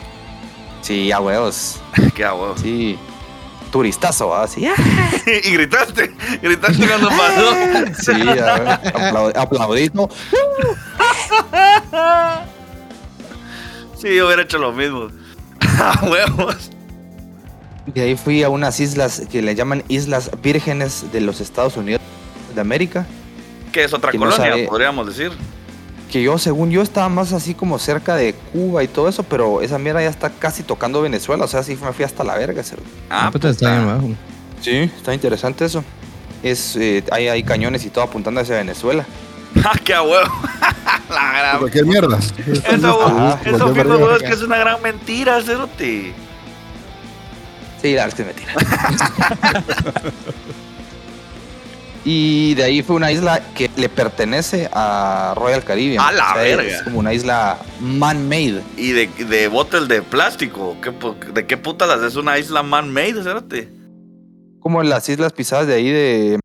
[0.80, 1.80] Sí, a huevos.
[2.14, 2.54] Qué a huevo.
[2.56, 2.98] Sí.
[3.72, 4.46] Turistazo, ¿ah?
[4.46, 4.64] Sí,
[5.44, 7.54] y gritaste, gritaste cuando pasó.
[8.00, 10.08] sí a ver, aplau- aplaudito.
[14.00, 15.08] Sí, yo hubiera hecho lo mismo.
[15.60, 16.70] A huevos.
[17.94, 22.00] Y ahí fui a unas islas que le llaman Islas Vírgenes de los Estados Unidos
[22.54, 23.06] de América.
[23.72, 25.32] Que es otra Que colonia, podríamos decir.
[26.12, 29.62] Que yo, según yo, estaba más así como cerca de Cuba y todo eso, pero
[29.62, 31.44] esa mierda ya está casi tocando Venezuela.
[31.46, 32.62] O sea, sí me fui hasta la verga.
[32.62, 32.82] cero.
[33.08, 33.70] Ah, está puta.
[33.70, 34.08] bien abajo.
[34.60, 35.82] Sí, está interesante eso.
[36.42, 39.04] Es, eh, hay, hay cañones y todo apuntando hacia Venezuela.
[39.64, 40.32] Ah, qué huevo.
[41.10, 42.18] La gran- Cualquier mierda.
[42.18, 46.14] Eso, Ajá, eso huevo, es que es una gran mentira, cerote.
[47.82, 48.54] Sí, la verdad es que es mentira.
[52.04, 56.04] y de ahí fue una isla que le pertenece a Royal Caribbean.
[56.04, 56.84] A la es verga.
[56.84, 58.62] como una isla man-made.
[58.76, 60.76] Y de, de botes de plástico.
[60.82, 63.68] ¿Qué, pu- ¿De qué putas haces una isla man-made, cerote?
[64.60, 66.40] Como en las islas pisadas de ahí de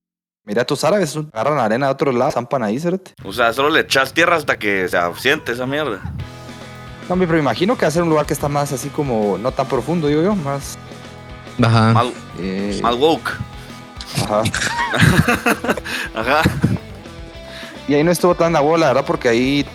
[0.46, 1.18] Emiratos Árabes.
[1.34, 3.14] Agarran arena de otros lados, zampan ahí, cerote.
[3.24, 6.02] O sea, solo le echas tierra hasta que se asiente esa mierda.
[7.10, 9.52] No, pero imagino que va a ser un lugar que está más así como, no
[9.54, 10.78] tan profundo, digo yo, más...
[11.64, 11.94] Ajá.
[11.94, 12.08] Más,
[12.40, 13.32] eh, más woke.
[14.24, 14.44] Ajá.
[16.16, 16.42] Ajá.
[17.88, 19.66] Y ahí no estuvo tan la bola, la verdad, porque ahí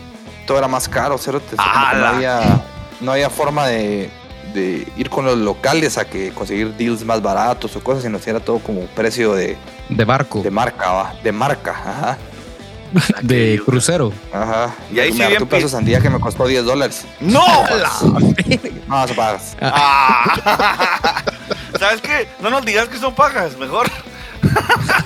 [0.47, 1.55] todo era más caro, cerote.
[1.55, 2.63] O sea, como que no había,
[3.01, 4.11] no había forma de,
[4.53, 8.29] de ir con los locales a que conseguir deals más baratos o cosas, sino que
[8.31, 9.57] era todo como precio de,
[9.89, 10.43] De barco.
[10.43, 11.15] de marca, ¿va?
[11.23, 12.19] De marca, ajá.
[13.23, 14.13] De crucero.
[14.31, 14.75] Ajá.
[14.93, 17.07] Y ahí sí me bien un pi- sandía que me costó 10 dólares.
[17.21, 17.43] ¡No!
[18.87, 19.57] No, se pagas.
[19.63, 21.23] Ah.
[21.79, 22.29] ¿Sabes qué?
[22.43, 23.87] No nos digas que son pajas, mejor.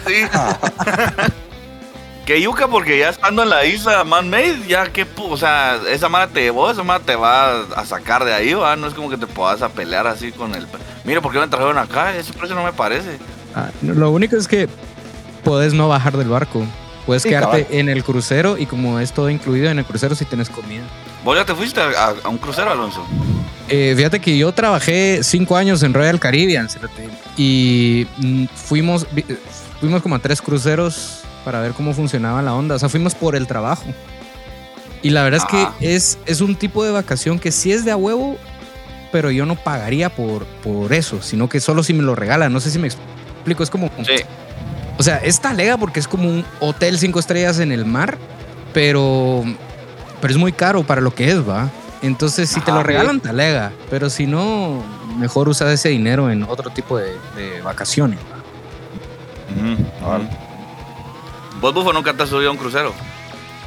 [0.06, 0.24] Sí.
[2.26, 6.26] que yuca, porque ya estando en la isla man-made, ya que, o sea, esa mara
[6.26, 8.74] te llevó, esa mara te va a sacar de ahí, ¿va?
[8.76, 10.66] No es como que te puedas a pelear así con el...
[11.04, 12.16] Mira, ¿por qué me trajeron acá?
[12.16, 13.18] Ese precio no me parece.
[13.54, 14.68] Ah, lo único es que
[15.44, 16.64] puedes no bajar del barco.
[17.06, 20.24] Puedes Sí, quedarte en el crucero y como es todo incluido en el crucero si
[20.24, 20.82] tienes comida.
[21.24, 23.06] ¿Vos ya te fuiste a, a- a un crucero, Alonso?
[23.68, 26.68] Eh, fíjate que yo trabajé cinco años en Royal Caribbean
[27.36, 29.24] y mm, fuimos, eh,
[29.80, 32.76] fuimos como a tres cruceros para ver cómo funcionaba la onda.
[32.76, 33.84] O sea, fuimos por el trabajo.
[35.02, 35.74] Y la verdad Ah.
[35.80, 38.36] es que es, es un tipo de vacación que sí es de a huevo,
[39.12, 42.52] pero yo no pagaría por, por eso, sino que solo si me lo regalan.
[42.52, 43.62] No sé si me explico.
[43.62, 44.22] Es como, Sí.
[44.96, 48.16] o sea, es talega porque es como un hotel cinco estrellas en el mar,
[48.72, 49.44] pero,
[50.20, 51.70] pero es muy caro para lo que es, ¿va?
[52.02, 54.82] Entonces, si te lo regalan, talega, pero si no,
[55.18, 58.18] mejor usas ese dinero en otro tipo de, de vacaciones.
[60.04, 60.20] ¿va?
[61.60, 62.92] ¿Vos, Bufo, nunca te has subido a un crucero?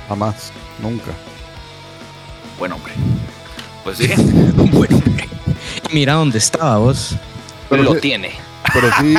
[0.07, 0.51] Jamás.
[0.79, 1.11] Nunca.
[2.57, 2.93] Bueno, hombre.
[3.83, 4.07] Pues sí.
[4.71, 5.01] bueno,
[5.89, 7.15] y mira dónde estaba vos.
[7.69, 8.31] Pero lo sí- tiene.
[8.73, 9.15] Pero sí,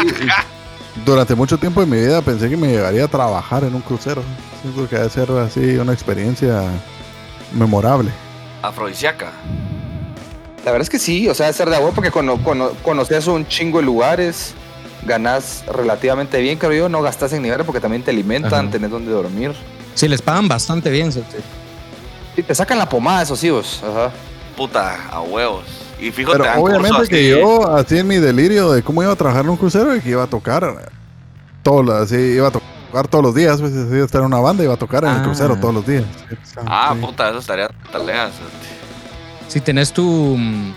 [1.04, 4.22] durante mucho tiempo de mi vida pensé que me llegaría a trabajar en un crucero.
[4.62, 6.62] Siento que debe ser así una experiencia
[7.52, 8.10] memorable.
[8.62, 9.32] Afrodisíaca.
[10.64, 13.26] La verdad es que sí, o sea, de ser de agua porque cono, cono- conoces
[13.26, 14.54] un chingo de lugares.
[15.02, 16.88] ganas relativamente bien, creo yo.
[16.90, 18.70] No gastas en nivel porque también te alimentan, Ajá.
[18.70, 19.52] tenés donde dormir.
[19.94, 21.10] Sí, les pagan bastante bien.
[21.10, 21.38] cerote.
[22.36, 23.82] Sí, te sacan la pomada, esos hijos.
[23.82, 24.10] Ajá.
[24.58, 25.64] Puta, a huevos.
[25.98, 29.10] Y fijo, te Pero dan obviamente que yo, así en mi delirio de cómo iba
[29.12, 30.90] a trabajar en un crucero y que iba a tocar
[31.62, 32.68] todo, lo- así iba a tocar
[33.08, 35.22] todos los días, pues estar en una banda iba a tocar en el Ah.
[35.22, 36.04] crucero todos los días.
[36.66, 37.00] Ah, Sí.
[37.04, 38.32] puta, eso estaría taleas.
[39.48, 40.72] Si tenés tu, mm,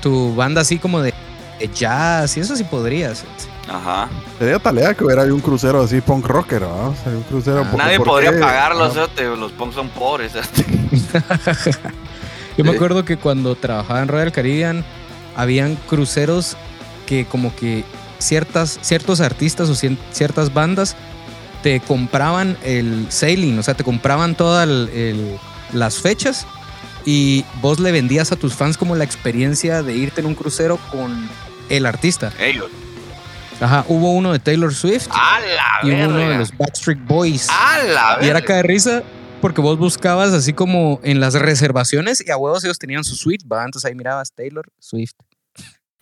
[0.00, 1.12] tu banda así como de,
[1.74, 3.24] jazz y eso sí podrías.
[3.68, 4.08] Ajá.
[4.38, 6.90] Sería talea que hubiera un crucero así punk rocker, ¿no?
[6.90, 7.66] O sea, un crucero.
[7.70, 7.74] Ah.
[7.76, 8.38] Nadie ¿por podría qué?
[8.38, 8.94] pagarlo, Ajá.
[8.94, 10.32] cerote, los punks son pobres.
[12.56, 14.84] Yo me acuerdo que cuando trabajaba en Royal Caribbean,
[15.36, 16.56] habían cruceros
[17.06, 17.84] que como que
[18.18, 20.96] ciertas, ciertos artistas o ciertas bandas
[21.68, 24.66] te compraban el sailing, o sea, te compraban todas
[25.74, 26.46] las fechas
[27.04, 30.78] y vos le vendías a tus fans como la experiencia de irte en un crucero
[30.90, 31.28] con
[31.68, 32.32] el artista.
[32.40, 32.70] Ellos.
[33.60, 37.48] Ajá, hubo uno de Taylor Swift A la y uno de los Backstreet Boys.
[37.50, 39.02] A la Y era cada risa
[39.42, 43.44] porque vos buscabas así como en las reservaciones y a huevos ellos tenían su suite,
[43.46, 43.62] ¿va?
[43.62, 45.16] Entonces ahí mirabas Taylor Swift.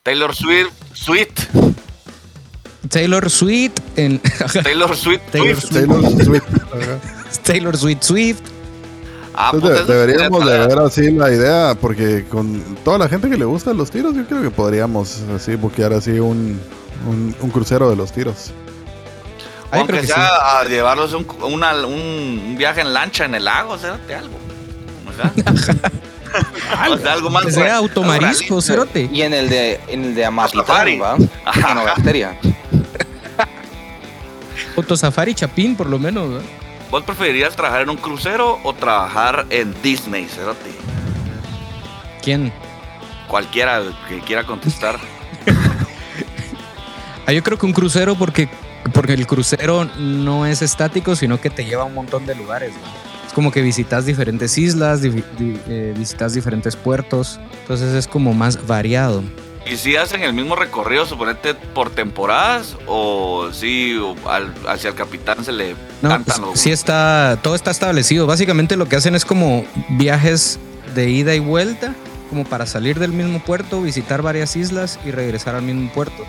[0.05, 1.33] Taylor Swift, Sweet.
[2.89, 4.21] Taylor Swift en
[4.63, 5.73] Taylor Swift, Taylor Swift.
[5.73, 6.45] Taylor Swift.
[7.43, 8.41] Taylor Swift Swift.
[9.39, 13.29] Ah, Entonces, de- eso deberíamos de ver así la idea, porque con toda la gente
[13.29, 16.59] que le gusta los tiros, yo creo que podríamos así buquear así un,
[17.07, 18.53] un, un crucero de los tiros.
[19.71, 23.45] Ay, Aunque creo que sea a llevarlos un, una- un, viaje en lancha en el
[23.45, 24.39] lago, cérate algo.
[25.07, 25.33] O sea,
[26.91, 29.11] o sea, algo más Que sea automarisco, cerote.
[29.13, 30.99] Y en el de, en el de Amatitán, Safari.
[30.99, 31.17] ¿va?
[31.71, 32.39] En Ogasteria.
[34.77, 36.43] Autosafari Chapín, por lo menos.
[36.91, 40.71] ¿Vos preferirías trabajar en un crucero o trabajar en Disney, cérate?
[42.23, 42.53] ¿Quién?
[43.29, 44.99] Cualquiera que quiera contestar.
[47.29, 48.49] Ah, yo creo que un crucero porque,
[48.93, 52.71] porque el crucero no es estático, sino que te lleva a un montón de lugares.
[52.71, 53.27] ¿va?
[53.27, 57.41] Es como que visitas diferentes islas, di- di- eh, visitas diferentes puertos.
[57.63, 59.25] Entonces es como más variado.
[59.71, 62.77] ¿Y si hacen el mismo recorrido, suponete, por temporadas?
[62.87, 63.99] ¿O si
[64.29, 68.27] al- hacia el capitán se le No, cantan pues, los- sí está, todo está establecido.
[68.27, 70.61] Básicamente lo que hacen es como viajes
[70.95, 71.95] de ida y vuelta,
[72.31, 76.25] como para salir del mismo puerto, visitar varias islas y regresar al mismo puerto.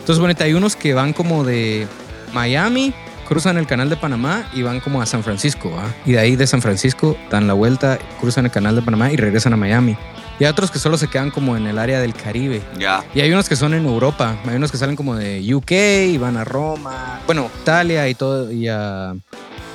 [0.00, 1.86] Entonces, bueno, hay unos que van como de
[2.32, 2.92] Miami,
[3.28, 5.84] cruzan el canal de Panamá y van como a San Francisco, ¿va?
[6.04, 9.16] Y de ahí de San Francisco dan la vuelta, cruzan el canal de Panamá y
[9.16, 9.96] regresan a Miami.
[10.40, 12.62] Y hay otros que solo se quedan como en el área del Caribe.
[12.78, 13.04] Ya.
[13.14, 15.72] Y hay unos que son en Europa, hay unos que salen como de UK
[16.14, 19.14] y van a Roma, bueno, Italia y todo, y a,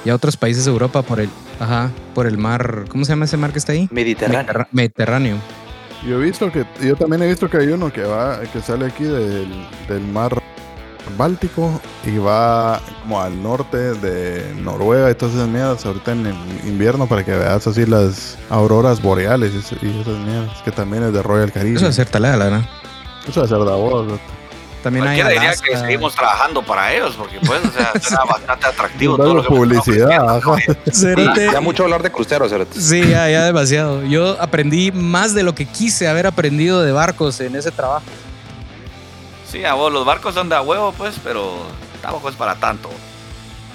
[0.04, 1.30] y a otros países de Europa por el,
[1.60, 3.88] ajá, por el mar, ¿cómo se llama ese mar que está ahí?
[3.92, 4.68] Mediterráneo.
[4.72, 5.38] Mediterráneo.
[6.04, 8.88] Yo he visto que, yo también he visto que hay uno que va, que sale
[8.88, 9.48] aquí del,
[9.88, 10.42] del mar
[11.18, 16.36] Báltico y va como al norte de Noruega y todas esas mierdas ahorita en el
[16.66, 21.22] invierno para que veas así las auroras boreales y, esas mierdas que también es de
[21.22, 21.78] Royal Caribbean.
[21.78, 22.70] Eso es hacer talada, la verdad.
[23.28, 24.08] Eso es hacer de voz.
[24.08, 24.20] ¿no?
[24.86, 29.18] También hay diría que seguimos trabajando para ellos, porque pues, o sea, suena bastante atractivo
[29.18, 30.40] todo lo que publicidad.
[30.94, 31.50] Cerote.
[31.52, 32.80] Ya mucho hablar de cruceros, cerote.
[32.80, 34.04] Sí, ya, ya demasiado.
[34.04, 38.06] Yo aprendí más de lo que quise haber aprendido de barcos en ese trabajo.
[39.56, 41.56] Sí, a vos, los barcos son de a huevo, pues, pero
[42.02, 42.90] tampoco es para tanto.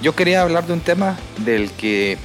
[0.02, 2.18] Yo quería hablar de un tema del que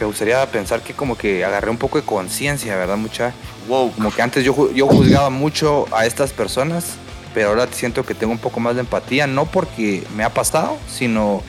[0.00, 2.96] me gustaría pensar que como que agarré un poco de conciencia, ¿verdad?
[2.96, 3.34] Mucha.
[3.68, 3.92] Wow.
[3.92, 6.96] Como que antes yo, yo juzgaba mucho a estas personas,
[7.34, 10.76] pero ahora siento que tengo un poco más de empatía, no porque me ha pasado,
[10.88, 11.40] sino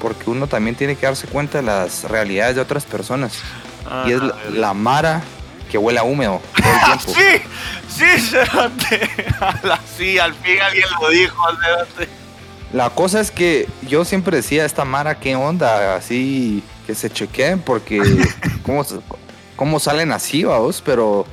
[0.00, 3.38] porque uno también tiene que darse cuenta de las realidades de otras personas.
[4.04, 5.22] y es la, la mara
[5.76, 7.20] que huele a húmedo todo el Ah, tiempo.
[7.20, 9.10] sí, sí, Cerote.
[9.96, 12.08] Sí, al fin alguien lo dijo, Cerote.
[12.72, 15.94] La cosa es que yo siempre decía, esta Mara, ¿qué onda?
[15.96, 18.00] Así que se chequeen porque
[18.64, 18.84] cómo,
[19.54, 21.26] cómo salen así, vos, pero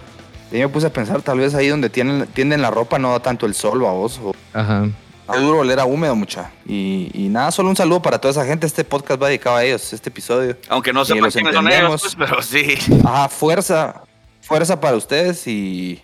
[0.51, 3.19] yo me puse a pensar, tal vez ahí donde tienen, tienden la ropa no da
[3.21, 4.85] tanto el sol, vos, o Ajá.
[5.27, 6.51] a duro oler a húmedo mucha.
[6.65, 9.63] Y, y nada, solo un saludo para toda esa gente, este podcast va dedicado a
[9.63, 10.57] ellos, este episodio.
[10.69, 12.75] Aunque no sepan quiénes son ellos, pues, pero sí.
[13.03, 14.03] Ajá, fuerza,
[14.43, 16.01] fuerza para ustedes y,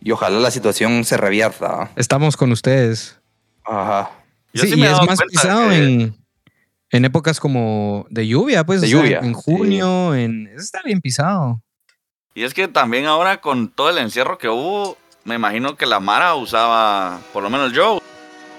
[0.00, 1.90] y ojalá la situación se revierta.
[1.96, 3.18] Estamos con ustedes.
[3.64, 4.10] Ajá.
[4.52, 6.16] Yo sí, sí y me es más pisado que- en,
[6.90, 8.80] en épocas como de lluvia, pues.
[8.80, 9.40] De sea, lluvia, En sí.
[9.44, 10.46] junio, en.
[10.56, 11.60] Está bien pisado.
[12.34, 16.00] Y es que también ahora con todo el encierro que hubo, me imagino que la
[16.00, 18.00] Mara usaba, por lo menos yo,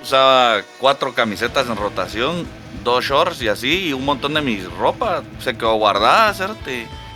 [0.02, 2.48] usaba cuatro camisetas en rotación,
[2.84, 6.56] dos shorts y así, y un montón de mi ropa se quedó guardada, ¿cierto?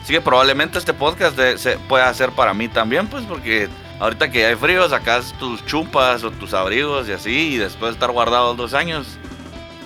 [0.01, 3.69] Así que probablemente este podcast de- se pueda hacer para mí también, pues porque
[3.99, 7.93] Ahorita que hay frío, sacas tus chupas o tus abrigos y así, y después de
[7.93, 9.05] estar guardados dos años,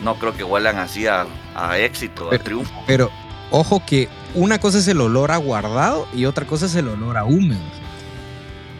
[0.01, 2.73] no creo que huelan así a, a éxito, a Pero- triunfo.
[2.87, 3.11] Pero
[3.51, 7.17] ojo que una cosa es el olor a guardado y otra cosa es el olor
[7.17, 7.59] a húmedo.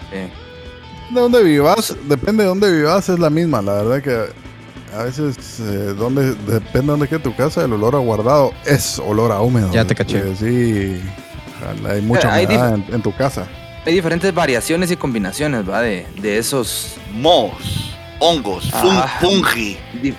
[0.10, 1.14] Sí.
[1.14, 3.62] De dónde vivas, depende de dónde vivas, es la misma.
[3.62, 7.95] La verdad que a veces, eh, donde, depende de dónde quede tu casa, el olor
[7.95, 9.70] a guardado es olor a húmedo.
[9.74, 10.20] Ya te caché.
[10.20, 11.02] Eh, sí,
[11.90, 13.48] hay mucha Hay humedad en, en tu casa.
[13.86, 15.82] Hay diferentes variaciones y combinaciones, ¿va?
[15.82, 19.18] De, de esos Mohos, hongos, fun- Ah.
[19.22, 19.77] fungi.
[20.02, 20.14] di-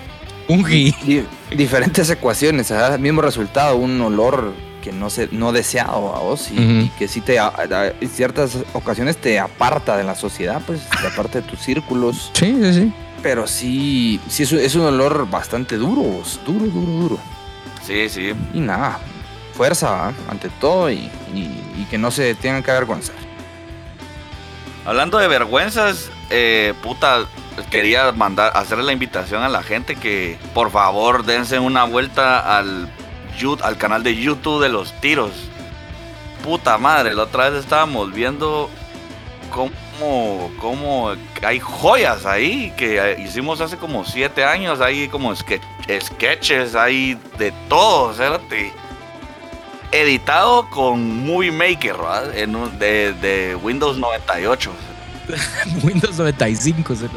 [0.47, 0.95] Un gi.
[1.03, 2.95] di- diferentes ecuaciones, ¿ah?
[2.95, 6.85] el mismo resultado, un olor que no se, no deseado a vos y, Ujú.
[6.85, 10.79] y que sí te a- a- en ciertas ocasiones te aparta de la sociedad, pues
[11.01, 12.93] te aparta de tus círculos, Sí, sí, sí.
[13.21, 17.19] pero sí, sí es, un- es un olor bastante duro, vos, duro, duro, duro.
[17.85, 18.31] Sí, sí.
[18.53, 18.99] Y nada,
[19.57, 23.15] fuerza ante todo y, y- que no se tengan que avergonzar.
[24.85, 27.25] Hablando de vergüenzas, eh, puta,
[27.71, 32.89] quería mandar, hacerle la invitación a la gente que por favor dense una vuelta al,
[33.63, 35.31] al canal de YouTube de los tiros.
[36.43, 38.69] Puta madre, la otra vez estábamos viendo
[39.51, 41.11] cómo, cómo
[41.43, 44.79] hay joyas ahí que hicimos hace como siete años.
[44.81, 45.61] Hay como ske-
[46.01, 48.71] sketches, hay de todo, cérate.
[49.91, 52.37] Editado con Movie Maker, ¿verdad?
[52.37, 54.71] En un- de, de Windows 98.
[55.83, 56.95] Windows 95.
[56.95, 57.09] se-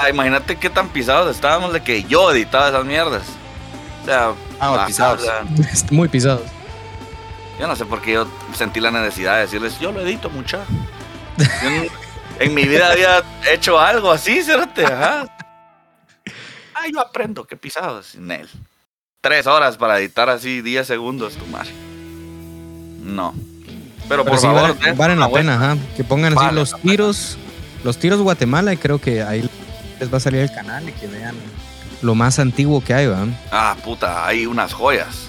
[0.00, 3.22] Ah, imagínate qué tan pisados estábamos de que yo editaba esas mierdas.
[4.02, 5.22] O sea, Ah, pisados.
[5.22, 5.44] o sea,
[5.90, 6.42] Muy pisados.
[7.58, 10.60] yo no sé por qué yo sentí la necesidad de decirles, yo lo edito mucha.
[11.62, 11.88] Yo en,
[12.40, 13.22] en mi vida había
[13.52, 15.26] hecho algo así, cérate, ajá.
[16.80, 18.48] Ah, yo aprendo, qué pisados, sin él.
[19.20, 21.70] Tres horas para editar así 10 segundos, tu madre.
[23.02, 23.34] No.
[24.08, 25.76] Pero, Pero por sí favor, valen la pena, ajá.
[25.96, 27.36] Que pongan así los tiros,
[27.82, 29.48] los tiros Guatemala y creo que ahí
[29.98, 31.34] les va a salir el canal y que vean
[32.00, 33.26] lo más antiguo que hay, ¿va?
[33.50, 35.26] Ah, puta, hay unas joyas.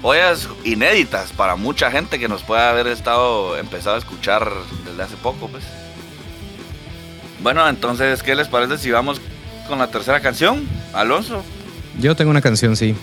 [0.00, 4.48] Joyas inéditas para mucha gente que nos puede haber estado empezado a escuchar
[4.86, 5.64] desde hace poco, pues.
[7.42, 9.20] Bueno, entonces, ¿qué les parece si vamos
[9.66, 10.68] con la tercera canción?
[10.92, 11.42] Alonso.
[11.98, 12.94] Yo tengo una canción, sí.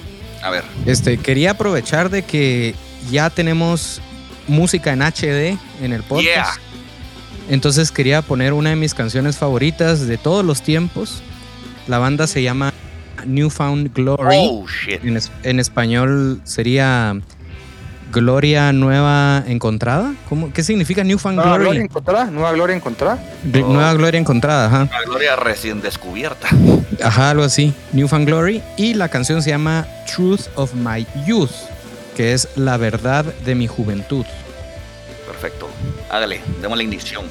[0.41, 0.63] A ver.
[0.85, 2.75] Este, quería aprovechar de que
[3.11, 4.01] ya tenemos
[4.47, 6.25] música en HD en el podcast.
[6.25, 6.45] Yeah.
[7.49, 11.21] Entonces quería poner una de mis canciones favoritas de todos los tiempos.
[11.87, 12.73] La banda se llama
[13.25, 14.35] Newfound Glory.
[14.39, 15.03] Oh, shit.
[15.03, 17.15] En, es- en español sería
[18.11, 20.13] Gloria Nueva Encontrada.
[20.27, 20.51] ¿Cómo?
[20.53, 21.63] ¿Qué significa Newfound Nueva Glory?
[21.65, 23.23] gloria encontrada, nueva gloria encontrada.
[23.45, 24.89] Gl- Nueva Gloria Encontrada, ajá.
[24.91, 26.47] La gloria recién descubierta.
[27.03, 27.73] Ajá, algo así.
[27.93, 28.61] Newfound Glory.
[28.77, 31.51] Y la canción se llama Truth of My Youth,
[32.17, 34.25] que es la verdad de mi juventud.
[35.25, 35.69] Perfecto.
[36.09, 37.25] Hágale, démosle ignición.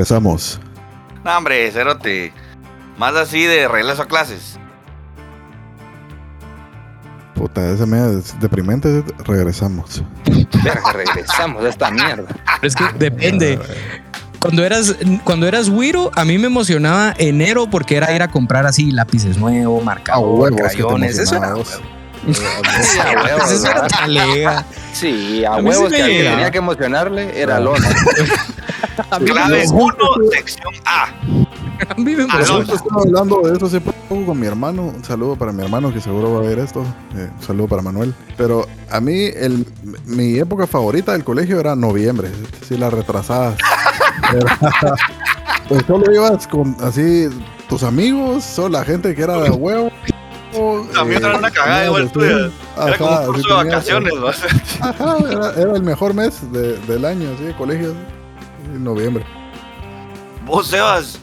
[0.00, 0.58] Regresamos.
[1.22, 2.32] No, hombre, cerote.
[2.96, 4.58] Más así de regreso a clases.
[7.34, 9.04] Puta, esa es deprimente.
[9.26, 10.02] Regresamos.
[10.64, 12.24] Verga, regresamos a esta mierda.
[12.60, 13.58] Pero es que depende.
[14.38, 18.64] Cuando eras, cuando eras Wiro, a mí me emocionaba enero porque era ir a comprar
[18.64, 21.18] así lápices nuevos, Ah, marcadores, crayones.
[21.18, 21.52] Eso era.
[22.82, 23.88] Sí, a huevos, eso era ¿verdad?
[23.98, 24.64] talega.
[24.92, 27.60] Sí, a, huevos sí que tenía que emocionarle era Ah.
[27.60, 27.88] Lona.
[29.24, 29.94] Clave me, 1,
[30.32, 31.04] sección A.
[31.04, 32.26] a mí me
[32.90, 34.82] hablando de eso hace poco con mi hermano.
[34.94, 36.84] Un saludo para mi hermano que seguro va a ver esto.
[37.16, 38.14] Eh, un saludo para Manuel.
[38.36, 39.66] Pero a mí, el,
[40.04, 42.30] mi época favorita del colegio era noviembre.
[42.68, 43.56] Sí, las retrasadas.
[44.34, 44.58] Era-
[45.68, 47.28] pues solo ibas con así
[47.68, 49.90] tus amigos, solo la gente que era de huevo.
[51.00, 52.50] También era una cagada igual tuya.
[52.86, 54.28] Era como un curso de vacaciones, ¿no?
[54.28, 57.94] Ajá, era, era el mejor mes de- del año, así, de colegio.
[58.66, 59.24] En noviembre.
[60.46, 61.18] Vos, Sebas,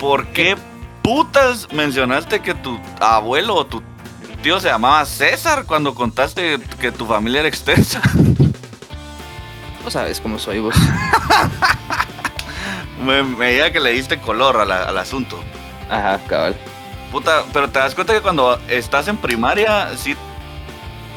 [0.00, 0.56] ¿por qué
[1.02, 3.82] putas mencionaste que tu abuelo o tu
[4.42, 8.00] tío se llamaba César cuando contaste que tu familia era extensa?
[9.84, 10.74] No sabes cómo soy vos.
[13.04, 15.38] Me, me diga que le diste color la- al asunto.
[15.88, 16.56] Ajá, cabal.
[17.16, 20.14] Puta, pero te das cuenta que cuando estás en primaria, sí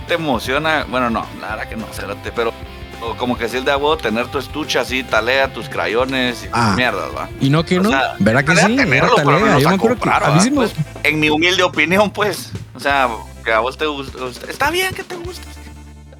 [0.07, 0.85] te emociona.
[0.89, 2.53] Bueno, no, la verdad que no, cérate, pero
[3.01, 6.47] o como que si el de abuelo tener tu estuche así, talea, tus crayones y
[6.53, 6.73] Ah.
[6.77, 7.27] mierdas, va.
[7.41, 8.75] Y no que no, sea, ¿verdad que Talea sí?
[8.77, 10.39] Tenerlo, no Yo me acuerdo que a mí ¿va?
[10.39, 10.71] sí me- Pues,
[11.03, 12.49] en mi humilde opinión, pues.
[12.73, 13.09] O sea,
[13.43, 14.19] que a vos te gusta.
[14.49, 15.45] Está bien que te guste.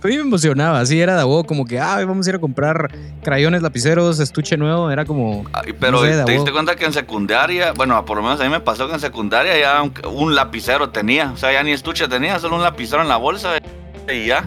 [0.01, 2.39] A mí me emocionaba, así era de huevo, como que, ah, vamos a ir a
[2.39, 2.89] comprar
[3.21, 6.85] crayones, lapiceros, estuche nuevo, era como, Ay, Pero No sé, de te diste cuenta que
[6.85, 9.93] en secundaria, bueno, por lo menos a mí me pasó que en secundaria ya un,
[10.05, 11.31] un lapicero tenía.
[11.31, 13.57] O sea, ya ni estuche tenía, solo un lapicero en la bolsa
[14.11, 14.45] y ya.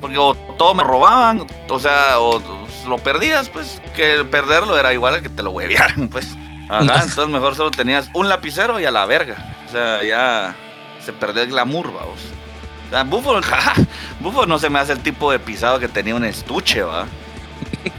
[0.00, 2.40] Porque o todo me robaban, o sea, o
[2.88, 6.36] lo perdías, pues, que perderlo era igual a que te lo huevearan, pues.
[6.68, 9.36] Ajá, entonces mejor solo tenías un lapicero y a la verga.
[9.68, 10.54] O sea, ya
[11.04, 12.18] se perdió el glamour, vamos.
[12.86, 13.74] O sea, Bufo, jaja,
[14.20, 17.06] Bufo no se me hace el tipo de pisado que tenía un estuche, va.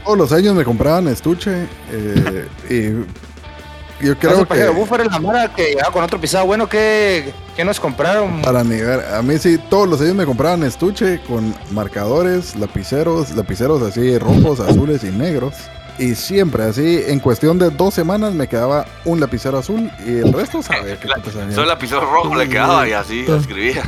[0.04, 1.66] Todos los años me compraban estuche.
[1.90, 4.68] eh, y yo creo que.
[4.68, 8.42] Buffer es la mara que llegaba con otro pisado bueno que, que nos compraron.
[8.42, 13.82] Para nivel, a mí sí, todos los años me compraban estuche con marcadores, lapiceros, lapiceros
[13.82, 15.54] así rojos, azules y negros.
[15.98, 20.32] Y siempre así, en cuestión de dos semanas me quedaba un lapicero azul y el
[20.32, 20.96] resto sabe
[21.32, 21.50] sabía.
[21.50, 23.32] Solo el lapicero rojo le quedaba y así Sí.
[23.32, 23.82] escribía.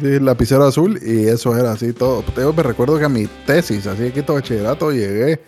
[0.00, 2.22] Sí, lapicero azul y eso era así todo.
[2.36, 5.40] Yo me recuerdo que a mi tesis, así quinto bachillerato, llegué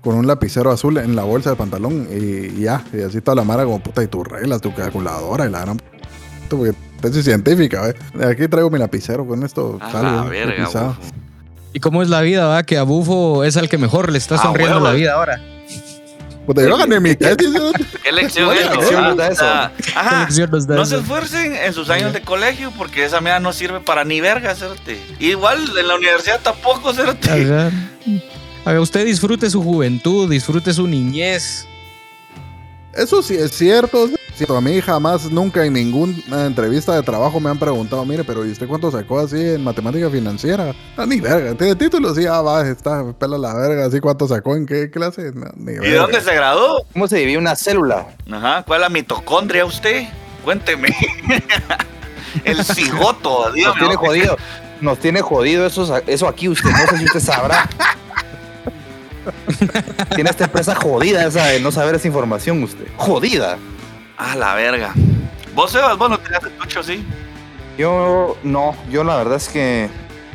[0.00, 3.44] con un lapicero azul en la bolsa de pantalón y, ya, y así toda la
[3.44, 5.80] mara como puta y tus reglas, tu calculadora y la gran
[6.48, 7.94] porque tesis científica, ¿eh?
[8.24, 9.78] Aquí traigo mi lapicero con esto.
[9.80, 10.96] A salgo, la verga.
[11.72, 12.62] ¿y cómo es la vida, va?
[12.62, 15.40] Que a Bufo es al que mejor le está Ah, sonriendo la vida ahora.
[16.46, 17.50] Puta, yo gané mi tesis.
[18.02, 18.74] ¿Qué lección es eso?
[18.74, 19.08] lección ah?
[19.08, 19.44] nos da eso.
[19.84, 20.20] ¿Qué Ajá.
[20.20, 20.90] lección nos da No eso?
[20.92, 24.54] se esfuercen en sus años de colegio porque esa mierda no sirve para ni verga,
[24.54, 25.00] cérate.
[25.18, 27.28] Igual en la universidad tampoco, cérate.
[27.30, 27.70] Ajá.
[28.64, 31.66] Haga usted disfrute su juventud, disfrute su niñez.
[32.92, 34.08] Eso sí es cierto.
[34.36, 34.56] Cierto.
[34.56, 38.50] A mí jamás, nunca en ninguna entrevista de trabajo me han preguntado, mire, pero ¿y
[38.52, 40.74] usted cuánto sacó así en matemática financiera?
[40.96, 41.54] No, ni verga.
[41.54, 45.32] Tiene título, sí, ah, va, está, pela la verga, así cuánto sacó, en qué clase,
[45.34, 45.88] No, ni ¿Y verga.
[45.90, 46.84] de dónde se graduó?
[46.92, 48.06] ¿Cómo se divide una célula?
[48.30, 50.04] Ajá, ¿cuál es la mitocondria usted?
[50.44, 50.88] Cuénteme.
[52.44, 53.78] El cigoto, Nos dígame.
[53.80, 54.36] tiene jodido.
[54.80, 56.70] Nos tiene jodido eso, eso aquí usted.
[56.70, 57.68] No sé si usted sabrá.
[60.14, 62.86] Tiene esta empresa jodida esa de no saber esa información usted.
[62.96, 63.58] Jodida.
[64.16, 64.92] Ah, la verga.
[65.54, 67.04] Vos, Sebas, vos no tenías estucho, sí.
[67.78, 69.88] Yo no, yo la verdad es que,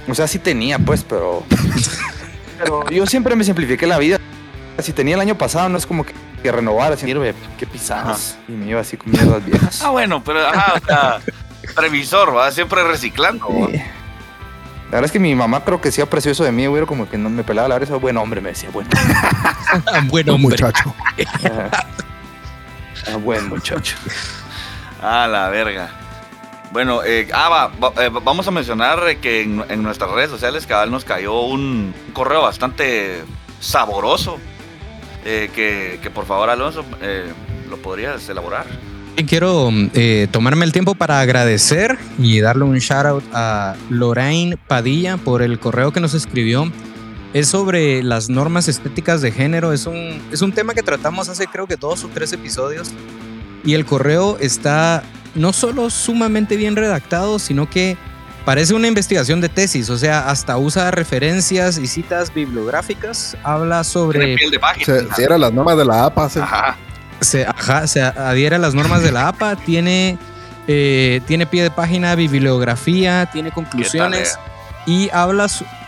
[0.07, 1.43] o sea, sí tenía, pues, pero,
[2.59, 4.17] pero yo siempre me simplifiqué la vida.
[4.79, 8.37] Si tenía el año pasado, no es como que, que renovar, así, mire, qué pisadas.
[8.47, 9.81] Y me iba así con mierdas viejas.
[9.83, 11.19] Ah, bueno, pero, ajá, o sea,
[11.75, 13.47] previsor, va, siempre reciclando.
[13.49, 17.09] La verdad es que mi mamá creo que sí apreció eso de mí, güey, como
[17.09, 18.89] que no me pelaba la verdad, buen hombre, me decía, bueno,
[20.09, 20.57] Buen hombre.
[20.61, 20.93] muchacho.
[23.07, 23.95] Ah, buen muchacho.
[25.01, 25.89] Ah, la verga.
[26.71, 30.29] Bueno, eh, ah, va, va- eh, vamos a mencionar eh, que en, en nuestras redes
[30.29, 33.23] sociales cada nos cayó un, un correo bastante
[33.59, 34.37] saboroso.
[35.25, 36.83] eh, que, que por favor, Alonso,
[37.69, 38.65] lo podrías elaborar.
[39.17, 39.69] Y Quiero
[40.31, 45.59] tomarme el tiempo para agradecer y darle un shout out a Lorraine Padilla por el
[45.59, 46.71] correo que nos escribió.
[47.33, 49.71] Es sobre las normas estéticas de género.
[49.73, 52.89] Es un, es un tema que tratamos hace creo que dos o tres episodios.
[53.63, 55.03] Y el correo está
[55.35, 57.97] no solo sumamente bien redactado, sino que
[58.43, 63.37] Parece una investigación de tesis, o sea, hasta usa referencias y citas bibliográficas.
[63.43, 64.35] Habla sobre.
[64.35, 64.83] piel de página.
[64.83, 66.75] Se, si era las normas de la APA, se- Ajá.
[67.19, 70.17] Se, ajá, se adhiere a las normas de la APA, tiene,
[70.67, 74.39] eh, tiene pie de página, bibliografía, tiene conclusiones
[74.87, 75.45] y habla,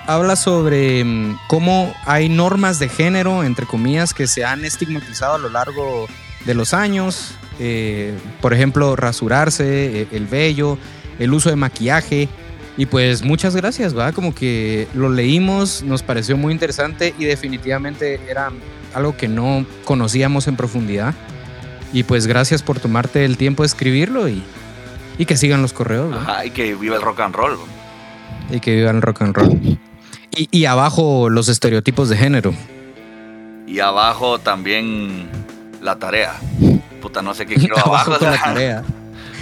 [0.08, 5.38] habla sobre mm, cómo hay normas de género, entre comillas, que se han estigmatizado a
[5.38, 6.08] lo largo
[6.46, 7.36] de los años.
[7.60, 10.78] Eh, por ejemplo, rasurarse, eh, el vello,
[11.20, 12.30] el uso de maquillaje.
[12.76, 14.12] Y pues muchas gracias, ¿va?
[14.14, 18.52] Como que lo leímos, nos pareció muy interesante y definitivamente era
[18.96, 21.14] algo que no conocíamos en profundidad.
[21.94, 24.42] Y pues gracias por tomarte el tiempo de escribirlo y,
[25.20, 26.22] y que sigan los correos, ¿va?
[26.22, 27.60] Ajá, y que viva el rock and roll.
[28.50, 29.80] Y que vivan el rock and roll.
[30.36, 32.54] Y, y abajo los estereotipos de género.
[33.68, 35.28] Y abajo también
[35.82, 36.34] la tarea.
[37.02, 38.14] Puta, no sé qué quiero abajo.
[38.14, 38.84] abajo con la tarea.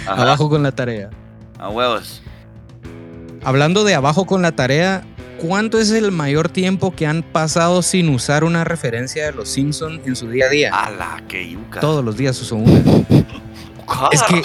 [0.06, 1.10] Ajá, Abajo con la tarea.
[1.58, 2.22] A huevos.
[3.44, 5.04] Hablando de abajo con la tarea,
[5.40, 10.00] ¿cuánto es el mayor tiempo que han pasado sin usar una referencia de los Simpson
[10.04, 10.70] en su día a día?
[10.74, 11.80] Ala, que yuca.
[11.80, 12.80] Todos los días uso una.
[14.12, 14.42] Es que.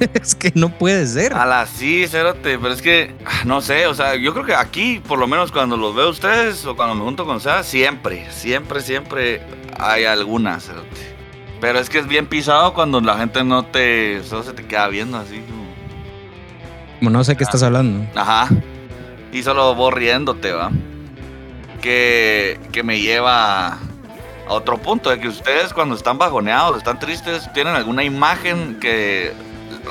[0.14, 1.34] es que no puede ser.
[1.34, 5.00] Ala, sí, cérate, pero es que, ah, no sé, o sea, yo creo que aquí,
[5.06, 8.30] por lo menos cuando los veo a ustedes o cuando me junto con Sara, siempre,
[8.30, 9.42] siempre, siempre
[9.78, 11.10] hay alguna, cérate.
[11.60, 14.88] Pero es que es bien pisado cuando la gente no te, solo se te queda
[14.88, 15.60] viendo así como...
[16.98, 18.06] Como no sé qué estás hablando.
[18.14, 18.48] Ajá.
[19.32, 20.70] Y solo vos riéndote, va.
[21.82, 23.78] Que, que me lleva a
[24.48, 29.32] otro punto, de que ustedes cuando están bajoneados, están tristes, tienen alguna imagen que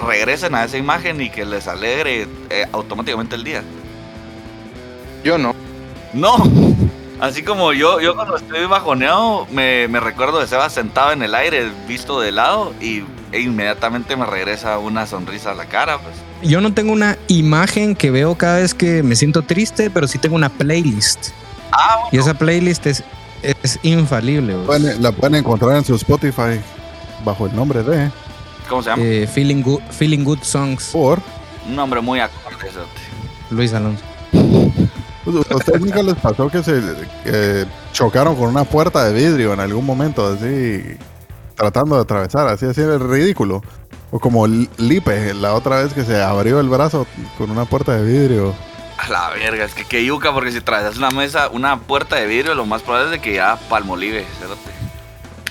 [0.05, 3.63] regresen a esa imagen y que les alegre eh, automáticamente el día.
[5.23, 5.55] Yo no.
[6.13, 6.35] No.
[7.19, 11.35] Así como yo, yo cuando estoy bajoneado, me, me recuerdo de Seba sentado en el
[11.35, 16.15] aire, visto de lado, y e inmediatamente me regresa una sonrisa a la cara, pues.
[16.41, 20.17] Yo no tengo una imagen que veo cada vez que me siento triste, pero sí
[20.17, 21.29] tengo una playlist.
[21.71, 23.03] Ah, Y esa playlist es,
[23.43, 24.55] es infalible.
[24.99, 26.59] la pueden encontrar en su Spotify
[27.25, 28.09] bajo el nombre de
[28.69, 29.03] ¿cómo se llama?
[29.03, 31.19] Eh, feeling, good, feeling Good Songs, por.
[31.67, 32.69] Un nombre muy acorde.
[33.49, 34.03] Luis Alonso.
[35.25, 39.59] Pues, ¿A ustedes nunca les pasó que se chocaron con una puerta de vidrio en
[39.59, 40.83] algún momento, así,
[41.55, 43.61] tratando de atravesar, así, así el ridículo?
[44.11, 47.05] O como Lipe, la otra vez que se abrió el brazo
[47.37, 48.55] con una puerta de vidrio.
[48.97, 52.25] A la verga, es que que yuca, porque si atravesas una mesa, una puerta de
[52.25, 54.78] vidrio, lo más probable es de que ya palmolive, cerote.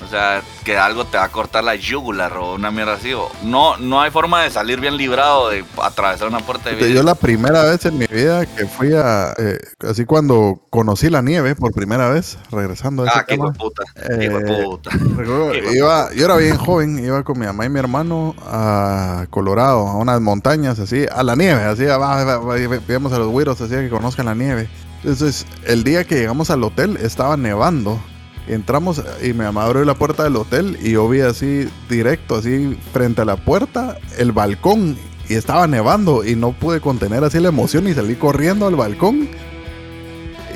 [0.04, 3.12] O sea, que algo te va a cortar la yugular o una mierda así.
[3.12, 6.86] O no, no hay forma de salir bien librado de atravesar una puerta de Yo
[6.86, 7.02] vidrio.
[7.02, 9.58] la primera vez en mi vida que fui a, eh,
[9.88, 13.82] así cuando conocí la nieve por primera vez, regresando a ese Ah, qué tema, puta.
[13.96, 14.30] eh, Qué
[14.64, 14.90] puta.
[14.90, 19.26] Recuerdo, Qué iba, yo era bien joven, iba con mi mamá y mi hermano a
[19.30, 23.80] Colorado, a unas montañas, así, a la nieve, así, veíamos a los güiros, así, a
[23.80, 24.68] que conozcan la nieve.
[25.02, 28.00] Entonces, el día que llegamos al hotel, estaba nevando.
[28.48, 32.78] Entramos y mi mamá abrió la puerta del hotel y yo vi así, directo, así,
[32.94, 34.96] frente a la puerta, el balcón.
[35.28, 39.28] Y estaba nevando y no pude contener así la emoción y salí corriendo al balcón.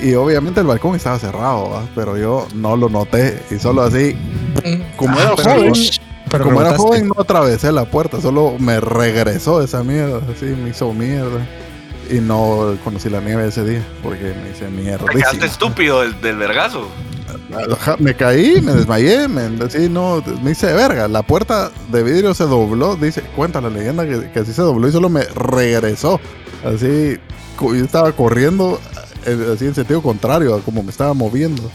[0.02, 1.84] Y obviamente el balcón estaba cerrado, ¿va?
[1.94, 4.16] pero yo no lo noté y solo así,
[4.96, 5.72] como era joven,
[6.30, 10.70] Pero como era joven no atravesé la puerta, solo me regresó esa mierda, así me
[10.70, 11.46] hizo mierda.
[12.10, 15.06] Y no conocí la nieve ese día porque me hice mierda.
[15.06, 16.88] Te quedaste estúpido del, del vergazo.
[17.98, 21.08] Me caí, me desmayé, me, así no, me hice de verga.
[21.08, 24.88] La puerta de vidrio se dobló, dice, cuenta la leyenda que, que así se dobló
[24.88, 26.20] y solo me regresó.
[26.64, 27.18] Así,
[27.60, 28.80] yo estaba corriendo
[29.26, 31.70] eh, así en sentido contrario a como me estaba moviendo.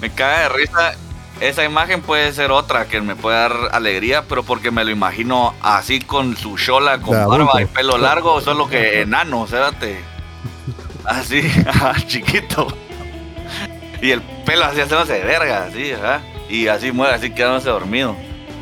[0.00, 0.92] Me caga de risa.
[1.40, 5.54] Esa imagen puede ser otra que me puede dar alegría, pero porque me lo imagino
[5.60, 7.60] así con su chola, con De barba adulto.
[7.60, 9.98] y pelo largo, solo que enano, cérate.
[11.04, 12.68] Así, ajá, chiquito.
[14.00, 16.20] Y el pelo así haciéndose de verga, así, ajá.
[16.48, 18.14] Y así muere, así quedándose dormido.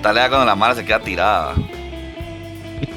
[0.03, 1.55] Tal vez cuando la mala se queda tirada.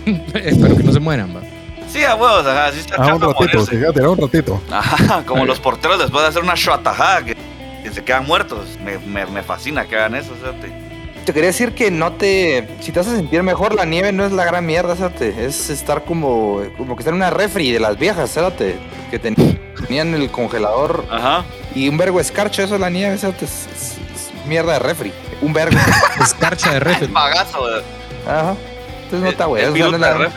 [0.33, 1.41] Espero que no se mueran, va.
[1.89, 3.77] Sí, a huevos, ajá, así está Ah, un a ratito, morirse.
[3.77, 4.61] fíjate, era un ratito.
[4.71, 7.35] Ajá, como los porteros después de hacer una shotajada que,
[7.83, 8.77] que se quedan muertos.
[8.83, 10.71] Me, me, me fascina que hagan eso, fíjate.
[11.25, 12.67] Te quería decir que no te.
[12.81, 15.21] Si te haces sentir mejor, la nieve no es la gran mierda, ¿sabes?
[15.21, 16.61] Es estar como.
[16.77, 18.75] Como que estar en una refri de las viejas, ¿sabes?
[19.09, 19.35] Que ten-
[19.81, 21.43] tenían el congelador Ajá.
[21.75, 23.41] y un vergo de escarcho, eso es la nieve, ¿sabes?
[23.41, 25.13] Es, es- es mierda de refri.
[25.41, 25.77] Un vergo.
[26.21, 27.07] Escarcha de refri.
[27.07, 27.65] Pagazo.
[28.27, 28.55] Ajá.
[29.03, 29.63] Entonces no está, güey.
[29.63, 30.31] Es eso no la-.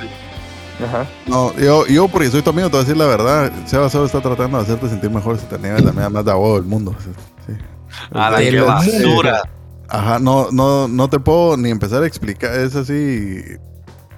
[0.85, 1.07] Ajá.
[1.27, 3.51] No, yo, yo porque soy tu amigo, te voy a decir la verdad.
[3.67, 6.33] Seba solo está tratando de hacerte sentir mejor si te niegas la mierda más de
[6.33, 6.95] del mundo.
[7.47, 7.53] Sí.
[8.13, 9.43] A la que basura.
[9.89, 12.55] Ajá, no, no, no te puedo ni empezar a explicar.
[12.55, 13.43] Es así.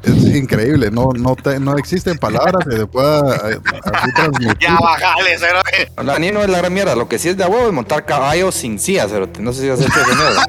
[0.02, 3.58] Es increíble, no, no, te- no existen palabras que se pueda eh,
[3.92, 4.56] así transmitir.
[4.60, 5.90] Ya bajale, cerote.
[6.04, 6.94] La niña no es la gran mierda.
[6.94, 9.40] Lo que sí es de huevo es montar caballos sin silla, cerote.
[9.42, 10.46] No sé si has hecho esa mierda.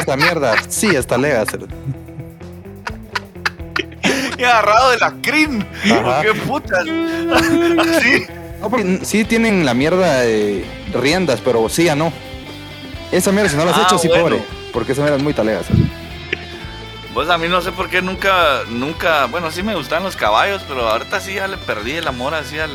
[0.00, 1.74] Esta mierda sí está lega, cerote.
[4.36, 5.66] Y agarrado de la crin.
[5.82, 6.80] ¿Qué putas?
[6.84, 8.26] Así.
[8.60, 12.12] No, porque sí tienen la mierda de riendas, pero silla no.
[13.12, 14.22] Esa mierda, si no la has Ah, hecho, sí, bueno.
[14.24, 14.42] pobre.
[14.72, 15.88] Porque esa mierda es muy talega, cerote.
[17.18, 20.62] Pues a mí no sé por qué nunca, nunca, bueno, sí me gustan los caballos,
[20.68, 22.70] pero ahorita sí ya le perdí el amor así al,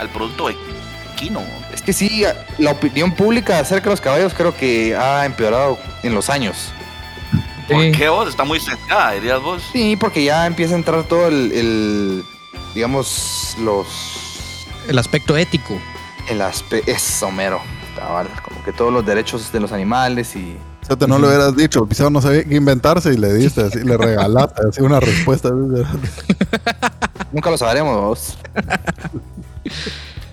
[0.00, 1.40] al producto equino.
[1.72, 2.24] Es que sí,
[2.58, 6.72] la opinión pública acerca de los caballos creo que ha empeorado en los años.
[7.68, 7.92] ¿Por Sí.
[7.92, 8.28] qué vos?
[8.28, 9.62] Está muy sesgada, dirías vos.
[9.72, 12.24] Sí, porque ya empieza a entrar todo el, el,
[12.74, 14.66] digamos, los...
[14.88, 15.80] El aspecto ético.
[16.28, 16.82] El aspe...
[16.88, 17.62] Eso, mero.
[17.94, 20.56] cabal, Como que todos los derechos de los animales y...
[20.84, 23.62] O sea, te no lo hubieras dicho, quizás no sabía qué inventarse y le diste
[23.62, 25.50] así, le regalaste así una respuesta.
[27.32, 28.38] Nunca lo sabremos, vos.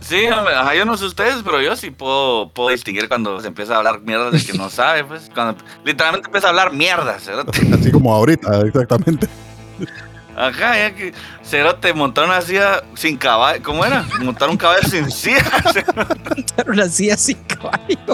[0.02, 3.48] Sí, hombre, ajá, yo no sé ustedes, pero yo sí puedo, puedo distinguir cuando se
[3.48, 5.32] empieza a hablar mierda de que no sabe, pues.
[5.34, 7.62] Cuando literalmente empieza a hablar mierda, cerote.
[7.74, 9.30] Así como ahorita, exactamente.
[10.36, 11.14] Ajá, ya que
[11.44, 13.64] cerote montar una silla sin caballo.
[13.64, 14.06] ¿Cómo era?
[14.22, 15.46] Montar un caballo sin silla.
[16.58, 18.14] Pero la silla sin caballo.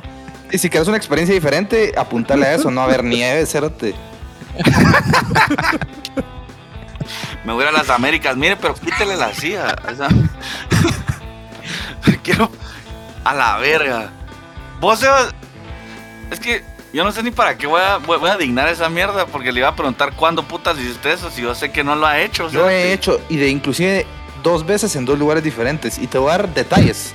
[0.51, 3.93] Y si quieres una experiencia diferente, apuntarle a eso, no a ver nieve, cérate.
[7.43, 8.35] Me voy a ir a las Américas.
[8.35, 9.75] Mire, pero quítele la silla.
[9.91, 10.09] esa-
[12.23, 12.51] Quiero.
[13.23, 14.09] A la verga.
[14.79, 15.33] Vos, Sebas,
[16.31, 16.63] Es que
[16.93, 19.25] yo no sé ni para qué voy a, voy, a dignar esa mierda.
[19.27, 21.29] Porque le iba a preguntar cuándo putas hiciste eso.
[21.31, 22.49] Si yo sé que no lo ha hecho.
[22.49, 24.05] Yo he hecho, y de inclusive
[24.43, 25.97] dos veces en dos lugares diferentes.
[25.97, 27.13] Y te voy a dar detalles.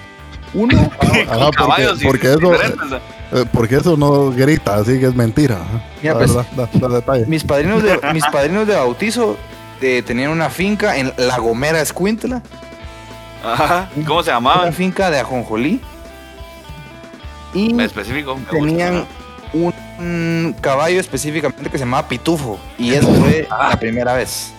[0.55, 2.93] Uno, Con Ajá, porque- caballos y- porque eso- diferentes.
[2.93, 3.01] Eh,
[3.53, 5.57] Porque eso no grita, así que es mentira.
[5.57, 5.83] ¿eh?
[6.03, 7.27] Mira, pues, verdad, da, da detalle.
[7.27, 9.37] mis padrinos de, mis padrinos de bautizo
[9.81, 12.43] eh, tenían una finca en La Gomera Escuintla.
[13.45, 13.89] Ajá.
[14.07, 14.63] ¿Cómo se llamaba?
[14.63, 15.81] Una finca de ajonjolí.
[17.55, 18.35] Y Específico.
[18.37, 18.57] me gusta.
[18.57, 19.07] tenían
[19.53, 22.59] un, un caballo específicamente que se llamaba Pitufo.
[22.79, 24.53] Y eso fue la primera vez.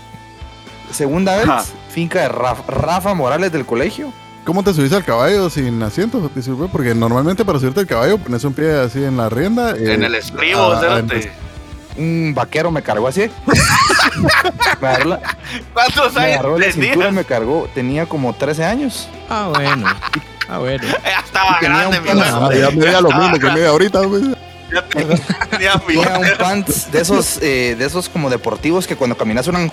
[0.92, 1.64] Segunda vez, Ajá.
[1.90, 4.14] finca de Rafa, Rafa Morales del colegio.
[4.46, 6.30] ¿Cómo te subiste al caballo sin asiento?
[6.36, 9.72] Disculpe, Porque normalmente para subirte al caballo pones un pie así en la rienda.
[9.72, 11.32] eh, En el estribo, ah, cerote.
[11.98, 13.30] Un vaquero me cargó así.
[14.82, 15.20] me agarró la,
[15.74, 17.70] ¿Cuántos me años agarró la cintura y me cargó.
[17.74, 19.08] Tenía como 13 años.
[19.30, 19.88] Ah, bueno.
[20.50, 20.84] Ah, bueno.
[21.04, 22.22] Ya estaba grande, mi huevo.
[22.22, 24.02] Ah, ya me veía lo mismo que me veía ahorita.
[24.08, 24.24] pues.
[24.74, 25.18] Ya tenía-
[25.52, 29.72] tenía Tenía un pants de esos, eh, de esos como deportivos que cuando caminas suenan.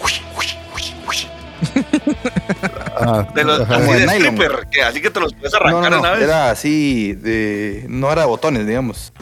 [2.96, 3.76] Ah, De los ajá.
[3.76, 4.34] así de nylon.
[4.34, 6.14] stripper, que así que te los puedes arrancar no, una no.
[6.14, 6.22] vez.
[6.22, 9.12] Era así, de, no era de botones, digamos.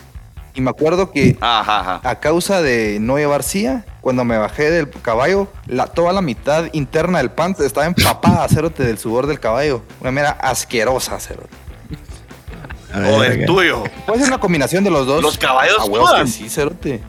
[0.54, 2.00] Y me acuerdo que Ajá, ajá.
[2.02, 6.64] a causa de no llevar silla, cuando me bajé del caballo, la, toda la mitad
[6.72, 9.82] interna del pants estaba empapada, cerote, del sudor del caballo.
[10.00, 11.48] Una mera asquerosa, cerote.
[12.94, 13.84] O el tuyo.
[14.06, 15.22] Puede ser una combinación de los dos.
[15.22, 16.24] Los caballos A huevos sudan.
[16.24, 17.00] que sí, cerote.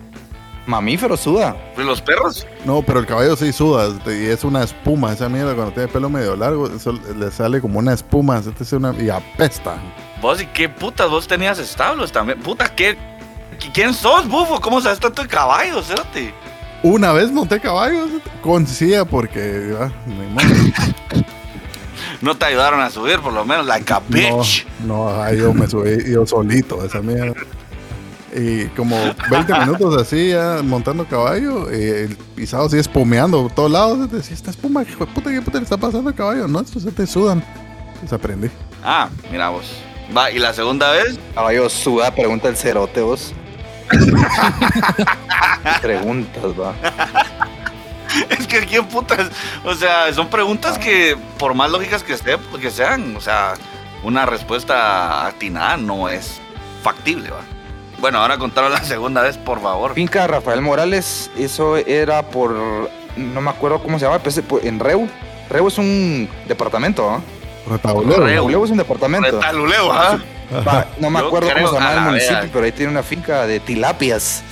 [0.70, 1.56] Mamífero suda.
[1.74, 2.46] Pues los perros.
[2.64, 5.12] No, pero el caballo sí suda y es una espuma.
[5.12, 8.72] Esa mierda cuando tiene pelo medio largo, eso le sale como una espuma este es
[8.74, 9.78] una, y apesta.
[10.22, 12.40] Vos y qué putas, vos tenías establos también.
[12.40, 12.96] Puta, ¿qué?
[13.74, 14.62] ¿Quién sos, bufo?
[14.62, 16.36] ¿Cómo sabes tanto de caballos, cerote?
[16.84, 18.06] Una vez monté caballo
[18.44, 19.76] con silla porque.
[19.80, 19.90] ah.
[22.22, 24.68] No te ayudaron a subir, por lo menos, like a bitch.
[24.86, 27.34] No, no, yo me subí yo solito esa mierda.
[28.36, 28.96] Y como
[29.30, 34.12] 20 minutos así ya montando caballo, y el pisado así espumeando por todos lados.
[34.12, 36.48] Decía, esta espuma, hijo de puta, ¿qué puta le está pasando al caballo?
[36.48, 37.44] No, estos se te sudan.
[38.00, 38.50] Pues aprendí.
[38.84, 39.66] Ah, mira vos.
[40.16, 43.34] Va, y la segunda vez, Caballo suda, pregunta el cerote, vos.
[45.82, 46.74] Preguntas, va.
[48.30, 49.30] es que quién putas.
[49.64, 53.54] O sea, son preguntas que, por más lógicas que, esté, que sean, o sea,
[54.04, 56.40] una respuesta atinada no es
[56.82, 57.42] factible, va.
[58.00, 59.94] Bueno, ahora contaron la segunda vez, por favor.
[59.94, 62.90] Finca Rafael Morales, eso era por.
[63.18, 65.08] No me acuerdo cómo se llama, pero es por- en Reu.
[65.50, 67.22] Reu es un departamento, ¿ah?
[67.70, 68.24] Retabulero.
[68.26, 68.48] Reu.
[68.48, 69.32] Reu es un departamento.
[69.32, 70.18] Retaluleo, ¿ah?
[71.00, 74.44] No me acuerdo cómo se llama el municipio, pero ahí tiene una finca de tilapias.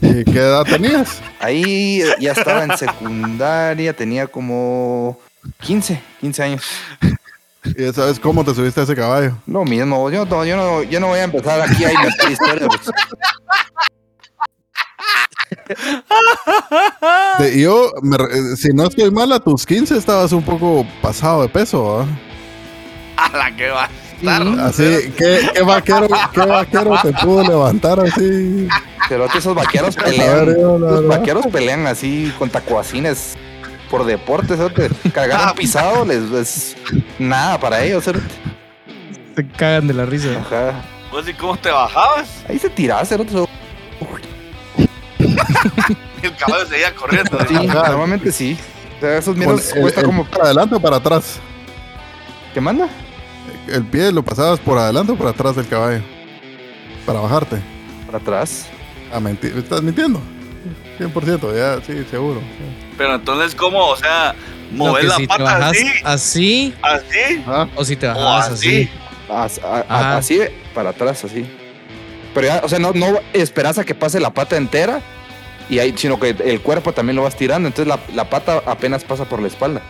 [0.00, 1.20] ¿Y qué edad tenías?
[1.40, 5.18] Ahí ya estaba en secundaria, tenía como
[5.60, 6.62] 15, 15 años.
[7.64, 9.36] ¿Y ya sabes cómo te subiste a ese caballo?
[9.46, 12.68] Lo mismo, yo no, yo no, yo no voy a empezar aquí a inventar historias.
[17.38, 20.86] De- yo, me re- eh, si no estoy mal, a tus 15 estabas un poco
[21.02, 22.06] pasado de peso, ¿ah?
[23.16, 23.88] A la que va a
[24.18, 24.42] estar.
[24.60, 28.68] Así, ¿qué, qué vaquero, ¿qué vaquero te pudo levantar así?
[29.08, 30.46] Pero esos vaqueros ver, pelean.
[30.58, 31.18] yo, la Los verdad.
[31.18, 33.36] vaqueros pelean así con tacuacines
[33.98, 34.90] por deporte, cerote.
[35.12, 35.54] Cargar Ah.
[35.54, 36.76] pisado les es
[37.18, 38.26] nada para ellos, cerote.
[39.36, 40.30] Se cagan de la risa.
[40.40, 40.82] Ajá.
[41.12, 42.28] ¿Vos y cómo te bajabas?
[42.48, 43.32] Ahí se tiraba, cerote.
[46.22, 47.38] El caballo seguía corriendo.
[47.48, 47.88] Sí, Ajá.
[47.90, 48.58] normalmente sí.
[48.96, 50.24] O sea, esos el- cuesta el- como.
[50.24, 51.38] ¿Para adelante o para atrás?
[52.52, 52.88] ¿Qué manda?
[53.68, 56.02] El pie lo pasabas por adelante o por atrás del caballo.
[57.06, 57.58] Para bajarte.
[58.06, 58.66] Para atrás.
[59.12, 60.20] Ah, menti- ¿Estás mintiendo?
[60.98, 62.40] 100%, ya, sí, seguro.
[62.96, 63.86] Pero entonces, ¿cómo?
[63.86, 64.34] O sea,
[64.72, 67.44] mover la si te pata bajas así, así, así.
[67.46, 68.68] Ah, o si te O bajabas así.
[68.68, 68.90] así.
[69.28, 70.40] As- a- así,
[70.74, 71.46] para atrás, así.
[72.34, 75.00] Pero ya, o sea, no, no esperas a que pase la pata entera,
[75.68, 77.66] y ahí, sino que el cuerpo también lo vas tirando.
[77.68, 79.80] Entonces la, la pata apenas pasa por la espalda.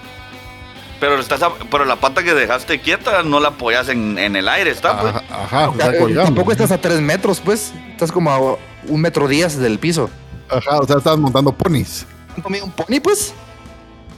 [1.01, 4.49] Pero, estás a- pero la pata que dejaste quieta no la apoyas en, en el
[4.49, 5.01] aire, ¿está?
[5.01, 5.15] Pues?
[5.15, 6.25] ajá, ajá, O sea, está eh, colgando.
[6.25, 7.73] tampoco estás a tres metros, pues.
[7.91, 8.57] Estás como a
[8.89, 10.09] un metro diez del piso.
[10.57, 12.07] Ajá, o sea, estabas montando ponis.
[12.35, 13.33] ¿Cuánto mide un pony, pues?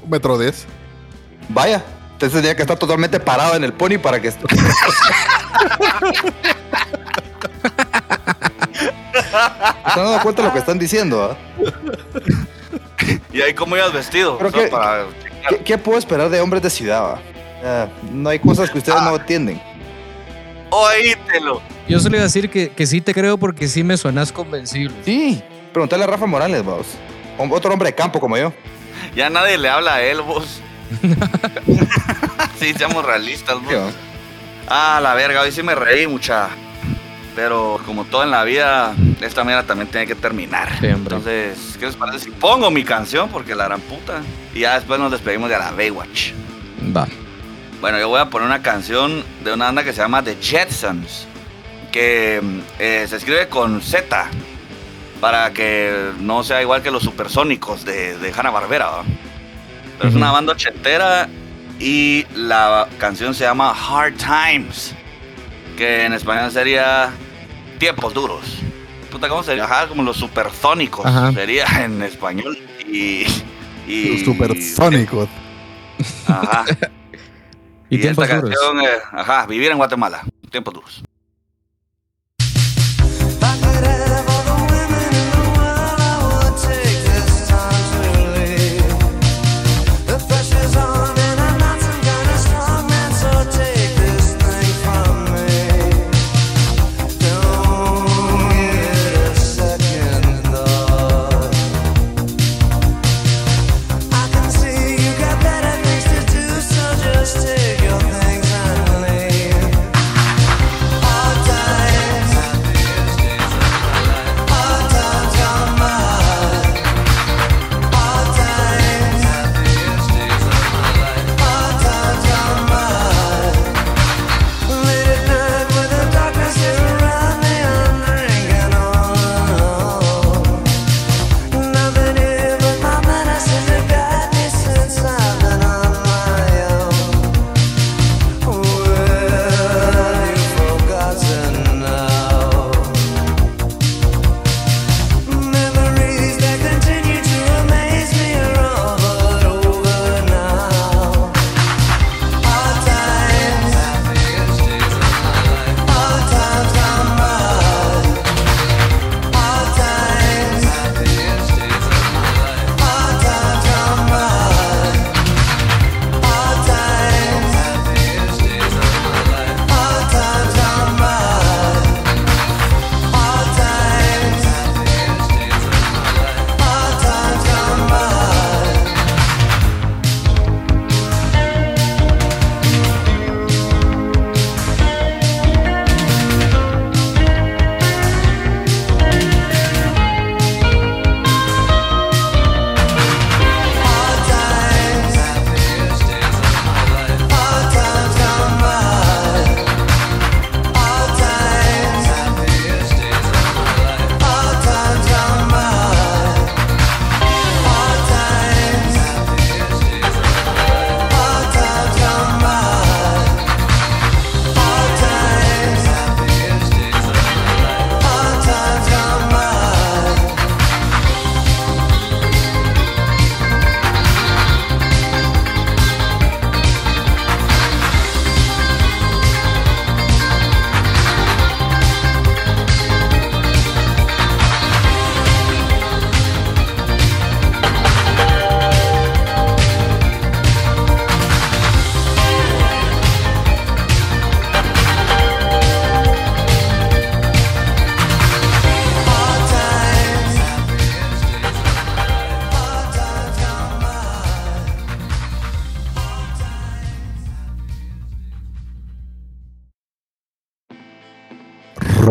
[0.03, 0.67] Un metro diez.
[1.49, 1.85] Vaya.
[2.13, 4.29] Entonces tendría que estar totalmente parado en el pony para que...
[9.87, 11.31] ¿Están dando cuenta de lo que están diciendo?
[11.33, 11.37] ah?
[13.33, 14.37] ¿Y ahí cómo ibas vestido?
[14.39, 15.05] Pero O sea, que- para-
[15.49, 17.19] ¿Qué, qué puedo esperar de hombres de ciudad?
[17.65, 19.63] Ah, no hay cosas que ustedes no entienden.
[20.71, 21.63] Oítelo.
[21.89, 24.97] Yo solo iba a decir que, que sí te creo porque sí me suenas convencible.
[25.05, 25.41] Sí,
[25.77, 26.62] pregúntale a Rafa Morales.
[27.36, 28.51] Hom- Otro hombre de campo como yo.
[29.15, 30.62] Ya nadie le habla a él, vos.
[32.59, 33.93] sí, seamos realistas, vos.
[34.69, 36.48] Ah, la verga, hoy sí me reí mucha.
[37.35, 40.78] Pero como todo en la vida, esta mierda también tiene que terminar.
[40.81, 40.86] Sí.
[40.86, 43.28] Entonces, ¿qué les parece si pongo mi canción?
[43.28, 44.23] Porque la gran puta.
[44.55, 46.32] Y ya después nos despedimos de la Baywatch.
[46.97, 47.07] Va.
[47.82, 51.27] Bueno, yo voy a poner una canción de una banda que se llama The Jetsons.
[51.93, 52.40] Que
[52.78, 54.27] eh, se escribe con Z.
[55.20, 58.90] Para que no sea igual que los supersónicos de, de Hanna Barbera.
[59.98, 61.28] Pero es una banda ochentera.
[61.78, 64.94] Y la canción se llama Hard Times.
[65.76, 67.10] Que en español sería
[67.78, 68.59] Tiempos Duros.
[69.10, 69.64] Puta, ¿cómo sería?
[69.64, 71.05] Ajá, como los supersónicos.
[71.06, 71.32] Ajá.
[71.32, 72.56] Sería en español.
[72.86, 73.24] Y.
[73.86, 75.28] y Los supersónicos.
[76.26, 76.64] Ajá.
[77.88, 78.51] Y, Y, esta duros.
[78.51, 81.05] canción, eh, ajá, vivir en Guatemala, tiempos duros.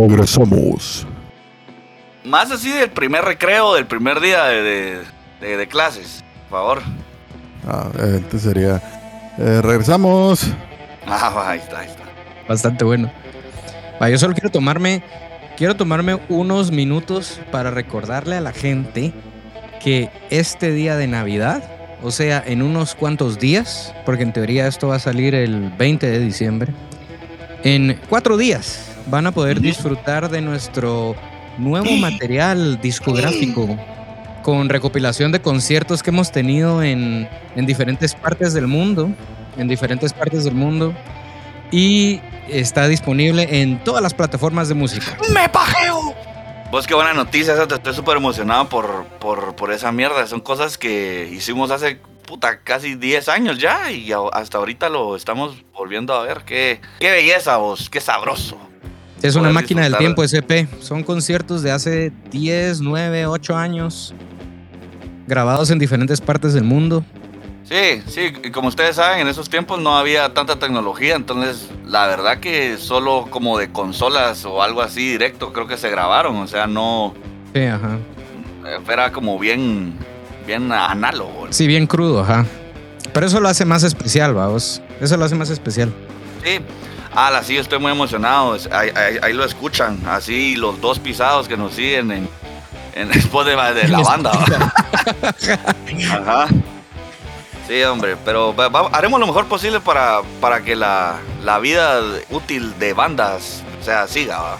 [0.08, 1.08] Regresamos.
[2.24, 5.00] Más así del primer recreo, del primer día de, de-
[5.42, 6.24] de- de clases.
[6.50, 6.82] Por favor.
[7.68, 8.82] Ah, este sería.
[9.38, 10.48] eh, regresamos.
[11.08, 12.04] Ah, ahí está, ahí está.
[12.48, 13.12] Bastante bueno.
[14.02, 15.04] Va, yo solo quiero tomarme,
[15.58, 19.12] quiero tomarme unos minutos para recordarle a la gente
[19.84, 21.64] que este día de Navidad,
[22.04, 26.08] o sea, en unos cuantos días, porque en teoría esto va a salir el 20
[26.10, 26.74] de diciembre,
[27.64, 31.16] en cuatro días van a poder disfrutar de nuestro
[31.58, 33.78] nuevo material discográfico
[34.44, 39.10] con recopilación de conciertos que hemos tenido en, en diferentes partes del mundo,
[39.58, 40.94] en diferentes partes del mundo
[41.72, 42.20] y
[42.50, 45.18] está disponible en todas las plataformas de música.
[45.34, 46.14] ¡Me pajeo!
[46.72, 50.28] Vos qué buena noticia, esa, te- estoy súper emocionado por, por, por esa mierda.
[50.28, 55.64] Son cosas que hicimos hace puta casi 10 años ya y hasta ahorita lo estamos
[55.74, 56.42] volviendo a ver.
[56.46, 58.58] Qué, qué belleza vos, qué sabroso.
[59.22, 60.68] Es una máquina del tiempo SP.
[60.82, 64.14] Son conciertos de hace 10, 9, 8 años
[65.28, 67.04] grabados en diferentes partes del mundo.
[67.64, 72.06] Sí, sí, y como ustedes saben, en esos tiempos no había tanta tecnología, entonces la
[72.06, 76.46] verdad que solo como de consolas o algo así directo creo que se grabaron, o
[76.48, 77.16] sea, no
[77.56, 77.98] Sí, ajá.
[78.68, 79.96] eh, era como bien,
[80.46, 81.48] bien análogo.
[81.50, 82.46] Sí, bien crudo, ajá.
[83.12, 84.80] Pero eso lo hace más especial, vamos.
[85.02, 85.92] Eso lo hace más especial.
[86.44, 86.60] Sí,
[87.16, 91.58] ah, sí, estoy muy emocionado, ahí, ahí- ahí lo escuchan, así los dos pisados que
[91.58, 92.30] nos siguen en,
[92.96, 94.32] en Spotify de la banda.
[96.12, 96.48] Ajá.
[97.68, 102.00] Sí, hombre, pero va- va- haremos lo mejor posible para, para que la, la vida
[102.30, 104.40] útil de bandas o sea, siga.
[104.40, 104.58] ¿va?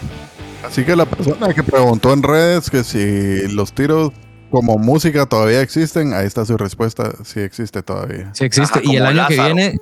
[0.66, 4.10] Así que la persona que preguntó en redes que si los tiros
[4.50, 7.12] como música todavía existen, ahí está su respuesta.
[7.24, 8.30] Sí existe todavía.
[8.32, 8.80] Sí existe.
[8.80, 9.76] Ajá, y el año que viene,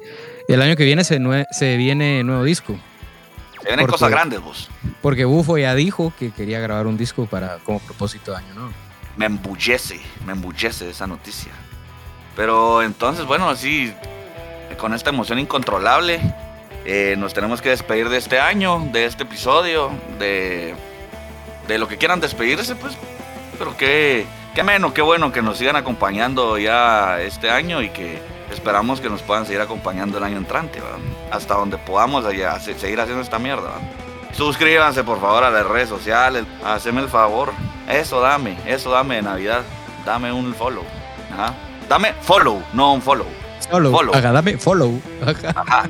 [0.49, 2.77] el año que viene se, nue- se viene nuevo disco.
[3.61, 4.69] Se vienen Porque- cosas grandes, vos.
[5.01, 8.73] Porque Bufo ya dijo que quería grabar un disco para como propósito de año nuevo.
[9.17, 11.53] Me embullece, me embullece esa noticia.
[12.37, 13.93] Pero entonces, bueno, así,
[14.79, 16.21] con esta emoción incontrolable,
[16.85, 20.75] eh, nos tenemos que despedir de este año, de este episodio, de,
[21.69, 22.95] de lo que quieran despedirse, pues.
[23.57, 28.19] Pero qué, qué menos, qué bueno que nos sigan acompañando ya este año y que
[28.55, 30.97] esperamos que nos puedan seguir acompañando el año entrante, ¿va?
[31.31, 33.69] hasta donde podamos allá, seguir haciendo esta mierda.
[33.69, 33.81] ¿va?
[34.33, 37.53] Suscríbanse por favor a las redes sociales, haceme el favor.
[37.89, 39.63] Eso dame, eso dame de Navidad.
[40.05, 40.85] Dame un follow.
[41.33, 41.55] Ajá.
[41.89, 43.27] Dame follow, no un follow.
[43.71, 43.93] Follow.
[43.93, 44.13] Follow.
[44.21, 45.01] Dame follow.
[45.23, 45.53] Ajá.
[45.55, 45.89] Ajá.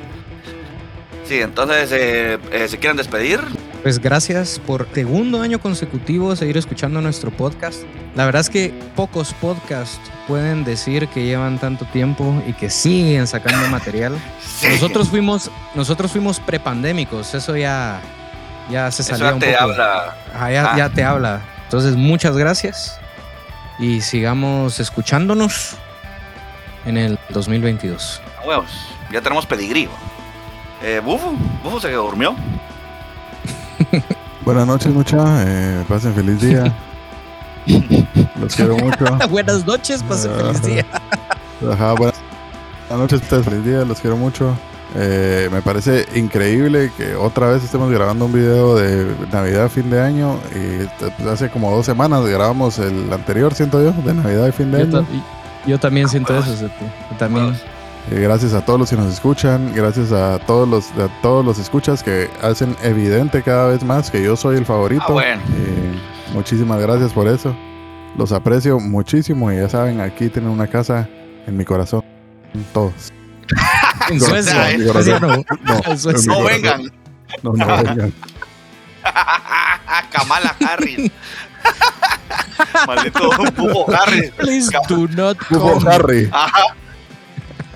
[1.25, 3.41] Sí, entonces, eh, eh, ¿se quieren despedir?
[3.85, 7.83] Pues gracias por segundo año consecutivo seguir escuchando nuestro podcast.
[8.15, 13.27] La verdad es que pocos podcasts pueden decir que llevan tanto tiempo y que siguen
[13.27, 14.17] sacando material.
[14.43, 14.69] Sí.
[14.71, 18.01] Nosotros fuimos, nosotros fuimos prepandémicos, eso ya,
[18.71, 19.63] ya se salió ya un te poco.
[19.65, 20.15] habla.
[20.33, 20.77] Ajá, ya, Ah.
[20.77, 21.41] ya te habla.
[21.65, 22.99] Entonces, muchas gracias
[23.77, 25.75] y sigamos escuchándonos
[26.87, 28.19] en el 2022.
[28.43, 28.71] a Huevos.
[29.11, 29.87] Ya tenemos pedigrí.
[30.81, 32.35] Eh, Bufo, Bufo se durmió.
[34.45, 35.43] Buenas noches, mucha.
[35.45, 36.73] Eh, pasen feliz día.
[38.39, 39.05] Los quiero mucho.
[39.29, 40.85] Buenas noches, pase feliz día.
[41.71, 42.15] Ajá, buenas
[42.91, 43.45] noches, ustedes.
[43.45, 44.55] Feliz día, los quiero mucho.
[44.93, 49.99] Eh, me parece increíble que otra vez estemos grabando un video de Navidad, fin de
[50.01, 50.37] año.
[50.53, 54.71] Y pues, hace como dos semanas grabamos el anterior, siento yo, de Navidad y fin
[54.71, 55.07] de Yo, año.
[55.07, 55.13] ta-
[55.65, 56.69] yo también siento eso,
[57.17, 57.57] también.
[58.11, 61.57] Eh, gracias a todos los que nos escuchan, gracias a todos los a todos los
[61.57, 65.03] escuchas que hacen evidente cada vez más que yo soy el favorito.
[65.07, 65.41] Ah, bueno.
[65.55, 65.99] Eh,
[66.33, 67.55] muchísimas gracias por eso.
[68.17, 71.09] Los aprecio muchísimo y ya saben, aquí tienen una casa
[71.47, 72.03] en mi corazón.
[72.73, 72.93] Todos.
[74.09, 74.65] En Corazón, Suecia.
[74.77, 75.27] mi En Suecia no.
[75.27, 76.31] No, En Suecia.
[76.33, 76.77] No mi vengan.
[76.81, 76.93] corazón.
[77.43, 78.13] No, no vengan.
[80.11, 81.11] Kamala Harris.
[82.87, 84.31] Maldito Bufo Harris.
[84.31, 85.91] Please do not Bufo come.
[85.91, 86.29] Harry.
[86.31, 86.75] Ajá.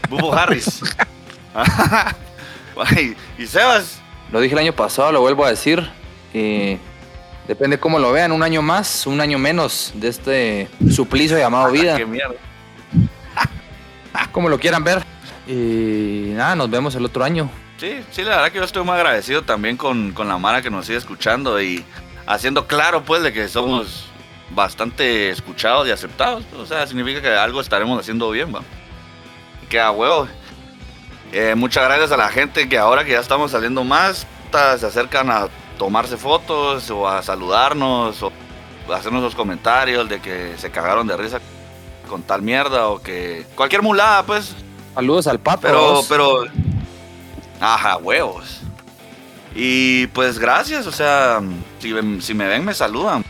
[0.09, 0.81] Bufo Harris.
[3.37, 3.99] Y Sebas.
[4.31, 5.89] Lo dije el año pasado, lo vuelvo a decir.
[6.33, 6.77] eh,
[7.47, 11.97] depende cómo lo vean, un año más, un año menos de este suplicio llamado vida,
[11.97, 12.35] Qué mierda.
[14.31, 15.03] como lo quieran ver.
[15.47, 17.49] Y nada, nos vemos el otro año.
[17.77, 20.69] Sí, sí, la verdad que yo estoy muy agradecido también con, con la Mara que
[20.69, 21.83] nos sigue escuchando y
[22.27, 24.05] haciendo claro pues de que somos
[24.51, 26.43] bastante escuchados y aceptados.
[26.57, 28.61] O sea, significa que algo estaremos haciendo bien, va.
[29.69, 30.27] Que a huevo.
[31.31, 35.29] Eh, muchas gracias a la gente que ahora que ya estamos saliendo más, se acercan
[35.29, 35.47] a
[35.77, 38.31] tomarse fotos o a saludarnos o
[38.91, 41.39] a hacernos los comentarios de que se cagaron de risa
[42.09, 44.55] con tal mierda o que cualquier mulada pues
[44.95, 45.61] Saludos al pato.
[45.61, 46.43] pero, pero.
[47.61, 48.59] Ajá, huevos.
[49.55, 51.41] Y pues gracias, o sea,
[51.79, 53.23] si, si me ven me saludan.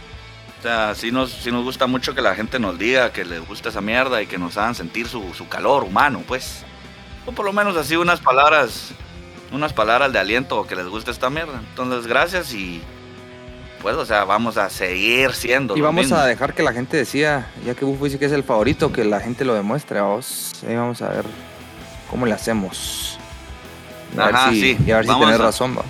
[0.59, 3.45] O sea, sí nos, sí nos gusta mucho que la gente nos diga que les
[3.47, 6.63] gusta esa mierda y que nos hagan sentir su, su calor humano, pues.
[7.25, 8.91] O por lo menos así unas palabras,
[9.53, 11.59] unas palabras de aliento que les guste esta mierda.
[11.69, 12.81] Entonces, gracias y
[13.81, 15.77] pues, o sea, vamos a seguir siendo.
[15.77, 16.19] Y vamos mismos.
[16.19, 19.05] a dejar que la gente decida, ya que Bufo dice que es el favorito, que
[19.05, 20.51] la gente lo demuestre a vos.
[20.67, 21.23] Ahí vamos a ver
[22.09, 23.17] cómo le hacemos.
[24.17, 25.83] A ver si, sí, y a ver si tenés a- razón, va.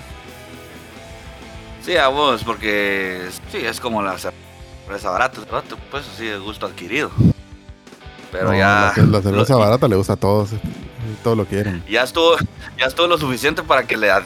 [1.84, 4.16] Sí, a vos, porque sí, es como la
[4.98, 5.40] cerveza barata,
[5.90, 7.10] pues así de gusto adquirido.
[8.32, 10.50] Pero No, ya, La, la cerveza lo- barata le gusta a todos.
[11.22, 11.84] Todo lo quieren.
[11.88, 12.36] ya estuvo,
[12.78, 14.24] ya estuvo lo suficiente para que le ad-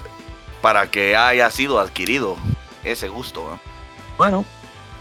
[0.62, 2.36] para que haya sido adquirido
[2.82, 3.58] ese gusto.
[4.16, 4.44] Bueno,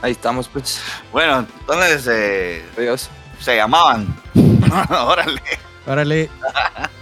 [0.01, 0.81] ahí estamos, pues.
[1.11, 3.09] Bueno, entonces eh, Adiós.
[3.39, 4.13] se llamaban.
[4.89, 5.41] Órale.
[5.87, 6.29] Órale.